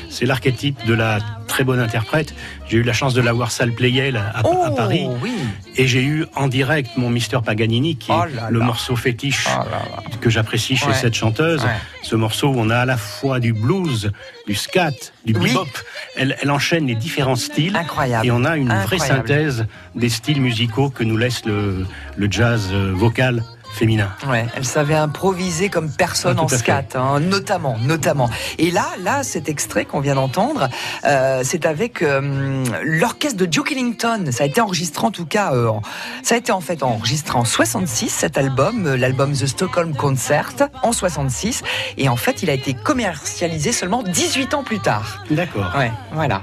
C'est 0.09 0.25
l'archétype 0.25 0.85
de 0.85 0.93
la 0.93 1.19
très 1.47 1.63
bonne 1.63 1.79
interprète. 1.79 2.33
J'ai 2.67 2.77
eu 2.77 2.83
la 2.83 2.93
chance 2.93 3.13
de 3.13 3.21
la 3.21 3.33
voir 3.33 3.51
salle 3.51 3.71
Playel 3.71 4.17
à, 4.17 4.39
à 4.39 4.41
Oh, 4.43 4.71
Paris. 4.75 5.07
oui. 5.21 5.33
Et 5.77 5.87
j'ai 5.87 6.03
eu 6.03 6.25
en 6.35 6.47
direct 6.47 6.91
mon 6.97 7.09
Mister 7.09 7.37
Paganini, 7.45 7.95
qui 7.97 8.11
est 8.11 8.15
Oh 8.15 8.25
là 8.35 8.49
le 8.49 8.59
là. 8.59 8.65
morceau 8.65 8.95
fétiche 8.95 9.47
Oh 9.49 9.63
là 9.69 9.81
que 10.21 10.29
j'apprécie 10.29 10.75
chez 10.75 10.87
Ouais. 10.87 10.93
cette 10.93 11.13
chanteuse. 11.13 11.63
Ouais. 11.63 11.69
Ce 12.01 12.15
morceau 12.15 12.47
où 12.47 12.55
on 12.57 12.69
a 12.69 12.77
à 12.79 12.85
la 12.85 12.97
fois 12.97 13.39
du 13.39 13.53
blues, 13.53 14.11
du 14.47 14.55
scat, 14.55 14.91
du 15.25 15.33
Oui. 15.37 15.49
bebop. 15.49 15.67
Elle, 16.15 16.35
elle 16.41 16.51
enchaîne 16.51 16.87
les 16.87 16.95
différents 16.95 17.35
styles. 17.35 17.75
Incroyable. 17.75 18.25
Et 18.25 18.31
on 18.31 18.43
a 18.45 18.55
une 18.57 18.73
vraie 18.73 18.99
synthèse 18.99 19.65
des 19.95 20.09
styles 20.09 20.41
musicaux 20.41 20.89
que 20.89 21.03
nous 21.03 21.17
laisse 21.17 21.45
le, 21.45 21.85
le 22.17 22.27
jazz 22.31 22.69
euh, 22.71 22.91
vocal 22.95 23.43
féminin. 23.75 24.09
Ouais, 24.27 24.45
elle 24.55 24.65
savait 24.65 24.95
improviser 24.95 25.69
comme 25.69 25.91
personne 25.91 26.37
Ah, 26.39 26.43
en 26.43 26.47
scat, 26.47 26.85
hein, 26.95 27.19
notamment, 27.19 27.77
notamment. 27.83 28.29
Et 28.57 28.71
là, 28.71 28.85
là, 29.01 29.23
cet 29.23 29.49
extrait 29.49 29.85
qu'on 29.85 29.99
vient 29.99 30.15
d'entendre, 30.15 30.69
euh, 31.05 31.41
c'est 31.43 31.65
avec 31.65 32.01
euh, 32.01 32.63
l'orchestre 32.83 33.37
de 33.37 33.45
Duke 33.45 33.71
Ellington. 33.71 34.25
Ça 34.31 34.43
a 34.43 34.47
été 34.47 34.61
enregistré 34.61 35.05
en 35.05 35.11
tout 35.11 35.25
cas, 35.25 35.51
euh, 35.53 35.67
en- 35.67 35.81
ça 36.23 36.35
a 36.35 36.37
été 36.37 36.51
en 36.51 36.61
fait 36.61 36.81
enregistré 36.83 37.37
en 37.37 37.45
66 37.45 38.09
cet 38.09 38.37
album, 38.37 38.87
euh, 38.87 38.97
l'album 38.97 39.33
The 39.33 39.45
Stockholm 39.45 39.95
Concert 39.95 40.53
en 40.83 40.91
66, 40.91 41.61
et 41.97 42.09
en 42.09 42.15
fait, 42.15 42.41
il 42.43 42.49
a 42.49 42.53
été 42.53 42.73
commercialisé 42.73 43.71
seulement 43.71 44.03
18 44.03 44.53
ans 44.53 44.63
plus 44.63 44.79
tard. 44.79 45.23
D'accord. 45.29 45.71
Ouais, 45.77 45.91
voilà. 46.13 46.41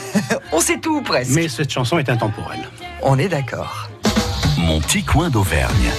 On 0.52 0.60
sait 0.60 0.78
tout 0.78 1.00
presque. 1.02 1.30
Mais 1.32 1.48
cette 1.48 1.70
chanson 1.72 1.98
est 1.98 2.08
intemporelle. 2.08 2.68
On 3.02 3.18
est 3.18 3.28
d'accord. 3.28 3.88
Mon 4.58 4.80
petit 4.80 5.02
coin 5.02 5.30
d'Auvergne. 5.30 5.90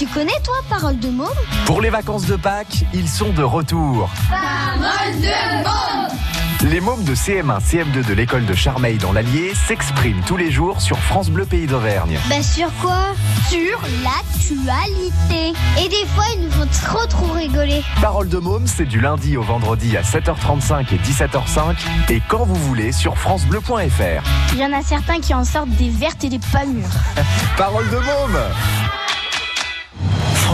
Tu 0.00 0.06
connais 0.06 0.32
toi 0.42 0.54
Parole 0.70 0.98
de 0.98 1.10
môme? 1.10 1.28
Pour 1.66 1.82
les 1.82 1.90
vacances 1.90 2.24
de 2.24 2.34
Pâques, 2.34 2.86
ils 2.94 3.06
sont 3.06 3.34
de 3.34 3.42
retour. 3.42 4.08
Parole 4.30 5.20
de 5.20 5.62
môme 5.62 6.70
Les 6.70 6.80
mômes 6.80 7.04
de 7.04 7.14
CM1, 7.14 7.60
CM2 7.60 8.06
de 8.06 8.14
l'école 8.14 8.46
de 8.46 8.54
Charmeil 8.54 8.96
dans 8.96 9.12
l'Allier 9.12 9.52
s'expriment 9.54 10.22
tous 10.26 10.38
les 10.38 10.50
jours 10.50 10.80
sur 10.80 10.96
France 10.96 11.28
Bleu 11.28 11.44
Pays 11.44 11.66
d'Auvergne. 11.66 12.18
Bah 12.30 12.42
sur 12.42 12.74
quoi? 12.80 13.08
Sur 13.50 13.78
l'actualité. 14.02 15.52
Et 15.78 15.88
des 15.90 16.06
fois 16.14 16.24
ils 16.34 16.44
nous 16.44 16.50
font 16.50 16.68
trop 16.82 17.06
trop 17.06 17.32
rigoler. 17.34 17.82
Parole 18.00 18.30
de 18.30 18.38
môme, 18.38 18.66
c'est 18.66 18.86
du 18.86 19.00
lundi 19.00 19.36
au 19.36 19.42
vendredi 19.42 19.98
à 19.98 20.00
7h35 20.00 20.94
et 20.94 20.96
17h05 20.96 21.76
et 22.08 22.22
quand 22.26 22.46
vous 22.46 22.54
voulez 22.54 22.92
sur 22.92 23.18
francebleu.fr. 23.18 24.22
Il 24.54 24.60
y 24.60 24.64
en 24.64 24.72
a 24.72 24.80
certains 24.82 25.20
qui 25.20 25.34
en 25.34 25.44
sortent 25.44 25.68
des 25.76 25.90
vertes 25.90 26.24
et 26.24 26.30
des 26.30 26.40
pas 26.50 26.64
mûres. 26.64 26.88
Parole 27.58 27.90
de 27.90 27.96
môme 27.96 28.40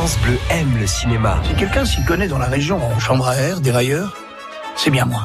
France 0.07 0.22
Bleu 0.22 0.38
aime 0.50 0.78
le 0.78 0.86
cinéma. 0.86 1.42
Si 1.42 1.54
quelqu'un 1.57 1.84
s'y 1.84 2.00
connaît 2.04 2.28
dans 2.28 2.38
la 2.38 2.46
région 2.46 2.78
en 2.80 2.96
chambre 3.00 3.26
à 3.26 3.34
air, 3.34 3.61
dérailleur, 3.61 4.16
c'est 4.76 4.92
bien 4.92 5.04
moi. 5.04 5.24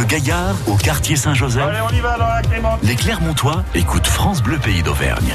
De 0.00 0.04
Gaillard 0.06 0.56
au 0.66 0.76
quartier 0.76 1.14
Saint-Joseph, 1.14 1.68
les 2.82 2.96
Clermontois 2.96 3.64
écoutent 3.74 4.06
France 4.06 4.42
Bleu 4.42 4.56
Pays 4.56 4.82
d'Auvergne. 4.82 5.34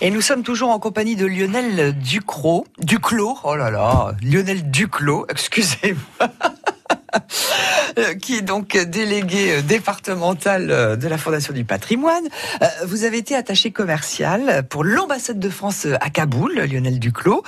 Et 0.00 0.12
nous 0.12 0.20
sommes 0.20 0.44
toujours 0.44 0.70
en 0.70 0.78
compagnie 0.78 1.16
de 1.16 1.26
Lionel 1.26 1.98
Ducrot, 1.98 2.68
Duclos, 2.78 3.36
oh 3.42 3.56
là 3.56 3.72
là, 3.72 4.12
Lionel 4.22 4.70
Duclos, 4.70 5.26
excusez-moi, 5.28 6.28
qui 8.20 8.36
est 8.36 8.42
donc 8.42 8.76
délégué 8.76 9.52
euh, 9.52 9.62
départemental 9.62 10.70
euh, 10.70 10.96
de 10.96 11.08
la 11.08 11.18
Fondation 11.18 11.52
du 11.52 11.64
patrimoine. 11.64 12.24
Euh, 12.62 12.66
Vous 12.86 13.04
avez 13.04 13.18
été 13.18 13.34
attaché 13.34 13.70
commercial 13.70 14.66
pour 14.68 14.84
l'ambassade 14.84 15.38
de 15.38 15.48
France 15.48 15.86
à 16.00 16.10
Kaboul, 16.10 16.54
Lionel 16.54 16.98
Duclos. 16.98 17.42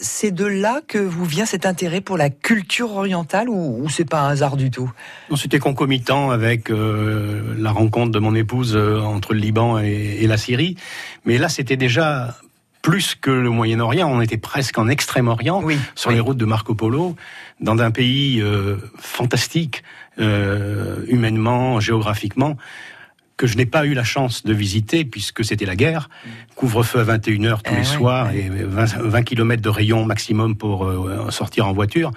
C'est 0.00 0.30
de 0.30 0.44
là 0.44 0.80
que 0.86 0.98
vous 0.98 1.24
vient 1.24 1.46
cet 1.46 1.66
intérêt 1.66 2.00
pour 2.00 2.16
la 2.16 2.30
culture 2.30 2.92
orientale 2.92 3.48
ou, 3.48 3.88
c'est 3.88 4.08
pas 4.08 4.20
un 4.20 4.30
hasard 4.30 4.56
du 4.56 4.70
tout? 4.70 4.90
C'était 5.36 5.58
concomitant 5.58 6.30
avec 6.30 6.68
la 6.70 7.70
rencontre 7.70 8.12
de 8.12 8.18
mon 8.18 8.34
épouse 8.34 8.76
entre 8.76 9.34
le 9.34 9.40
Liban 9.40 9.78
et 9.78 10.26
la 10.26 10.36
Syrie. 10.36 10.76
Mais 11.24 11.38
là, 11.38 11.48
c'était 11.48 11.76
déjà 11.76 12.34
plus 12.82 13.14
que 13.14 13.30
le 13.30 13.50
Moyen-Orient. 13.50 14.08
On 14.10 14.20
était 14.20 14.38
presque 14.38 14.78
en 14.78 14.88
Extrême-Orient, 14.88 15.62
sur 15.94 16.10
les 16.10 16.20
routes 16.20 16.38
de 16.38 16.44
Marco 16.44 16.74
Polo, 16.74 17.16
dans 17.60 17.78
un 17.78 17.90
pays 17.90 18.40
euh, 18.40 18.76
fantastique, 18.98 19.82
euh, 20.18 21.04
humainement, 21.08 21.80
géographiquement, 21.80 22.56
que 23.36 23.46
je 23.46 23.56
n'ai 23.56 23.66
pas 23.66 23.86
eu 23.86 23.94
la 23.94 24.04
chance 24.04 24.44
de 24.44 24.52
visiter 24.52 25.04
puisque 25.04 25.44
c'était 25.44 25.64
la 25.64 25.76
guerre. 25.76 26.10
Couvre-feu 26.56 27.00
à 27.00 27.04
21h 27.04 27.62
tous 27.62 27.72
Eh 27.72 27.76
les 27.76 27.84
soirs 27.84 28.30
et 28.32 28.50
20, 28.50 28.98
20 28.98 29.22
km 29.22 29.62
de 29.62 29.68
rayon 29.68 30.04
maximum 30.04 30.56
pour 30.56 30.84
euh, 30.84 31.30
sortir 31.30 31.66
en 31.66 31.72
voiture. 31.72 32.10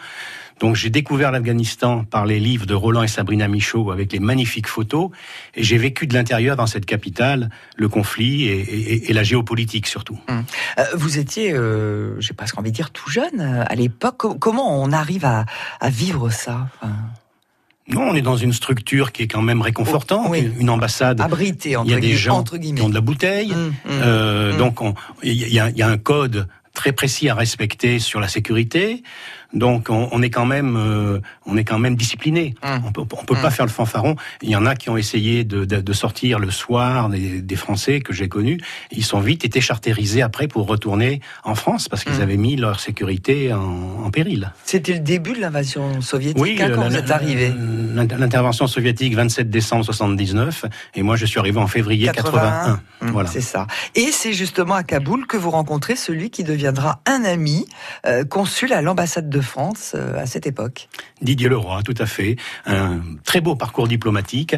Donc 0.59 0.75
j'ai 0.75 0.89
découvert 0.89 1.31
l'Afghanistan 1.31 2.03
par 2.03 2.25
les 2.25 2.39
livres 2.39 2.65
de 2.65 2.73
Roland 2.73 3.03
et 3.03 3.07
Sabrina 3.07 3.47
Michaud 3.47 3.91
avec 3.91 4.11
les 4.13 4.19
magnifiques 4.19 4.67
photos 4.67 5.09
et 5.55 5.63
j'ai 5.63 5.77
vécu 5.77 6.07
de 6.07 6.13
l'intérieur 6.13 6.55
dans 6.55 6.67
cette 6.67 6.85
capitale 6.85 7.49
le 7.75 7.89
conflit 7.89 8.43
et, 8.45 8.59
et- 8.61 9.09
et 9.09 9.13
la 9.13 9.23
géopolitique 9.23 9.87
surtout. 9.87 10.17
Hum. 10.29 10.43
Euh, 10.79 10.83
Vous 10.95 11.17
étiez, 11.17 11.51
euh, 11.53 12.19
j'ai 12.21 12.33
presque 12.33 12.57
envie 12.57 12.71
de 12.71 12.75
dire, 12.75 12.91
tout 12.91 13.09
jeune 13.09 13.39
euh, 13.41 13.63
à 13.67 13.75
l'époque. 13.75 14.17
Co- 14.17 14.35
Comment 14.35 14.81
on 14.81 14.91
arrive 14.91 15.25
à, 15.25 15.45
à 15.81 15.89
vivre 15.89 16.29
ça 16.29 16.67
Enfin, 16.81 16.93
Non, 17.89 18.01
on 18.11 18.15
est 18.15 18.21
dans 18.21 18.37
une 18.37 18.53
structure 18.53 19.11
qui 19.11 19.23
est 19.23 19.27
quand 19.27 19.41
même 19.41 19.61
réconfortante, 19.61 20.33
une 20.59 20.69
ambassade. 20.69 21.19
Abrité, 21.19 21.75
entre 21.75 21.89
il 21.89 21.93
y 21.93 21.95
a 21.95 21.99
des 21.99 22.13
gens 22.13 22.37
entre 22.37 22.57
guillemets. 22.57 22.79
qui 22.79 22.85
ont 22.85 22.89
de 22.89 22.93
la 22.95 23.01
bouteille. 23.01 23.53
Euh, 23.89 24.55
Donc 24.57 24.81
on- 24.81 24.93
il 25.23 25.33
y, 25.33 25.59
a- 25.59 25.69
il 25.69 25.77
y 25.77 25.81
a 25.81 25.87
un 25.89 25.97
code 25.97 26.47
très 26.73 26.91
précis 26.93 27.27
à 27.29 27.35
respecter 27.35 27.99
sur 27.99 28.19
la 28.19 28.27
sécurité. 28.27 29.03
Donc 29.53 29.87
on, 29.89 30.09
on 30.11 30.21
est 30.21 30.29
quand 30.29 30.45
même, 30.45 30.75
euh, 30.77 31.19
on 31.45 31.57
est 31.57 31.63
quand 31.63 31.77
même 31.79 31.95
discipliné. 31.95 32.55
On 32.63 32.91
peut, 32.91 33.01
on 33.01 33.23
peut 33.25 33.35
pas 33.35 33.51
faire 33.51 33.65
le 33.65 33.71
fanfaron. 33.71 34.15
Il 34.41 34.49
y 34.49 34.55
en 34.55 34.65
a 34.65 34.75
qui 34.75 34.89
ont 34.89 34.97
essayé 34.97 35.43
de, 35.43 35.65
de- 35.65 35.81
de 35.81 35.93
sortir 35.93 36.39
le 36.39 36.49
soir 36.51 37.09
des, 37.09 37.41
des 37.41 37.55
Français 37.55 37.99
que 38.01 38.13
j'ai 38.13 38.27
connus. 38.27 38.59
Ils 38.91 39.03
sont 39.05 39.19
vite 39.19 39.45
été 39.45 39.61
chartérisés 39.61 40.21
après 40.21 40.47
pour 40.47 40.67
retourner 40.67 41.21
en 41.43 41.55
France 41.55 41.87
parce 41.89 42.03
qu'ils 42.03 42.21
avaient 42.21 42.37
mis 42.37 42.55
leur 42.55 42.79
sécurité 42.79 43.53
en, 43.53 44.03
en 44.05 44.09
péril. 44.11 44.51
C'était 44.65 44.93
le 44.93 44.99
début 44.99 45.33
de 45.33 45.39
l'invasion 45.41 46.01
soviétique 46.01 46.59
hein, 46.61 46.71
quand 46.73 46.81
la- 46.81 46.89
vous 46.89 46.95
êtes 46.97 47.11
arrivé. 47.11 47.49
l'in- 47.49 48.07
L'intervention 48.17 48.67
soviétique 48.67 49.15
27 49.15 49.49
décembre 49.49 49.85
79 49.85 50.65
et 50.95 51.03
moi 51.03 51.15
je 51.15 51.25
suis 51.25 51.39
arrivé 51.39 51.59
en 51.59 51.67
février 51.67 52.07
81. 52.07 52.79
Hum, 53.01 53.11
Voilà. 53.11 53.29
C'est 53.29 53.41
ça. 53.41 53.67
Et 53.95 54.11
c'est 54.11 54.33
justement 54.33 54.73
à 54.75 54.83
Kaboul 54.83 55.27
que 55.27 55.37
vous 55.37 55.51
rencontrez 55.51 55.95
celui 55.95 56.29
qui 56.31 56.43
deviendra 56.43 57.01
un 57.05 57.23
ami, 57.23 57.65
euh, 58.07 58.23
consul 58.25 58.73
à 58.73 58.81
l'ambassade 58.81 59.29
de 59.29 59.41
France 59.43 59.93
euh, 59.95 60.17
à 60.17 60.25
cette 60.25 60.47
époque. 60.47 60.89
Didier 61.21 61.49
Leroy, 61.49 61.83
tout 61.83 61.95
à 61.97 62.05
fait. 62.05 62.35
Un 62.65 63.01
très 63.23 63.41
beau 63.41 63.55
parcours 63.55 63.87
diplomatique. 63.87 64.55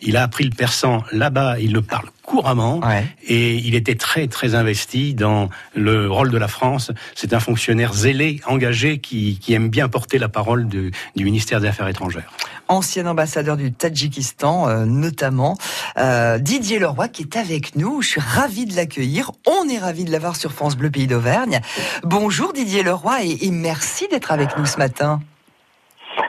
Il 0.00 0.16
a 0.16 0.22
appris 0.22 0.44
le 0.44 0.50
persan 0.50 1.02
là-bas, 1.12 1.58
il 1.58 1.72
le 1.72 1.80
parle 1.80 2.08
couramment 2.22 2.80
et 3.26 3.54
il 3.54 3.74
était 3.74 3.94
très 3.94 4.26
très 4.26 4.54
investi 4.54 5.14
dans 5.14 5.48
le 5.74 6.10
rôle 6.10 6.30
de 6.30 6.36
la 6.36 6.48
France. 6.48 6.90
C'est 7.14 7.32
un 7.32 7.40
fonctionnaire 7.40 7.94
zélé, 7.94 8.40
engagé, 8.46 8.98
qui, 8.98 9.38
qui 9.38 9.54
aime 9.54 9.68
bien 9.68 9.88
porter 9.88 10.18
la 10.18 10.28
parole 10.28 10.66
du, 10.66 10.90
du 11.14 11.24
ministère 11.24 11.60
des 11.60 11.68
Affaires 11.68 11.88
étrangères. 11.88 12.30
Ancien 12.68 13.06
ambassadeur 13.06 13.56
du 13.56 13.72
Tadjikistan, 13.72 14.68
euh, 14.68 14.84
notamment. 14.84 15.56
Euh, 15.98 16.38
Didier 16.38 16.78
Leroy 16.78 17.08
qui 17.08 17.22
est 17.22 17.36
avec 17.36 17.76
nous. 17.76 18.02
Je 18.02 18.08
suis 18.08 18.20
ravi 18.20 18.66
de 18.66 18.74
l'accueillir. 18.74 19.30
On 19.46 19.68
est 19.68 19.78
ravi 19.78 20.04
de 20.04 20.10
l'avoir 20.10 20.36
sur 20.36 20.52
France 20.52 20.76
Bleu 20.76 20.90
Pays 20.90 21.06
d'Auvergne. 21.06 21.60
Bonjour 22.02 22.52
Didier 22.52 22.82
Leroy 22.82 23.24
et, 23.24 23.46
et 23.46 23.50
merci 23.50 24.08
d'être 24.08 24.32
avec 24.32 24.58
nous 24.58 24.66
ce 24.66 24.78
matin. 24.78 25.20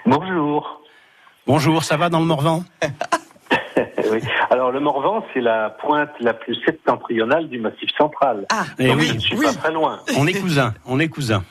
Bonjour. 0.05 0.81
Bonjour, 1.47 1.83
ça 1.83 1.97
va 1.97 2.09
dans 2.09 2.19
le 2.19 2.25
Morvan? 2.25 2.63
oui. 4.11 4.19
Alors 4.49 4.71
le 4.71 4.79
Morvan, 4.79 5.23
c'est 5.33 5.41
la 5.41 5.69
pointe 5.69 6.09
la 6.19 6.33
plus 6.33 6.55
septentrionale 6.65 7.47
du 7.49 7.59
Massif 7.59 7.89
central. 7.97 8.45
Ah, 8.51 8.63
Eh 8.79 8.87
Donc, 8.87 8.97
oui, 8.97 9.07
je 9.07 9.13
ne 9.13 9.19
suis 9.19 9.37
oui. 9.37 9.45
pas 9.45 9.53
très 9.53 9.71
loin. 9.71 9.99
On 10.17 10.25
est 10.27 10.39
cousins, 10.39 10.73
on 10.85 10.99
est 10.99 11.09
cousins. 11.09 11.43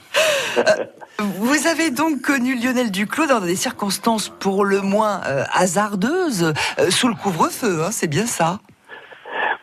Vous 1.18 1.66
avez 1.66 1.90
donc 1.90 2.22
connu 2.22 2.54
Lionel 2.56 2.90
Duclos 2.90 3.26
dans 3.26 3.40
des 3.40 3.56
circonstances 3.56 4.28
pour 4.28 4.64
le 4.64 4.80
moins 4.80 5.20
euh, 5.26 5.44
hasardeuses, 5.52 6.52
euh, 6.78 6.90
sous 6.90 7.08
le 7.08 7.14
couvre-feu, 7.14 7.82
hein, 7.84 7.90
c'est 7.90 8.08
bien 8.08 8.26
ça? 8.26 8.58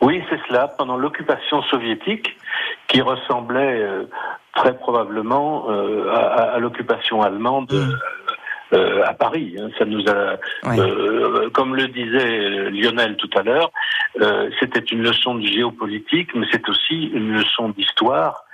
Oui, 0.00 0.22
c'est 0.30 0.38
cela. 0.48 0.68
Pendant 0.68 0.96
l'occupation 0.96 1.62
soviétique, 1.62 2.36
qui 2.88 3.00
ressemblait 3.00 3.80
euh, 3.82 4.04
très 4.54 4.76
probablement 4.76 5.68
euh, 5.70 6.10
à, 6.12 6.18
à- 6.18 6.54
à 6.54 6.58
l'occupation 6.58 7.22
allemande. 7.22 7.72
Euh, 8.74 9.02
à 9.06 9.14
Paris, 9.14 9.56
hein. 9.58 9.68
ça 9.78 9.84
nous 9.84 10.04
a, 10.08 10.36
euh, 10.66 11.48
comme 11.50 11.74
le 11.74 11.88
disait 11.88 12.70
Lionel 12.70 13.16
tout 13.16 13.30
à 13.36 13.42
l'heure, 13.42 13.70
euh, 14.20 14.50
c'était 14.60 14.80
une 14.80 15.02
leçon 15.02 15.36
de 15.36 15.46
géopolitique, 15.46 16.34
mais 16.34 16.46
c'est 16.52 16.68
aussi 16.68 17.06
une 17.14 17.32
leçon 17.32 17.70
d'histoire 17.70 18.44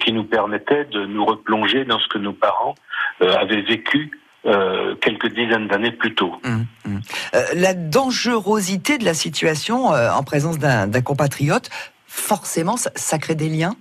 qui 0.00 0.12
nous 0.12 0.24
permettait 0.24 0.84
de 0.84 1.06
nous 1.06 1.24
replonger 1.24 1.84
dans 1.86 1.98
ce 1.98 2.08
que 2.08 2.18
nos 2.18 2.34
parents 2.34 2.74
avaient 3.20 3.62
vécu 3.62 4.10
euh, 4.46 4.94
quelques 5.00 5.34
dizaines 5.34 5.66
d'années 5.66 5.90
plus 5.90 6.14
tôt. 6.14 6.40
Euh, 6.46 7.40
La 7.54 7.74
dangerosité 7.74 8.96
de 8.96 9.04
la 9.04 9.12
situation 9.12 9.92
euh, 9.92 10.10
en 10.10 10.22
présence 10.22 10.58
d'un 10.58 11.02
compatriote, 11.02 11.68
forcément, 12.06 12.76
ça, 12.76 12.90
ça 12.94 13.18
crée 13.18 13.34
des 13.34 13.48
liens? 13.48 13.74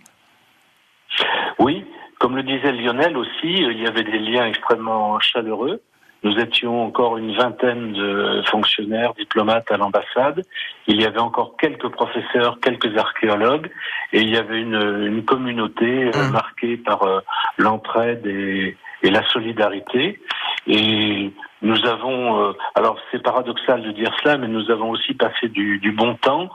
Oui, 1.60 1.86
comme 2.20 2.36
le 2.36 2.44
disait 2.44 2.72
Lionel 2.72 3.16
aussi, 3.18 3.30
il 3.44 3.80
y 3.80 3.88
avait 3.88 4.04
des 4.04 4.18
liens 4.18 4.48
extrêmement 4.48 5.20
chaleureux. 5.20 5.80
Nous 6.24 6.38
étions 6.40 6.86
encore 6.86 7.18
une 7.18 7.36
vingtaine 7.36 7.94
de 7.94 8.42
fonctionnaires, 8.50 9.14
diplomates 9.14 9.72
à 9.72 9.78
l'ambassade. 9.78 10.44
Il 10.88 11.00
y 11.02 11.06
avait 11.06 11.20
encore 11.20 11.56
quelques 11.58 11.90
professeurs, 11.90 12.60
quelques 12.60 12.98
archéologues, 12.98 13.70
et 14.14 14.22
il 14.22 14.30
y 14.30 14.38
avait 14.38 14.60
une, 14.60 15.06
une 15.06 15.24
communauté 15.24 16.10
euh, 16.16 16.30
marquée 16.32 16.78
par 16.78 17.04
euh, 17.04 17.20
l'entraide 17.58 18.26
et, 18.26 18.76
et 19.04 19.10
la 19.12 19.24
solidarité. 19.28 20.20
Et 20.66 21.32
nous 21.62 21.86
avons, 21.86 22.42
euh, 22.42 22.54
alors 22.76 22.98
c'est 23.12 23.22
paradoxal 23.22 23.84
de 23.84 23.92
dire 23.92 24.12
cela, 24.22 24.38
mais 24.38 24.48
nous 24.48 24.72
avons 24.72 24.90
aussi 24.90 25.14
passé 25.14 25.48
du, 25.50 25.80
du 25.80 25.92
bon 25.92 26.16
temps 26.16 26.50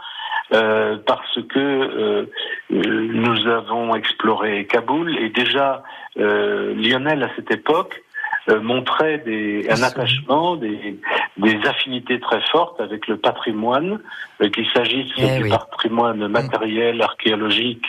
euh, 0.54 0.96
parce 1.06 1.38
que 1.48 2.28
nous 2.70 3.46
avons 3.48 3.94
exploré 3.94 4.66
Kaboul 4.66 5.16
et 5.18 5.30
déjà 5.30 5.82
euh, 6.18 6.74
Lionel 6.74 7.22
à 7.22 7.30
cette 7.36 7.50
époque 7.50 8.02
euh, 8.49 8.61
montrait 8.61 9.18
des, 9.18 9.66
un 9.70 9.82
attachement, 9.82 10.57
des, 10.57 10.99
des 11.36 11.57
affinités 11.66 12.18
très 12.20 12.40
fortes 12.51 12.80
avec 12.80 13.07
le 13.07 13.16
patrimoine, 13.16 14.01
euh, 14.40 14.49
qu'il 14.51 14.66
s'agisse 14.74 15.12
Eh 15.16 15.38
du 15.38 15.45
oui. 15.45 15.51
patrimoine 15.51 16.26
matériel, 16.28 17.01
archéologique 17.03 17.86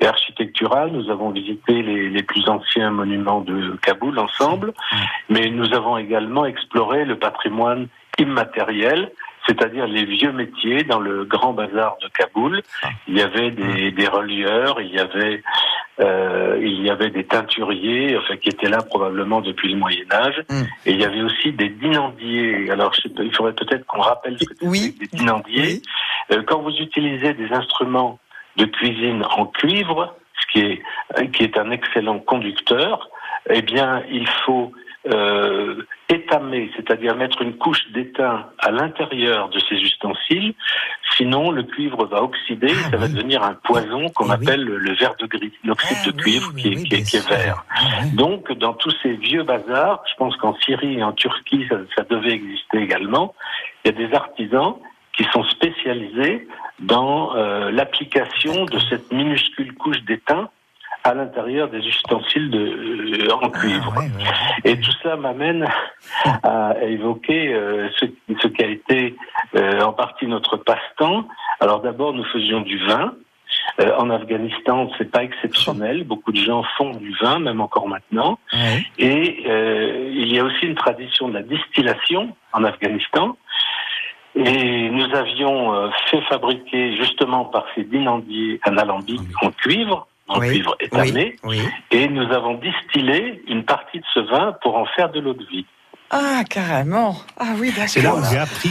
et 0.00 0.06
architectural. 0.06 0.90
Nous 0.92 1.10
avons 1.10 1.30
visité 1.30 1.82
les, 1.82 2.08
les 2.08 2.22
plus 2.22 2.48
anciens 2.48 2.90
monuments 2.90 3.42
de 3.42 3.76
Kaboul 3.82 4.18
ensemble, 4.18 4.72
mais 5.28 5.50
nous 5.50 5.72
avons 5.74 5.98
également 5.98 6.46
exploré 6.46 7.04
le 7.04 7.18
patrimoine 7.18 7.88
immatériel, 8.18 9.12
c'est-à-dire 9.50 9.86
les 9.88 10.04
vieux 10.04 10.32
métiers 10.32 10.84
dans 10.84 11.00
le 11.00 11.24
grand 11.24 11.52
bazar 11.52 11.96
de 12.02 12.08
Kaboul. 12.08 12.62
Il 13.08 13.16
y 13.16 13.22
avait 13.22 13.50
des, 13.50 13.90
des 13.90 14.06
relieurs, 14.06 14.80
il 14.80 14.94
y 14.94 14.98
avait 14.98 15.42
euh, 15.98 16.58
il 16.62 16.82
y 16.82 16.88
avait 16.88 17.10
des 17.10 17.24
teinturiers, 17.24 18.16
enfin 18.16 18.36
qui 18.36 18.48
étaient 18.48 18.68
là 18.68 18.78
probablement 18.78 19.40
depuis 19.40 19.72
le 19.72 19.76
Moyen 19.76 20.04
Âge, 20.12 20.42
et 20.86 20.92
il 20.92 21.00
y 21.00 21.04
avait 21.04 21.22
aussi 21.22 21.52
des 21.52 21.68
dinandiers. 21.68 22.70
Alors 22.70 22.94
je 22.94 23.02
sais 23.02 23.08
pas, 23.08 23.22
il 23.22 23.34
faudrait 23.34 23.54
peut-être 23.54 23.84
qu'on 23.86 24.00
rappelle 24.00 24.38
ce 24.38 24.44
que 24.44 24.54
c'est 24.60 24.92
que 24.92 24.98
des 25.00 25.16
dinandiers. 25.18 25.82
Euh, 26.32 26.42
quand 26.46 26.62
vous 26.62 26.74
utilisez 26.76 27.34
des 27.34 27.52
instruments 27.52 28.18
de 28.56 28.66
cuisine 28.66 29.24
en 29.36 29.46
cuivre, 29.46 30.14
ce 30.40 30.52
qui 30.52 30.60
est 30.60 30.82
qui 31.32 31.42
est 31.42 31.58
un 31.58 31.70
excellent 31.72 32.20
conducteur, 32.20 33.08
eh 33.50 33.62
bien 33.62 34.02
il 34.10 34.28
faut 34.44 34.72
euh, 35.06 35.82
étamer, 36.10 36.70
c'est-à-dire 36.76 37.16
mettre 37.16 37.40
une 37.40 37.56
couche 37.56 37.90
d'étain 37.92 38.46
à 38.58 38.70
l'intérieur 38.70 39.48
de 39.48 39.58
ces 39.60 39.76
ustensiles, 39.76 40.54
sinon 41.16 41.50
le 41.50 41.62
cuivre 41.62 42.04
va 42.04 42.22
oxyder, 42.22 42.74
ça 42.90 42.96
va 42.98 43.08
devenir 43.08 43.42
un 43.42 43.54
poison 43.54 44.10
qu'on 44.10 44.28
appelle 44.28 44.62
le, 44.62 44.94
verre 44.94 45.14
de 45.18 45.26
gris, 45.26 45.52
l'oxyde 45.64 46.12
de 46.12 46.20
cuivre 46.20 46.54
qui, 46.54 46.68
est, 46.68 46.84
qui, 46.84 46.94
est, 46.94 47.02
qui 47.02 47.16
est 47.16 47.28
vert. 47.28 47.64
Donc 48.14 48.52
dans 48.52 48.74
tous 48.74 48.94
ces 49.02 49.12
vieux 49.12 49.42
bazars, 49.42 50.02
je 50.10 50.16
pense 50.16 50.36
qu'en 50.36 50.54
Syrie 50.56 50.98
et 50.98 51.02
en 51.02 51.12
Turquie 51.12 51.66
ça, 51.70 51.76
ça 51.96 52.04
devait 52.04 52.32
exister 52.32 52.78
également, 52.78 53.34
il 53.84 53.92
y 53.92 53.94
a 53.94 54.08
des 54.08 54.14
artisans 54.14 54.74
qui 55.16 55.24
sont 55.32 55.44
spécialisés 55.44 56.46
dans 56.78 57.36
euh, 57.36 57.70
l'application 57.70 58.64
de 58.64 58.78
cette 58.90 59.12
minuscule 59.12 59.74
couche 59.74 60.02
d'étain 60.02 60.50
à 61.04 61.14
l'intérieur 61.14 61.68
des 61.68 61.78
ustensiles 61.78 62.50
de, 62.50 63.28
euh, 63.28 63.34
en 63.34 63.50
cuivre. 63.50 63.94
Et 64.64 64.78
tout 64.78 64.92
cela 65.02 65.16
m'amène 65.16 65.66
à 66.42 66.74
évoquer 66.82 67.54
euh, 67.54 67.88
ce, 67.98 68.06
ce 68.40 68.48
qui 68.48 68.62
a 68.62 68.68
été 68.68 69.16
euh, 69.56 69.80
en 69.80 69.92
partie 69.92 70.26
notre 70.26 70.56
passe-temps. 70.56 71.26
Alors 71.60 71.80
d'abord, 71.80 72.12
nous 72.12 72.24
faisions 72.24 72.60
du 72.60 72.78
vin. 72.86 73.14
Euh, 73.80 73.96
en 73.98 74.10
Afghanistan, 74.10 74.90
c'est 74.96 75.10
pas 75.10 75.24
exceptionnel. 75.24 76.04
Beaucoup 76.04 76.32
de 76.32 76.38
gens 76.38 76.62
font 76.76 76.90
du 76.90 77.12
vin, 77.20 77.38
même 77.40 77.60
encore 77.60 77.88
maintenant. 77.88 78.38
Et 78.98 79.44
euh, 79.46 80.08
il 80.12 80.32
y 80.32 80.38
a 80.38 80.44
aussi 80.44 80.66
une 80.66 80.74
tradition 80.74 81.28
de 81.28 81.34
la 81.34 81.42
distillation 81.42 82.36
en 82.52 82.64
Afghanistan. 82.64 83.36
Et 84.36 84.90
nous 84.90 85.12
avions 85.14 85.74
euh, 85.74 85.90
fait 86.06 86.20
fabriquer 86.22 86.96
justement 86.96 87.46
par 87.46 87.66
ces 87.74 87.82
dinandiers 87.82 88.60
un 88.64 88.76
alambic 88.78 89.20
en 89.42 89.50
cuivre, 89.50 90.06
en 90.30 90.40
cuivre 90.40 90.76
étamé, 90.80 91.36
et 91.90 92.08
nous 92.08 92.32
avons 92.32 92.54
distillé 92.54 93.42
une 93.48 93.64
partie 93.64 93.98
de 93.98 94.04
ce 94.14 94.20
vin 94.20 94.52
pour 94.62 94.76
en 94.76 94.86
faire 94.86 95.10
de 95.10 95.20
l'eau 95.20 95.34
de 95.34 95.44
vie. 95.44 95.66
Ah, 96.12 96.42
carrément. 96.48 97.20
Ah 97.38 97.52
oui, 97.58 97.68
d'accord. 97.70 97.84
C'est 97.88 98.02
là 98.02 98.14
où 98.16 98.20
j'ai 98.28 98.38
appris 98.38 98.70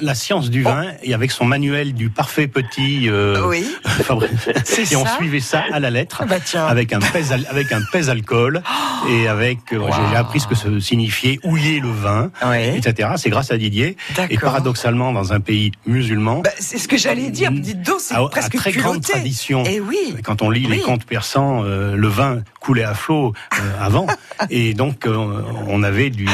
la 0.00 0.14
science 0.14 0.48
du 0.48 0.62
vin 0.62 0.86
et 1.02 1.12
avec 1.12 1.30
son 1.30 1.44
manuel 1.44 1.92
du 1.92 2.08
parfait 2.08 2.46
petit. 2.48 3.08
euh, 3.10 3.46
Oui. 3.46 3.66
et 4.90 4.96
on 4.96 5.04
suivait 5.06 5.40
ça 5.40 5.64
à 5.70 5.80
la 5.80 5.90
lettre 5.90 6.24
Bah, 6.26 6.36
tiens. 6.42 6.64
avec 6.66 6.92
un 6.94 7.00
pèse 7.00 7.32
avec 7.50 7.72
un 7.72 7.82
pèse 7.92 8.08
alcool 8.08 8.62
et 9.10 9.28
avec 9.28 9.58
euh, 9.74 9.80
j'ai 10.10 10.16
appris 10.16 10.40
ce 10.40 10.46
que 10.46 10.54
ça 10.54 10.68
signifiait 10.80 11.38
houiller 11.44 11.80
le 11.80 11.90
vin, 11.90 12.30
etc. 12.74 13.10
C'est 13.16 13.28
grâce 13.30 13.50
à 13.50 13.58
Didier. 13.58 13.96
Et 14.30 14.38
paradoxalement, 14.38 15.12
dans 15.12 15.32
un 15.34 15.40
pays 15.40 15.72
musulman, 15.86 16.40
Bah, 16.40 16.50
c'est 16.58 16.78
ce 16.78 16.88
que 16.88 16.96
j'allais 16.96 17.30
dire. 17.30 17.50
Dites 17.52 17.82
donc, 17.82 18.00
c'est 18.00 18.14
à, 18.14 18.20
à 18.24 18.28
presque 18.28 18.56
très 18.56 18.72
grande 18.72 19.02
tradition. 19.02 19.62
Eh 19.66 19.78
oui. 19.80 20.14
Quand 20.24 20.40
on 20.40 20.48
lit 20.48 20.66
les 20.66 20.80
contes 20.80 21.04
persans, 21.04 21.62
euh, 21.64 21.96
le 21.96 22.08
vin 22.08 22.42
coulait 22.60 22.84
à 22.84 22.94
flot 22.94 23.34
euh, 23.58 23.58
avant, 23.84 24.06
et 24.50 24.72
donc 24.72 25.06
on 25.06 25.82
avait 25.82 26.10
du, 26.10 26.26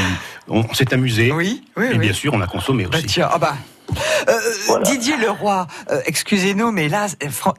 on, 0.48 0.64
on 0.68 0.74
s'est 0.74 0.92
amusé. 0.92 1.32
Oui, 1.32 1.64
oui, 1.76 1.86
et 1.86 1.88
oui. 1.90 1.98
bien 1.98 2.12
sûr, 2.12 2.34
on 2.34 2.40
a 2.40 2.46
consommé 2.46 2.86
aussi. 2.86 3.06
Tiens, 3.06 3.28
ah 3.30 3.38
bah. 3.38 3.56
Euh, 4.28 4.80
Didier 4.84 5.16
Leroy, 5.16 5.66
euh, 5.90 6.00
excusez-nous, 6.06 6.70
mais 6.72 6.88
là, 6.88 7.06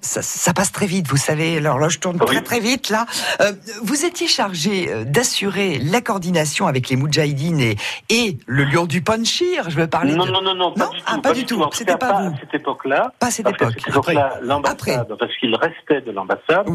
ça, 0.02 0.22
ça 0.22 0.54
passe 0.54 0.72
très 0.72 0.86
vite, 0.86 1.08
vous 1.08 1.18
savez, 1.18 1.60
l'horloge 1.60 2.00
tourne 2.00 2.18
très 2.20 2.42
très 2.42 2.60
vite 2.60 2.90
là. 2.90 3.06
Euh, 3.42 3.52
vous 3.84 4.06
étiez 4.06 4.28
chargé 4.28 4.90
euh, 4.92 5.04
d'assurer 5.06 5.80
la 5.80 6.02
coordination 6.02 6.68
avec 6.68 6.90
les 6.90 6.96
Moudjahidines 6.96 7.60
et, 7.60 7.76
et 8.10 8.38
le 8.46 8.64
lion 8.64 8.86
du 8.86 9.02
Panchir, 9.02 9.70
je 9.70 9.76
veux 9.76 9.88
parler 9.88 10.14
Non, 10.14 10.26
de... 10.26 10.32
non, 10.32 10.42
non, 10.42 10.56
non, 10.56 10.72
pas 10.74 10.88
du 10.90 10.98
tout. 11.00 11.04
ah, 11.08 11.18
pas 11.22 11.34
du 11.34 11.46
tout, 11.46 11.64
c'était 11.72 11.98
pas 11.98 12.22
vous. 12.22 12.28
à 12.36 12.40
cette 12.40 12.54
époque-là. 12.54 13.12
Pas 13.20 13.28
à 13.28 13.32
cette 13.32 13.50
époque. 13.50 13.88
époque-là, 13.88 14.40
l'ambassade, 14.42 15.16
parce 15.20 15.36
qu'il 15.38 15.56
restait 15.56 16.02
de 16.02 16.12
l'ambassade, 16.12 16.68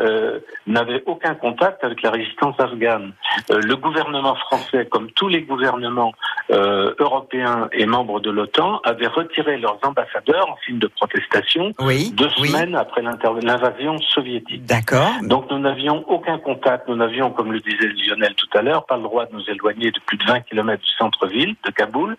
euh, 0.00 0.40
n'avait 0.66 1.02
aucun 1.06 1.34
contact 1.34 1.82
avec 1.84 2.02
la 2.02 2.10
résistance 2.10 2.54
afghane. 2.58 3.12
Le 3.50 3.74
gouvernement 3.76 4.34
français, 4.36 4.86
comme 4.90 5.10
tous 5.12 5.28
les 5.28 5.42
gouvernements 5.42 6.12
européens 6.50 7.68
et 7.72 7.86
membres 7.86 8.20
de 8.20 8.30
l'OTAN, 8.30 8.80
avait 8.98 9.06
retiré 9.06 9.56
leurs 9.58 9.78
ambassadeurs 9.84 10.48
en 10.50 10.56
signe 10.66 10.78
de 10.78 10.88
protestation 10.88 11.72
Oui, 11.80 12.10
deux 12.12 12.28
oui. 12.40 12.48
semaines 12.48 12.74
après 12.74 13.02
l'invasion 13.02 13.98
soviétique. 13.98 14.64
D'accord. 14.66 15.10
Donc 15.22 15.50
nous 15.50 15.58
n'avions 15.58 16.04
aucun 16.08 16.38
contact, 16.38 16.88
nous 16.88 16.96
n'avions, 16.96 17.30
comme 17.30 17.52
le 17.52 17.60
disait 17.60 17.88
Lionel 17.88 18.34
tout 18.34 18.48
à 18.56 18.62
l'heure, 18.62 18.84
pas 18.86 18.96
le 18.96 19.04
droit 19.04 19.26
de 19.26 19.34
nous 19.34 19.48
éloigner 19.48 19.90
de 19.90 20.00
plus 20.06 20.16
de 20.18 20.24
20 20.24 20.40
kilomètres 20.40 20.82
du 20.82 20.92
centre-ville 20.98 21.54
de 21.64 21.70
Kaboul. 21.70 22.16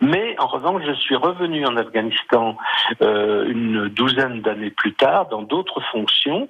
Mais 0.00 0.36
en 0.38 0.46
revanche, 0.46 0.82
je 0.86 0.92
suis 0.92 1.16
revenu 1.16 1.66
en 1.66 1.76
Afghanistan 1.76 2.56
euh, 3.02 3.46
une 3.48 3.88
douzaine 3.88 4.40
d'années 4.40 4.70
plus 4.70 4.94
tard 4.94 5.28
dans 5.28 5.42
d'autres 5.42 5.80
fonctions. 5.92 6.48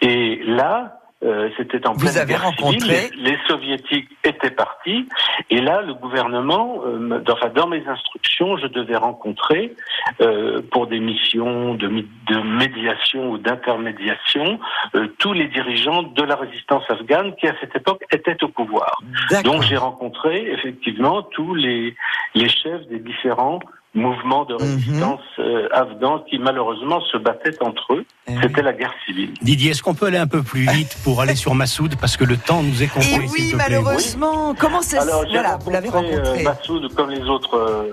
Et 0.00 0.42
là, 0.44 1.00
euh, 1.22 1.48
c'était 1.56 1.86
en 1.86 1.92
Vous 1.92 2.00
pleine 2.00 2.16
avez 2.18 2.32
guerre 2.34 2.42
rencontré- 2.44 2.80
civile. 2.80 3.10
Les, 3.22 3.30
les 3.32 3.38
soviétiques 3.48 4.08
étaient 4.24 4.50
partis. 4.50 5.08
Et 5.50 5.60
là, 5.60 5.80
le 5.82 5.94
gouvernement, 5.94 6.82
euh, 6.84 7.18
dans, 7.20 7.32
enfin, 7.34 7.48
dans 7.54 7.66
mes 7.66 7.86
instructions, 7.86 8.56
je 8.58 8.66
devais 8.66 8.96
rencontrer, 8.96 9.74
euh, 10.20 10.60
pour 10.70 10.86
des 10.86 11.00
missions 11.00 11.74
de, 11.74 11.88
de 11.88 12.40
médiation 12.40 13.30
ou 13.30 13.38
d'intermédiation, 13.38 14.58
euh, 14.96 15.06
tous 15.18 15.32
les 15.32 15.48
dirigeants 15.48 16.02
de 16.02 16.22
la 16.22 16.36
résistance 16.36 16.84
afghane 16.90 17.34
qui, 17.36 17.46
à 17.46 17.54
cette 17.60 17.74
époque, 17.76 18.02
étaient 18.12 18.42
au 18.44 18.48
pouvoir. 18.48 18.98
Donc, 19.44 19.62
j'ai 19.62 19.76
rencontré 19.76 20.50
effectivement 20.52 21.22
tous 21.22 21.54
les, 21.54 21.94
les 22.34 22.48
chefs 22.48 22.86
des 22.88 22.98
différents 22.98 23.60
mouvements 23.94 24.44
de 24.44 24.54
résistance 24.54 25.20
euh, 25.38 25.68
afghans 25.72 26.20
qui, 26.28 26.38
malheureusement, 26.38 27.00
se 27.12 27.16
battaient 27.16 27.56
entre 27.62 27.94
eux. 27.94 28.04
C'était 28.42 28.62
la 28.62 28.72
guerre 28.72 28.92
civile. 29.06 29.32
Didier, 29.42 29.70
est-ce 29.70 29.82
qu'on 29.82 29.94
peut 29.94 30.06
aller 30.06 30.18
un 30.18 30.26
peu 30.26 30.42
plus 30.42 30.68
vite 30.70 30.96
pour 31.04 31.20
aller 31.20 31.34
sur 31.36 31.54
Massoud 31.54 31.94
parce 32.00 32.16
que 32.16 32.24
le 32.24 32.36
temps 32.36 32.62
nous 32.62 32.82
est 32.82 32.88
compté. 32.88 33.14
Et 33.14 33.18
oui, 33.20 33.50
te 33.50 33.56
plaît. 33.56 33.64
malheureusement. 33.68 34.54
Comment 34.58 34.82
ça 34.82 35.00
se... 35.00 35.08
Alors, 35.08 35.24
j'ai 35.26 35.34
Voilà, 35.34 35.58
vous 35.62 35.70
l'avez 35.70 35.88
rencontré, 35.88 36.16
rencontré. 36.16 36.40
euh, 36.40 36.44
Massoud, 36.44 36.94
comme 36.94 37.10
les 37.10 37.22
autres 37.28 37.54
euh, 37.56 37.92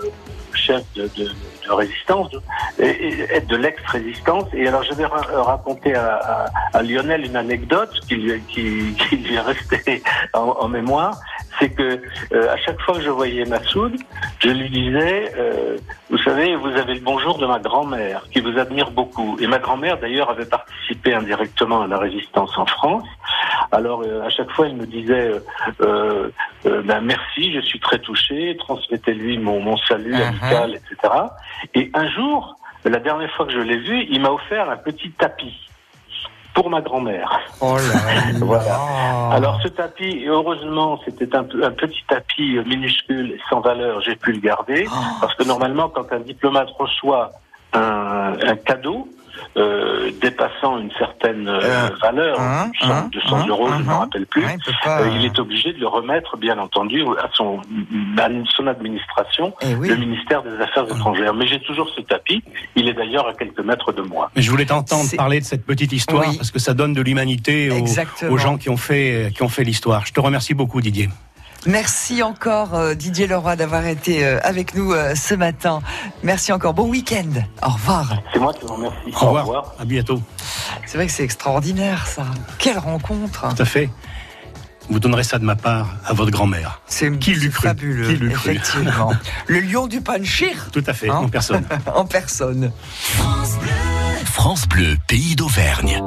chefs 0.54 0.84
de, 0.96 1.04
de- 1.18 1.32
de 1.66 1.72
résistance, 1.72 2.30
et, 2.80 3.40
de 3.42 3.56
l'ex-résistance. 3.56 4.46
Et 4.54 4.68
alors, 4.68 4.84
je 4.84 4.94
vais 4.94 5.06
ra- 5.06 5.22
raconter 5.44 5.96
à, 5.96 6.16
à- 6.16 6.46
à 6.78 6.82
Lionel 6.84 7.26
une 7.26 7.36
anecdote 7.36 7.92
qui 8.08 8.16
lui, 8.16 8.42
qui, 8.44 8.94
qui 9.10 9.18
lui 9.18 9.36
est 9.36 9.40
restée 9.40 10.04
en, 10.34 10.40
en 10.60 10.68
mémoire. 10.68 11.18
C'est 11.60 11.70
que 11.70 12.02
euh, 12.34 12.52
à 12.54 12.58
chaque 12.58 12.80
fois 12.82 12.96
que 12.96 13.02
je 13.02 13.10
voyais 13.10 13.46
Massoud, 13.46 13.94
je 14.40 14.50
lui 14.50 14.70
disais, 14.70 15.32
euh, 15.38 15.78
vous 16.10 16.18
savez, 16.20 16.56
vous 16.56 16.70
avez 16.70 16.96
le 16.96 17.02
bonjour 17.02 17.38
de 17.38 17.46
ma 17.46 17.60
grand-mère, 17.60 18.24
qui 18.32 18.40
vous 18.40 18.58
admire 18.58 18.90
beaucoup. 18.92 19.38
Et 19.40 19.48
ma 19.48 19.60
grand-mère, 19.60 20.00
d'ailleurs, 20.00 20.30
avait 20.30 20.46
participé 20.46 21.14
indirectement 21.14 21.82
à 21.84 21.88
la 21.88 21.98
résistance 22.00 22.58
en 22.58 22.66
France. 22.66 23.06
Alors, 23.72 24.02
euh, 24.06 24.22
à 24.22 24.30
chaque 24.30 24.52
fois, 24.52 24.68
elle 24.68 24.76
me 24.76 24.86
disait, 24.86 25.32
euh, 25.82 26.30
euh, 26.66 26.82
ben, 26.84 27.02
merci, 27.02 27.54
je 27.54 27.62
suis 27.62 27.80
très 27.80 28.00
touché, 28.00 28.56
transmettez-lui 28.60 29.38
mon, 29.38 29.60
mon 29.62 29.78
salut 29.78 30.14
Uh-huh. 30.14 30.28
amical, 30.28 30.76
etc. 30.76 31.14
Et 31.74 31.90
un 31.94 32.10
jour, 32.10 32.56
la 32.84 33.00
dernière 33.00 33.32
fois 33.32 33.46
que 33.46 33.54
je 33.54 33.60
l'ai 33.60 33.78
vu, 33.78 34.06
il 34.10 34.22
m'a 34.22 34.30
offert 34.32 34.70
un 34.70 34.78
petit 34.78 35.12
tapis 35.12 35.56
pour 36.54 36.70
ma 36.70 36.82
grand-mère. 36.82 37.40
Oh 37.62 37.78
là 37.78 38.34
Voilà. 38.42 38.76
Alors 39.32 39.62
ce 39.64 39.70
tapis, 39.70 40.26
heureusement, 40.28 41.00
c'était 41.06 41.34
un, 41.34 41.44
petit 41.44 42.04
tapis 42.10 42.60
minuscule, 42.66 43.40
sans 43.50 43.62
valeur, 43.62 44.02
j'ai 44.02 44.18
pu 44.18 44.34
le 44.34 44.40
garder, 44.40 44.86
Oh. 44.92 44.96
parce 45.22 45.34
que 45.36 45.44
normalement, 45.44 45.88
quand 45.88 46.12
un 46.12 46.20
diplomate 46.20 46.70
reçoit 46.78 47.32
un, 47.74 48.34
un 48.46 48.56
cadeau 48.58 49.08
euh, 49.58 50.12
dépassant 50.22 50.80
une 50.80 50.92
certaine 50.98 51.48
euh, 51.48 51.90
valeur, 52.02 52.38
100, 52.82 53.10
200 53.12 53.48
euros, 53.48 53.68
je 53.70 53.80
ne 53.80 53.84
me 53.84 53.94
rappelle 53.94 54.26
plus, 54.26 54.46
pas, 54.84 55.02
euh, 55.02 55.10
il 55.14 55.26
est 55.26 55.38
obligé 55.40 55.74
de 55.74 55.80
le 55.80 55.88
remettre, 55.88 56.38
bien 56.38 56.58
entendu, 56.58 57.04
à 57.18 57.30
son, 57.34 57.60
à 58.18 58.30
son 58.56 58.68
administration, 58.68 59.54
Eh 59.62 59.76
oui. 59.76 59.90
le 59.90 59.98
ministère 59.98 60.42
des 60.44 60.62
Affaires 60.62 60.86
étrangères. 60.86 61.34
Mais 61.34 61.48
j'ai 61.48 61.60
toujours 61.60 61.90
ce 61.90 62.02
tapis, 62.02 62.44
il 62.76 62.88
est 62.88 62.94
d'ailleurs 62.94 63.28
à 63.28 63.34
quelques 63.34 63.60
mètres 63.60 63.92
de 63.92 64.02
moi. 64.02 64.32
Mais 64.36 64.42
je 64.42 64.50
voulais 64.50 64.66
t'entendre 64.66 65.10
parler 65.18 65.40
de 65.40 65.46
cette 65.46 65.66
petite 65.66 65.92
histoire 65.92 66.26
Oui. 66.28 66.38
parce 66.38 66.52
que 66.52 66.60
ça 66.60 66.74
donne 66.74 66.94
de 66.94 67.02
l'humanité 67.02 67.70
aux, 68.30 68.38
gens 68.38 68.58
qui 68.58 68.70
ont 68.70 68.78
fait 68.78 69.32
qui 69.36 69.44
ont 69.44 69.50
fait 69.50 69.64
l'histoire. 69.64 70.06
Je 70.06 70.14
te 70.14 70.20
remercie 70.20 70.54
beaucoup, 70.54 70.82
Didier. 70.82 71.10
Merci 71.68 72.24
encore 72.24 72.74
euh, 72.74 72.96
Didier 72.96 73.28
Leroy 73.28 73.56
d'avoir 73.56 73.86
été 73.86 74.26
euh, 74.26 74.40
avec 74.44 74.74
nous 74.74 74.94
euh, 74.94 75.14
ce 75.16 75.36
matin. 75.36 75.82
Merci 76.24 76.52
encore. 76.52 76.74
Bon 76.74 76.88
week-end. 76.90 77.30
Au 77.62 77.70
revoir. 77.70 78.14
C'est 78.34 78.40
moi 78.40 78.52
qui 78.54 78.66
vous 78.66 78.74
remercie. 78.74 78.98
Au 79.22 79.32
revoir. 79.32 79.76
À 79.80 79.86
bientôt. 79.86 80.22
C'est 80.88 80.98
vrai 80.98 81.06
que 81.06 81.12
c'est 81.14 81.24
extraordinaire 81.24 82.08
ça. 82.08 82.26
Quelle 82.58 82.80
rencontre. 82.80 83.48
Tout 83.56 83.62
à 83.62 83.66
fait. 83.66 83.90
Vous 84.90 85.00
donnerez 85.00 85.24
ça 85.24 85.38
de 85.38 85.46
ma 85.46 85.56
part 85.56 85.90
à 86.06 86.14
votre 86.14 86.32
grand-mère. 86.32 86.82
C'est 86.88 87.16
qui 87.20 87.34
l'eût 87.36 87.52
cru? 87.52 87.68
fabuleux, 87.68 88.08
Qui 88.08 88.16
l'eût 88.18 88.32
cru? 88.32 88.52
effectivement. 88.52 89.12
Le 89.48 89.60
lion 89.60 89.86
du 89.88 90.02
Panchir. 90.02 90.70
Tout 90.74 90.84
à 90.88 90.94
fait, 90.94 91.10
Hein? 91.10 91.18
en 91.18 91.30
personne. 91.30 91.64
en 91.96 92.06
personne. 92.06 92.72
France 94.26 94.68
Bleu, 94.68 94.98
pays 95.08 95.36
d'Auvergne. 95.36 96.02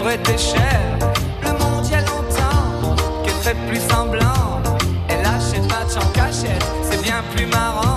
Le 0.00 1.52
monde 1.52 1.88
y 1.88 1.94
a 1.94 2.00
longtemps 2.00 2.96
qu'elle 3.24 3.34
fait 3.34 3.56
plus 3.68 3.80
semblant. 3.80 4.60
Elle 5.08 5.24
achète 5.24 5.62
match 5.68 5.96
en 5.96 6.06
cachette, 6.12 6.64
c'est 6.82 7.02
bien 7.02 7.22
plus 7.34 7.46
marrant. 7.46 7.93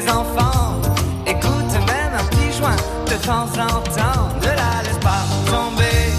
Ses 0.00 0.10
enfants. 0.10 0.80
Écoute 1.26 1.72
même 1.86 2.12
un 2.18 2.24
petit 2.24 2.56
joint 2.56 2.76
de 3.06 3.14
temps 3.24 3.48
en 3.60 3.80
temps. 3.82 4.28
Ne 4.40 4.46
la 4.46 4.82
laisse 4.84 4.98
pas 5.00 5.24
tomber. 5.46 6.12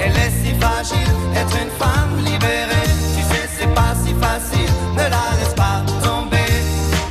Elle 0.00 0.12
est 0.12 0.32
si 0.42 0.54
fragile, 0.60 1.10
être 1.34 1.56
une 1.62 1.70
femme 1.70 2.16
libérée. 2.18 2.88
Tu 3.16 3.22
sais, 3.22 3.48
c'est 3.58 3.74
pas 3.74 3.94
si 4.04 4.14
facile. 4.14 4.70
Ne 4.92 5.02
la 5.02 5.24
laisse 5.38 5.54
pas 5.54 5.82
tomber. 6.02 6.52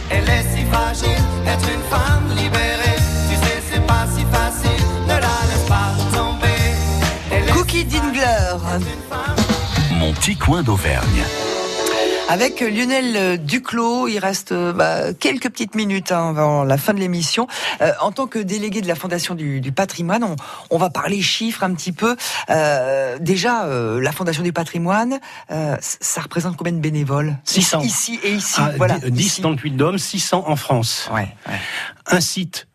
Elle 0.10 0.30
est 0.30 0.46
si 0.56 0.66
fragile, 0.66 1.24
être 1.48 1.68
une 1.74 1.84
femme 1.90 2.30
libérée. 2.36 3.00
Tu 3.30 3.36
sais, 3.36 3.62
c'est 3.72 3.86
pas 3.86 4.06
si 4.16 4.24
facile. 4.26 4.86
Ne 5.08 5.14
la 5.14 5.38
laisse 5.50 5.68
pas 5.68 5.92
tomber. 6.16 7.54
Cookie 7.54 7.86
Dingler. 7.86 8.58
Mon 9.92 10.14
petit 10.14 10.36
coin 10.36 10.64
d'Auvergne. 10.64 11.24
Avec 12.34 12.62
Lionel 12.62 13.46
Duclos, 13.46 14.08
il 14.08 14.18
reste 14.18 14.54
euh, 14.54 14.74
bah, 14.74 15.14
quelques 15.14 15.52
petites 15.52 15.76
minutes 15.76 16.12
hein, 16.12 16.30
avant 16.30 16.64
la 16.64 16.80
fin 16.80 16.96
de 16.96 17.00
l'émission. 17.00 17.46
Euh, 17.80 17.92
en 18.02 18.12
tant 18.12 18.26
que 18.26 18.40
délégué 18.40 18.82
de 18.82 18.88
la 18.88 18.96
Fondation 18.96 19.36
du, 19.36 19.62
du 19.62 19.72
patrimoine, 19.72 20.24
on, 20.24 20.36
on, 20.72 20.80
va 20.80 20.90
parler 20.90 21.22
chiffres 21.22 21.62
un 21.62 21.76
petit 21.76 21.92
peu. 21.92 22.16
Euh, 22.50 23.20
déjà, 23.20 23.66
euh, 23.66 24.02
la 24.02 24.12
Fondation 24.12 24.42
du 24.42 24.52
patrimoine, 24.52 25.20
euh, 25.52 25.78
ça 25.80 26.22
représente 26.22 26.58
combien 26.58 26.74
de 26.74 26.80
bénévoles? 26.80 27.38
600. 27.44 27.82
Ici 27.82 28.20
et 28.24 28.34
ici, 28.34 28.56
Ah, 28.58 28.72
voilà. 28.78 28.98
10 28.98 29.42
dans 29.42 29.52
le 29.52 29.56
Puy-de-Dôme, 29.56 30.00
600 30.00 30.46
en 30.48 30.56
France. 30.56 31.12
Ouais, 31.14 31.28
ouais. 31.48 31.60
Un 32.08 32.20
site 32.20 32.66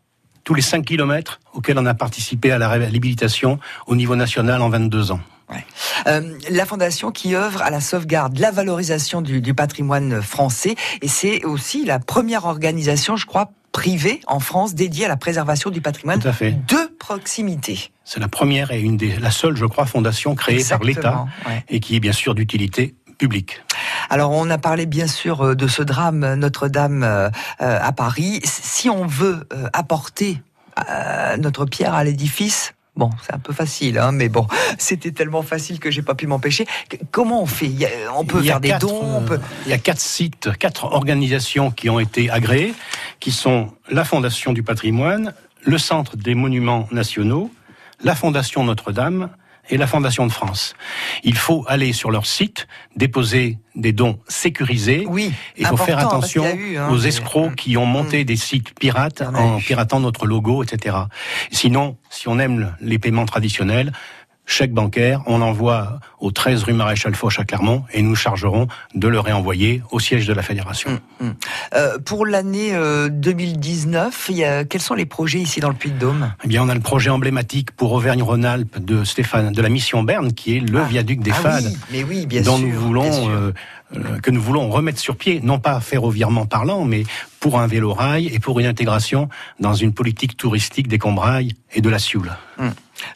tous 0.45 0.53
les 0.53 0.61
5 0.61 0.85
kilomètres 0.85 1.41
auquel 1.51 1.77
on 1.77 1.85
a 1.85 1.93
participé 1.93 2.53
à 2.53 2.59
la 2.59 2.69
réhabilitation 2.69 3.59
au 3.87 3.97
niveau 3.97 4.15
national 4.15 4.61
en 4.61 4.69
22 4.69 5.11
ans. 5.11 5.19
Ouais. 5.49 5.65
Euh, 6.07 6.37
la 6.49 6.65
fondation 6.65 7.11
qui 7.11 7.35
œuvre 7.35 7.61
à 7.61 7.69
la 7.69 7.81
sauvegarde, 7.81 8.37
la 8.37 8.51
valorisation 8.51 9.21
du, 9.21 9.41
du 9.41 9.53
patrimoine 9.53 10.21
français, 10.21 10.75
et 11.01 11.07
c'est 11.07 11.43
aussi 11.43 11.85
la 11.85 11.99
première 11.99 12.45
organisation, 12.45 13.15
je 13.15 13.25
crois, 13.25 13.51
privée 13.71 14.21
en 14.27 14.39
France 14.39 14.73
dédiée 14.75 15.05
à 15.05 15.07
la 15.07 15.17
préservation 15.17 15.69
du 15.69 15.81
patrimoine 15.81 16.19
Tout 16.19 16.27
à 16.27 16.33
fait. 16.33 16.51
de 16.51 16.95
proximité. 16.99 17.91
C'est 18.03 18.19
la 18.19 18.27
première 18.27 18.71
et 18.71 18.79
une 18.81 18.97
des, 18.97 19.15
la 19.17 19.31
seule, 19.31 19.55
je 19.55 19.65
crois, 19.65 19.85
fondation 19.85 20.35
créée 20.35 20.55
Exactement, 20.55 20.93
par 21.01 21.25
l'État 21.43 21.49
ouais. 21.49 21.63
et 21.69 21.79
qui 21.79 21.95
est 21.95 21.99
bien 21.99 22.11
sûr 22.11 22.33
d'utilité 22.35 22.95
publique. 23.17 23.61
Alors, 24.09 24.31
on 24.31 24.49
a 24.49 24.57
parlé 24.57 24.85
bien 24.85 25.07
sûr 25.07 25.41
euh, 25.41 25.55
de 25.55 25.67
ce 25.67 25.83
drame 25.83 26.33
Notre-Dame 26.35 27.03
euh, 27.03 27.29
à 27.59 27.91
Paris. 27.91 28.41
Si 28.43 28.89
on 28.89 29.05
veut 29.05 29.47
apporter 29.73 30.41
notre 31.37 31.65
pierre 31.65 31.93
à 31.93 32.05
l'édifice, 32.05 32.73
Bon, 32.99 33.09
c'est 33.25 33.33
un 33.33 33.39
peu 33.39 33.53
facile, 33.53 33.97
hein, 33.97 34.11
mais 34.11 34.27
bon, 34.27 34.45
c'était 34.77 35.11
tellement 35.11 35.41
facile 35.41 35.79
que 35.79 35.89
j'ai 35.89 36.01
pas 36.01 36.15
pu 36.15 36.27
m'empêcher. 36.27 36.65
Comment 37.11 37.41
on 37.41 37.45
fait? 37.45 37.71
On 38.13 38.25
peut 38.25 38.41
faire 38.43 38.59
des 38.59 38.67
quatre, 38.67 38.85
dons, 38.85 39.21
peut. 39.25 39.35
euh, 39.35 39.65
Il 39.65 39.69
y 39.71 39.73
a 39.73 39.77
quatre 39.77 40.01
sites, 40.01 40.49
quatre 40.59 40.83
organisations 40.83 41.71
qui 41.71 41.89
ont 41.89 42.01
été 42.01 42.29
agréées, 42.29 42.73
qui 43.21 43.31
sont 43.31 43.71
la 43.89 44.03
Fondation 44.03 44.51
du 44.51 44.63
patrimoine, 44.63 45.33
le 45.63 45.77
Centre 45.77 46.17
des 46.17 46.35
monuments 46.35 46.89
nationaux, 46.91 47.49
la 48.03 48.15
Fondation 48.15 48.65
Notre-Dame 48.65 49.29
et 49.69 49.77
la 49.77 49.87
Fondation 49.87 50.25
de 50.25 50.31
France. 50.31 50.75
Il 51.23 51.35
faut 51.35 51.63
aller 51.67 51.93
sur 51.93 52.11
leur 52.11 52.25
site, 52.25 52.67
déposer 52.95 53.57
des 53.75 53.93
dons 53.93 54.19
sécurisés. 54.27 55.05
Oui, 55.07 55.31
Il 55.57 55.65
faut 55.65 55.77
faire 55.77 55.99
attention 55.99 56.45
eu, 56.55 56.77
hein, 56.77 56.89
aux 56.89 56.99
escrocs 56.99 57.55
qui 57.55 57.77
ont 57.77 57.85
monté 57.85 58.25
des 58.25 58.35
sites 58.35 58.77
pirates 58.77 59.21
en 59.21 59.59
piratant 59.59 59.99
notre 59.99 60.25
logo, 60.25 60.63
etc. 60.63 60.97
Sinon, 61.51 61.97
si 62.09 62.27
on 62.27 62.39
aime 62.39 62.75
les 62.81 62.99
paiements 62.99 63.25
traditionnels, 63.25 63.93
chèque 64.49 64.73
bancaire, 64.73 65.21
on 65.27 65.37
l'envoie 65.37 65.99
au 66.19 66.31
13 66.31 66.63
rue 66.63 66.73
Maréchal 66.73 67.13
Foch 67.15 67.39
à 67.39 67.43
Clermont 67.45 67.83
et 67.93 68.01
nous 68.01 68.15
chargerons 68.15 68.67
de 68.95 69.07
le 69.07 69.19
réenvoyer 69.19 69.83
au 69.91 69.99
siège 69.99 70.25
de 70.25 70.33
la 70.33 70.41
fédération. 70.41 70.99
Euh, 71.75 71.99
pour 71.99 72.25
l'année 72.25 72.73
euh, 72.73 73.09
2019, 73.09 74.27
il 74.29 74.37
y 74.37 74.43
a, 74.43 74.65
quels 74.65 74.81
sont 74.81 74.95
les 74.95 75.05
projets 75.05 75.39
ici 75.39 75.59
dans 75.59 75.69
le 75.69 75.75
Puy-de-Dôme? 75.75 76.33
Eh 76.43 76.47
bien, 76.47 76.63
on 76.63 76.69
a 76.69 76.73
le 76.73 76.79
projet 76.79 77.11
emblématique 77.11 77.71
pour 77.71 77.91
Auvergne-Rhône-Alpes 77.93 78.79
de 78.79 79.03
Stéphane, 79.03 79.51
de 79.51 79.61
la 79.61 79.69
mission 79.69 80.01
Berne, 80.01 80.33
qui 80.33 80.57
est 80.57 80.59
le 80.61 80.81
viaduc 80.81 81.21
des 81.21 81.31
Ah 81.31 81.41
Fades. 81.41 81.65
oui, 81.65 81.77
mais 81.91 82.03
oui, 82.03 82.25
bien 82.25 82.41
dont 82.41 82.57
sûr, 82.57 82.67
nous 82.67 82.73
voulons 82.73 83.29
euh, 83.29 83.31
euh, 83.47 83.51
que 84.21 84.31
nous 84.31 84.41
voulons 84.41 84.69
remettre 84.69 84.99
sur 84.99 85.15
pied, 85.15 85.39
non 85.43 85.59
pas 85.59 85.79
ferroviairement 85.79 86.45
parlant, 86.45 86.85
mais 86.85 87.03
pour 87.39 87.59
un 87.59 87.67
vélo-rail 87.67 88.27
et 88.27 88.39
pour 88.39 88.59
une 88.59 88.65
intégration 88.65 89.29
dans 89.59 89.73
une 89.73 89.93
politique 89.93 90.37
touristique 90.37 90.87
des 90.87 90.99
Combrailles 90.99 91.53
et 91.73 91.81
de 91.81 91.89
la 91.89 91.99
Sioule. 91.99 92.31
Hum. 92.59 92.71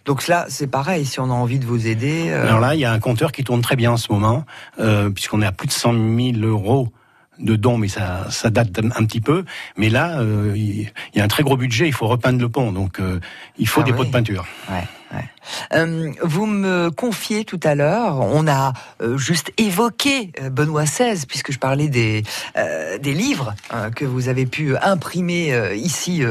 Donc 0.05 0.27
là, 0.27 0.45
c'est 0.49 0.67
pareil, 0.67 1.05
si 1.05 1.19
on 1.19 1.25
a 1.25 1.33
envie 1.33 1.59
de 1.59 1.65
vous 1.65 1.87
aider. 1.87 2.29
euh, 2.29 2.47
Alors 2.47 2.59
là, 2.59 2.73
il 2.73 2.79
y 2.79 2.85
a 2.85 2.91
un 2.91 2.99
compteur 2.99 3.31
qui 3.31 3.43
tourne 3.43 3.61
très 3.61 3.75
bien 3.75 3.91
en 3.91 3.97
ce 3.97 4.11
moment, 4.11 4.45
euh, 4.79 5.09
puisqu'on 5.09 5.41
est 5.41 5.45
à 5.45 5.51
plus 5.51 5.67
de 5.67 5.73
100 5.73 5.93
000 5.93 6.37
euros 6.43 6.91
de 7.39 7.55
dons, 7.55 7.77
mais 7.77 7.87
ça, 7.87 8.29
ça 8.29 8.49
date 8.49 8.79
un, 8.79 9.05
petit 9.05 9.21
peu. 9.21 9.43
Mais 9.77 9.89
là, 9.89 10.19
euh, 10.19 10.53
il 10.55 10.91
y 11.15 11.19
a 11.19 11.23
un 11.23 11.27
très 11.27 11.43
gros 11.43 11.57
budget, 11.57 11.87
il 11.87 11.93
faut 11.93 12.07
repeindre 12.07 12.39
le 12.39 12.49
pont, 12.49 12.71
donc 12.71 12.99
euh, 12.99 13.19
il 13.57 13.67
faut 13.67 13.81
Ah 13.81 13.83
des 13.83 13.93
pots 13.93 14.05
de 14.05 14.11
peinture. 14.11 14.45
Ouais, 14.69 14.83
ouais. 15.13 15.29
Euh, 15.73 16.11
vous 16.21 16.45
me 16.45 16.89
confiez 16.89 17.43
tout 17.45 17.59
à 17.63 17.75
l'heure, 17.75 18.19
on 18.21 18.47
a 18.47 18.73
euh, 19.01 19.17
juste 19.17 19.51
évoqué 19.57 20.31
euh, 20.41 20.49
Benoît 20.49 20.83
XVI, 20.85 21.25
puisque 21.27 21.51
je 21.51 21.59
parlais 21.59 21.87
des, 21.89 22.23
euh, 22.57 22.97
des 22.97 23.13
livres 23.13 23.53
hein, 23.69 23.91
que 23.91 24.05
vous 24.05 24.29
avez 24.29 24.45
pu 24.45 24.75
imprimer 24.77 25.73
ici 25.75 26.23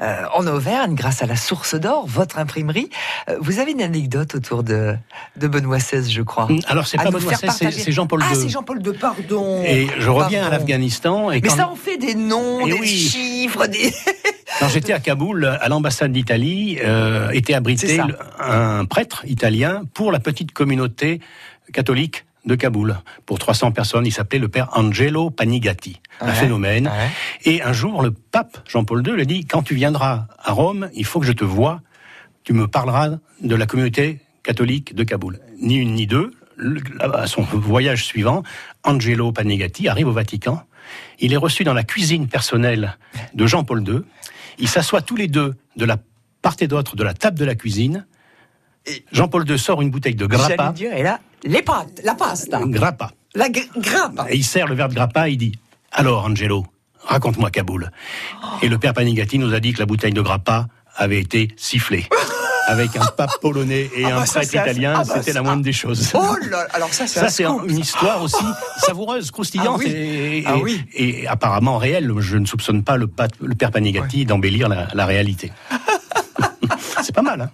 en 0.00 0.46
Auvergne 0.46 0.94
grâce 0.94 1.22
à 1.22 1.26
la 1.26 1.36
Source 1.36 1.74
d'Or, 1.74 2.06
votre 2.06 2.38
imprimerie. 2.38 2.90
Vous 3.40 3.58
avez 3.58 3.72
une 3.72 3.82
anecdote 3.82 4.34
autour 4.34 4.62
de, 4.62 4.94
de 5.36 5.46
Benoît 5.48 5.78
XVI, 5.78 6.10
je 6.10 6.22
crois. 6.22 6.48
Alors 6.68 6.86
c'est 6.86 6.96
pas 6.96 7.10
Benoît 7.10 7.32
XVI, 7.34 7.72
c'est- 7.72 7.92
Jean-Paul 7.92 8.20
Ah, 8.24 8.34
II. 8.34 8.40
c'est 8.42 8.48
Jean-Paul 8.48 8.80
II, 8.84 8.92
pardon. 8.92 9.62
Et 9.64 9.88
je 9.98 10.08
reviens 10.08 10.46
à 10.46 10.50
l'Afghanistan. 10.50 11.30
Et 11.30 11.40
Mais 11.40 11.48
quand, 11.48 11.56
ça 11.56 11.68
en 11.68 11.76
fait 11.76 11.96
des 11.96 12.14
noms, 12.14 12.60
Eh 12.66 12.70
des 12.72 12.78
oui. 12.78 12.86
chiffres, 12.86 13.66
des... 13.66 13.92
quand 14.60 14.68
j'étais 14.68 14.92
à 14.92 15.00
Kaboul, 15.00 15.44
à 15.46 15.68
l'ambassade 15.68 16.12
d'Italie, 16.12 16.78
euh, 16.84 17.30
était 17.30 17.54
abrité 17.54 17.98
un 18.38 18.84
prêtre 18.84 19.24
italien 19.26 19.82
pour 19.94 20.12
la 20.12 20.20
petite 20.20 20.52
communauté 20.52 21.20
catholique 21.72 22.24
de 22.46 22.54
Kaboul. 22.54 22.96
Pour 23.26 23.38
300 23.38 23.72
personnes, 23.72 24.06
il 24.06 24.12
s'appelait 24.12 24.38
le 24.38 24.48
père 24.48 24.68
Angelo 24.72 25.30
Panigati. 25.30 26.00
Un 26.20 26.32
phénomène. 26.32 26.86
ouais. 26.86 27.10
Et 27.44 27.62
un 27.62 27.72
jour, 27.72 28.02
le 28.02 28.12
pape 28.12 28.66
Jean-Paul 28.68 29.06
II 29.06 29.14
lui 29.14 29.26
dit, 29.26 29.44
quand 29.44 29.62
tu 29.62 29.74
viendras 29.74 30.26
à 30.38 30.52
Rome, 30.52 30.88
il 30.94 31.04
faut 31.04 31.20
que 31.20 31.26
je 31.26 31.32
te 31.32 31.44
voie, 31.44 31.82
tu 32.44 32.52
me 32.54 32.66
parleras 32.66 33.10
de 33.42 33.54
la 33.54 33.66
communauté 33.66 34.20
catholique 34.42 34.94
de 34.94 35.04
Kaboul. 35.04 35.38
Ni 35.60 35.76
une 35.76 35.94
ni 35.94 36.06
deux. 36.06 36.32
À 37.00 37.26
son 37.26 37.42
voyage 37.42 38.04
suivant, 38.04 38.42
Angelo 38.84 39.32
Panigati 39.32 39.88
arrive 39.88 40.08
au 40.08 40.12
Vatican. 40.12 40.62
Il 41.18 41.32
est 41.32 41.38
reçu 41.38 41.64
dans 41.64 41.74
la 41.74 41.84
cuisine 41.84 42.26
personnelle 42.28 42.98
de 43.34 43.46
Jean-Paul 43.46 43.86
II. 43.86 44.00
Ils 44.58 44.68
s'assoient 44.68 45.02
tous 45.02 45.16
les 45.16 45.28
deux 45.28 45.54
de 45.76 45.84
la 45.84 45.98
part 46.42 46.56
et 46.60 46.66
d'autre 46.68 46.96
de 46.96 47.04
la 47.04 47.14
table 47.14 47.38
de 47.38 47.44
la 47.44 47.54
cuisine. 47.54 48.06
Jean-Paul 49.12 49.48
II 49.48 49.58
sort 49.58 49.82
une 49.82 49.90
bouteille 49.90 50.14
de 50.14 50.26
grappa. 50.26 50.72
Dire, 50.72 50.92
et 50.94 51.02
là, 51.02 51.20
les 51.44 51.62
pâtes, 51.62 52.00
la 52.04 52.14
pasta, 52.14 52.60
Grappa. 52.64 53.12
la 53.34 53.48
gr- 53.48 53.68
grappa. 53.76 54.26
Et 54.30 54.36
il 54.36 54.44
sert 54.44 54.66
le 54.66 54.74
verre 54.74 54.88
de 54.88 54.94
grappa, 54.94 55.28
il 55.28 55.36
dit 55.38 55.52
Alors, 55.92 56.24
Angelo, 56.24 56.66
raconte-moi 57.04 57.50
Kaboul. 57.50 57.90
Et 58.62 58.68
le 58.68 58.78
père 58.78 58.94
Panigati 58.94 59.38
nous 59.38 59.54
a 59.54 59.60
dit 59.60 59.72
que 59.72 59.78
la 59.80 59.86
bouteille 59.86 60.12
de 60.12 60.22
grappa 60.22 60.66
avait 60.96 61.20
été 61.20 61.48
sifflée. 61.56 62.06
Avec 62.68 62.94
un 62.96 63.04
pape 63.06 63.40
polonais 63.40 63.90
et 63.96 64.04
Ah 64.04 64.10
bah 64.10 64.20
un 64.20 64.24
prêtre 64.26 64.54
italien, 64.54 64.94
ah 64.96 65.02
bah 65.04 65.14
c'était 65.16 65.32
la 65.32 65.42
moindre 65.42 65.62
des 65.64 65.72
choses. 65.72 66.12
Oh 66.14 66.36
là, 66.50 66.68
alors 66.72 66.92
ça, 66.94 67.06
c'est 67.28 67.44
un 67.44 67.64
une 67.66 67.78
histoire 67.78 68.22
aussi 68.22 68.44
savoureuse, 68.78 69.32
croustillante 69.32 69.80
Ah 69.82 69.84
oui. 69.84 69.90
et, 69.90 70.38
et- 70.42 70.52
oui. 70.62 70.84
et 70.94 71.26
apparemment 71.26 71.78
réelle. 71.78 72.12
Je 72.20 72.36
ne 72.36 72.46
soupçonne 72.46 72.84
pas 72.84 72.96
le, 72.96 73.08
pa- 73.08 73.26
le 73.40 73.54
père 73.56 73.72
Panigati 73.72 74.24
d'embellir 74.24 74.68
la, 74.68 74.86
la 74.94 75.04
réalité. 75.06 75.50
c'est 77.02 77.14
pas 77.14 77.22
mal, 77.22 77.40
hein 77.40 77.50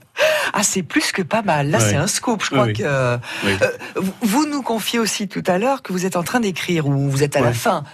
Ah, 0.58 0.62
c'est 0.62 0.82
plus 0.82 1.12
que 1.12 1.20
pas 1.20 1.42
mal. 1.42 1.68
Là, 1.70 1.78
Ouais. 1.78 1.84
c'est 1.90 1.96
un 1.96 2.06
scoop. 2.06 2.42
Je 2.42 2.50
crois 2.50 2.64
oui. 2.64 2.72
que 2.72 3.18
Oui. 3.44 3.50
Euh, 3.60 4.00
vous- 4.22 4.46
nous 4.46 4.62
confiez 4.62 4.98
aussi 4.98 5.28
tout 5.28 5.42
à 5.46 5.58
l'heure 5.58 5.82
que 5.82 5.92
vous 5.92 6.06
êtes 6.06 6.16
en 6.16 6.22
train 6.22 6.40
d'écrire 6.40 6.86
ou 6.86 7.10
vous 7.10 7.22
êtes 7.22 7.36
à 7.36 7.40
la 7.42 7.52
fin. 7.52 7.84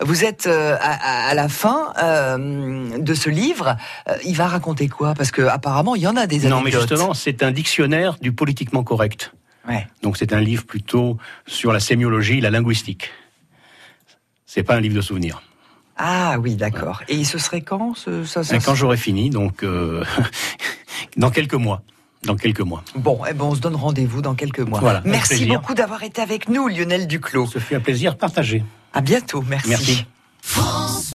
Vous 0.00 0.24
êtes 0.24 0.46
euh, 0.46 0.76
à, 0.80 1.34
la 1.34 1.48
fin 1.48 1.92
euh, 2.02 2.96
de 2.98 3.14
ce 3.14 3.28
livre. 3.28 3.76
Il 4.24 4.36
va 4.36 4.46
raconter 4.46 4.88
quoi? 4.88 5.14
Parce 5.14 5.32
que 5.32 5.42
apparemment, 5.42 5.96
il 5.96 6.02
y 6.02 6.06
en 6.06 6.16
a 6.16 6.26
des 6.28 6.46
anecdotes. 6.46 6.50
Non, 6.58 6.60
mais 6.64 6.70
justement, 6.70 7.12
c'est 7.14 7.42
un 7.42 7.50
dictionnaire 7.50 8.16
du 8.20 8.30
politiquement 8.32 8.84
correct. 8.84 9.32
Ouais. 9.68 9.86
Donc 10.02 10.16
c'est 10.16 10.32
un 10.32 10.40
livre 10.40 10.64
plutôt 10.64 11.18
sur 11.46 11.72
la 11.72 11.80
sémiologie, 11.80 12.40
la 12.40 12.50
linguistique. 12.50 13.10
C'est 14.46 14.62
pas 14.62 14.74
un 14.76 14.80
livre 14.80 14.94
de 14.96 15.00
souvenirs. 15.00 15.42
Ah 15.96 16.36
oui, 16.40 16.56
d'accord. 16.56 17.02
Et 17.08 17.24
ce 17.24 17.38
serait 17.38 17.60
quand 17.62 17.94
ce, 17.96 18.24
ça, 18.24 18.42
ça- 18.44 18.56
Et 18.56 18.60
quand 18.60 18.74
j'aurai 18.74 18.96
fini, 18.96 19.30
donc 19.30 19.62
euh, 19.62 20.04
dans 21.16 21.30
quelques 21.30 21.54
mois. 21.54 21.82
Dans 22.24 22.36
quelques 22.36 22.60
mois. 22.60 22.84
Bon, 22.94 23.20
eh 23.28 23.32
ben, 23.34 23.44
on 23.46 23.54
se 23.54 23.60
donne 23.60 23.74
rendez-vous 23.74 24.22
dans 24.22 24.34
quelques 24.34 24.60
mois. 24.60 24.78
Voilà, 24.78 25.02
Merci 25.04 25.44
beaucoup 25.46 25.74
d'avoir 25.74 26.04
été 26.04 26.22
avec 26.22 26.48
nous, 26.48 26.68
Lionel 26.68 27.08
Duclos. 27.08 27.46
Ce 27.46 27.58
fut 27.58 27.74
un 27.74 27.80
plaisir 27.80 28.16
partagé. 28.16 28.62
À 28.92 29.00
bientôt. 29.00 29.42
Merci. 29.48 29.68
Merci. 29.68 30.06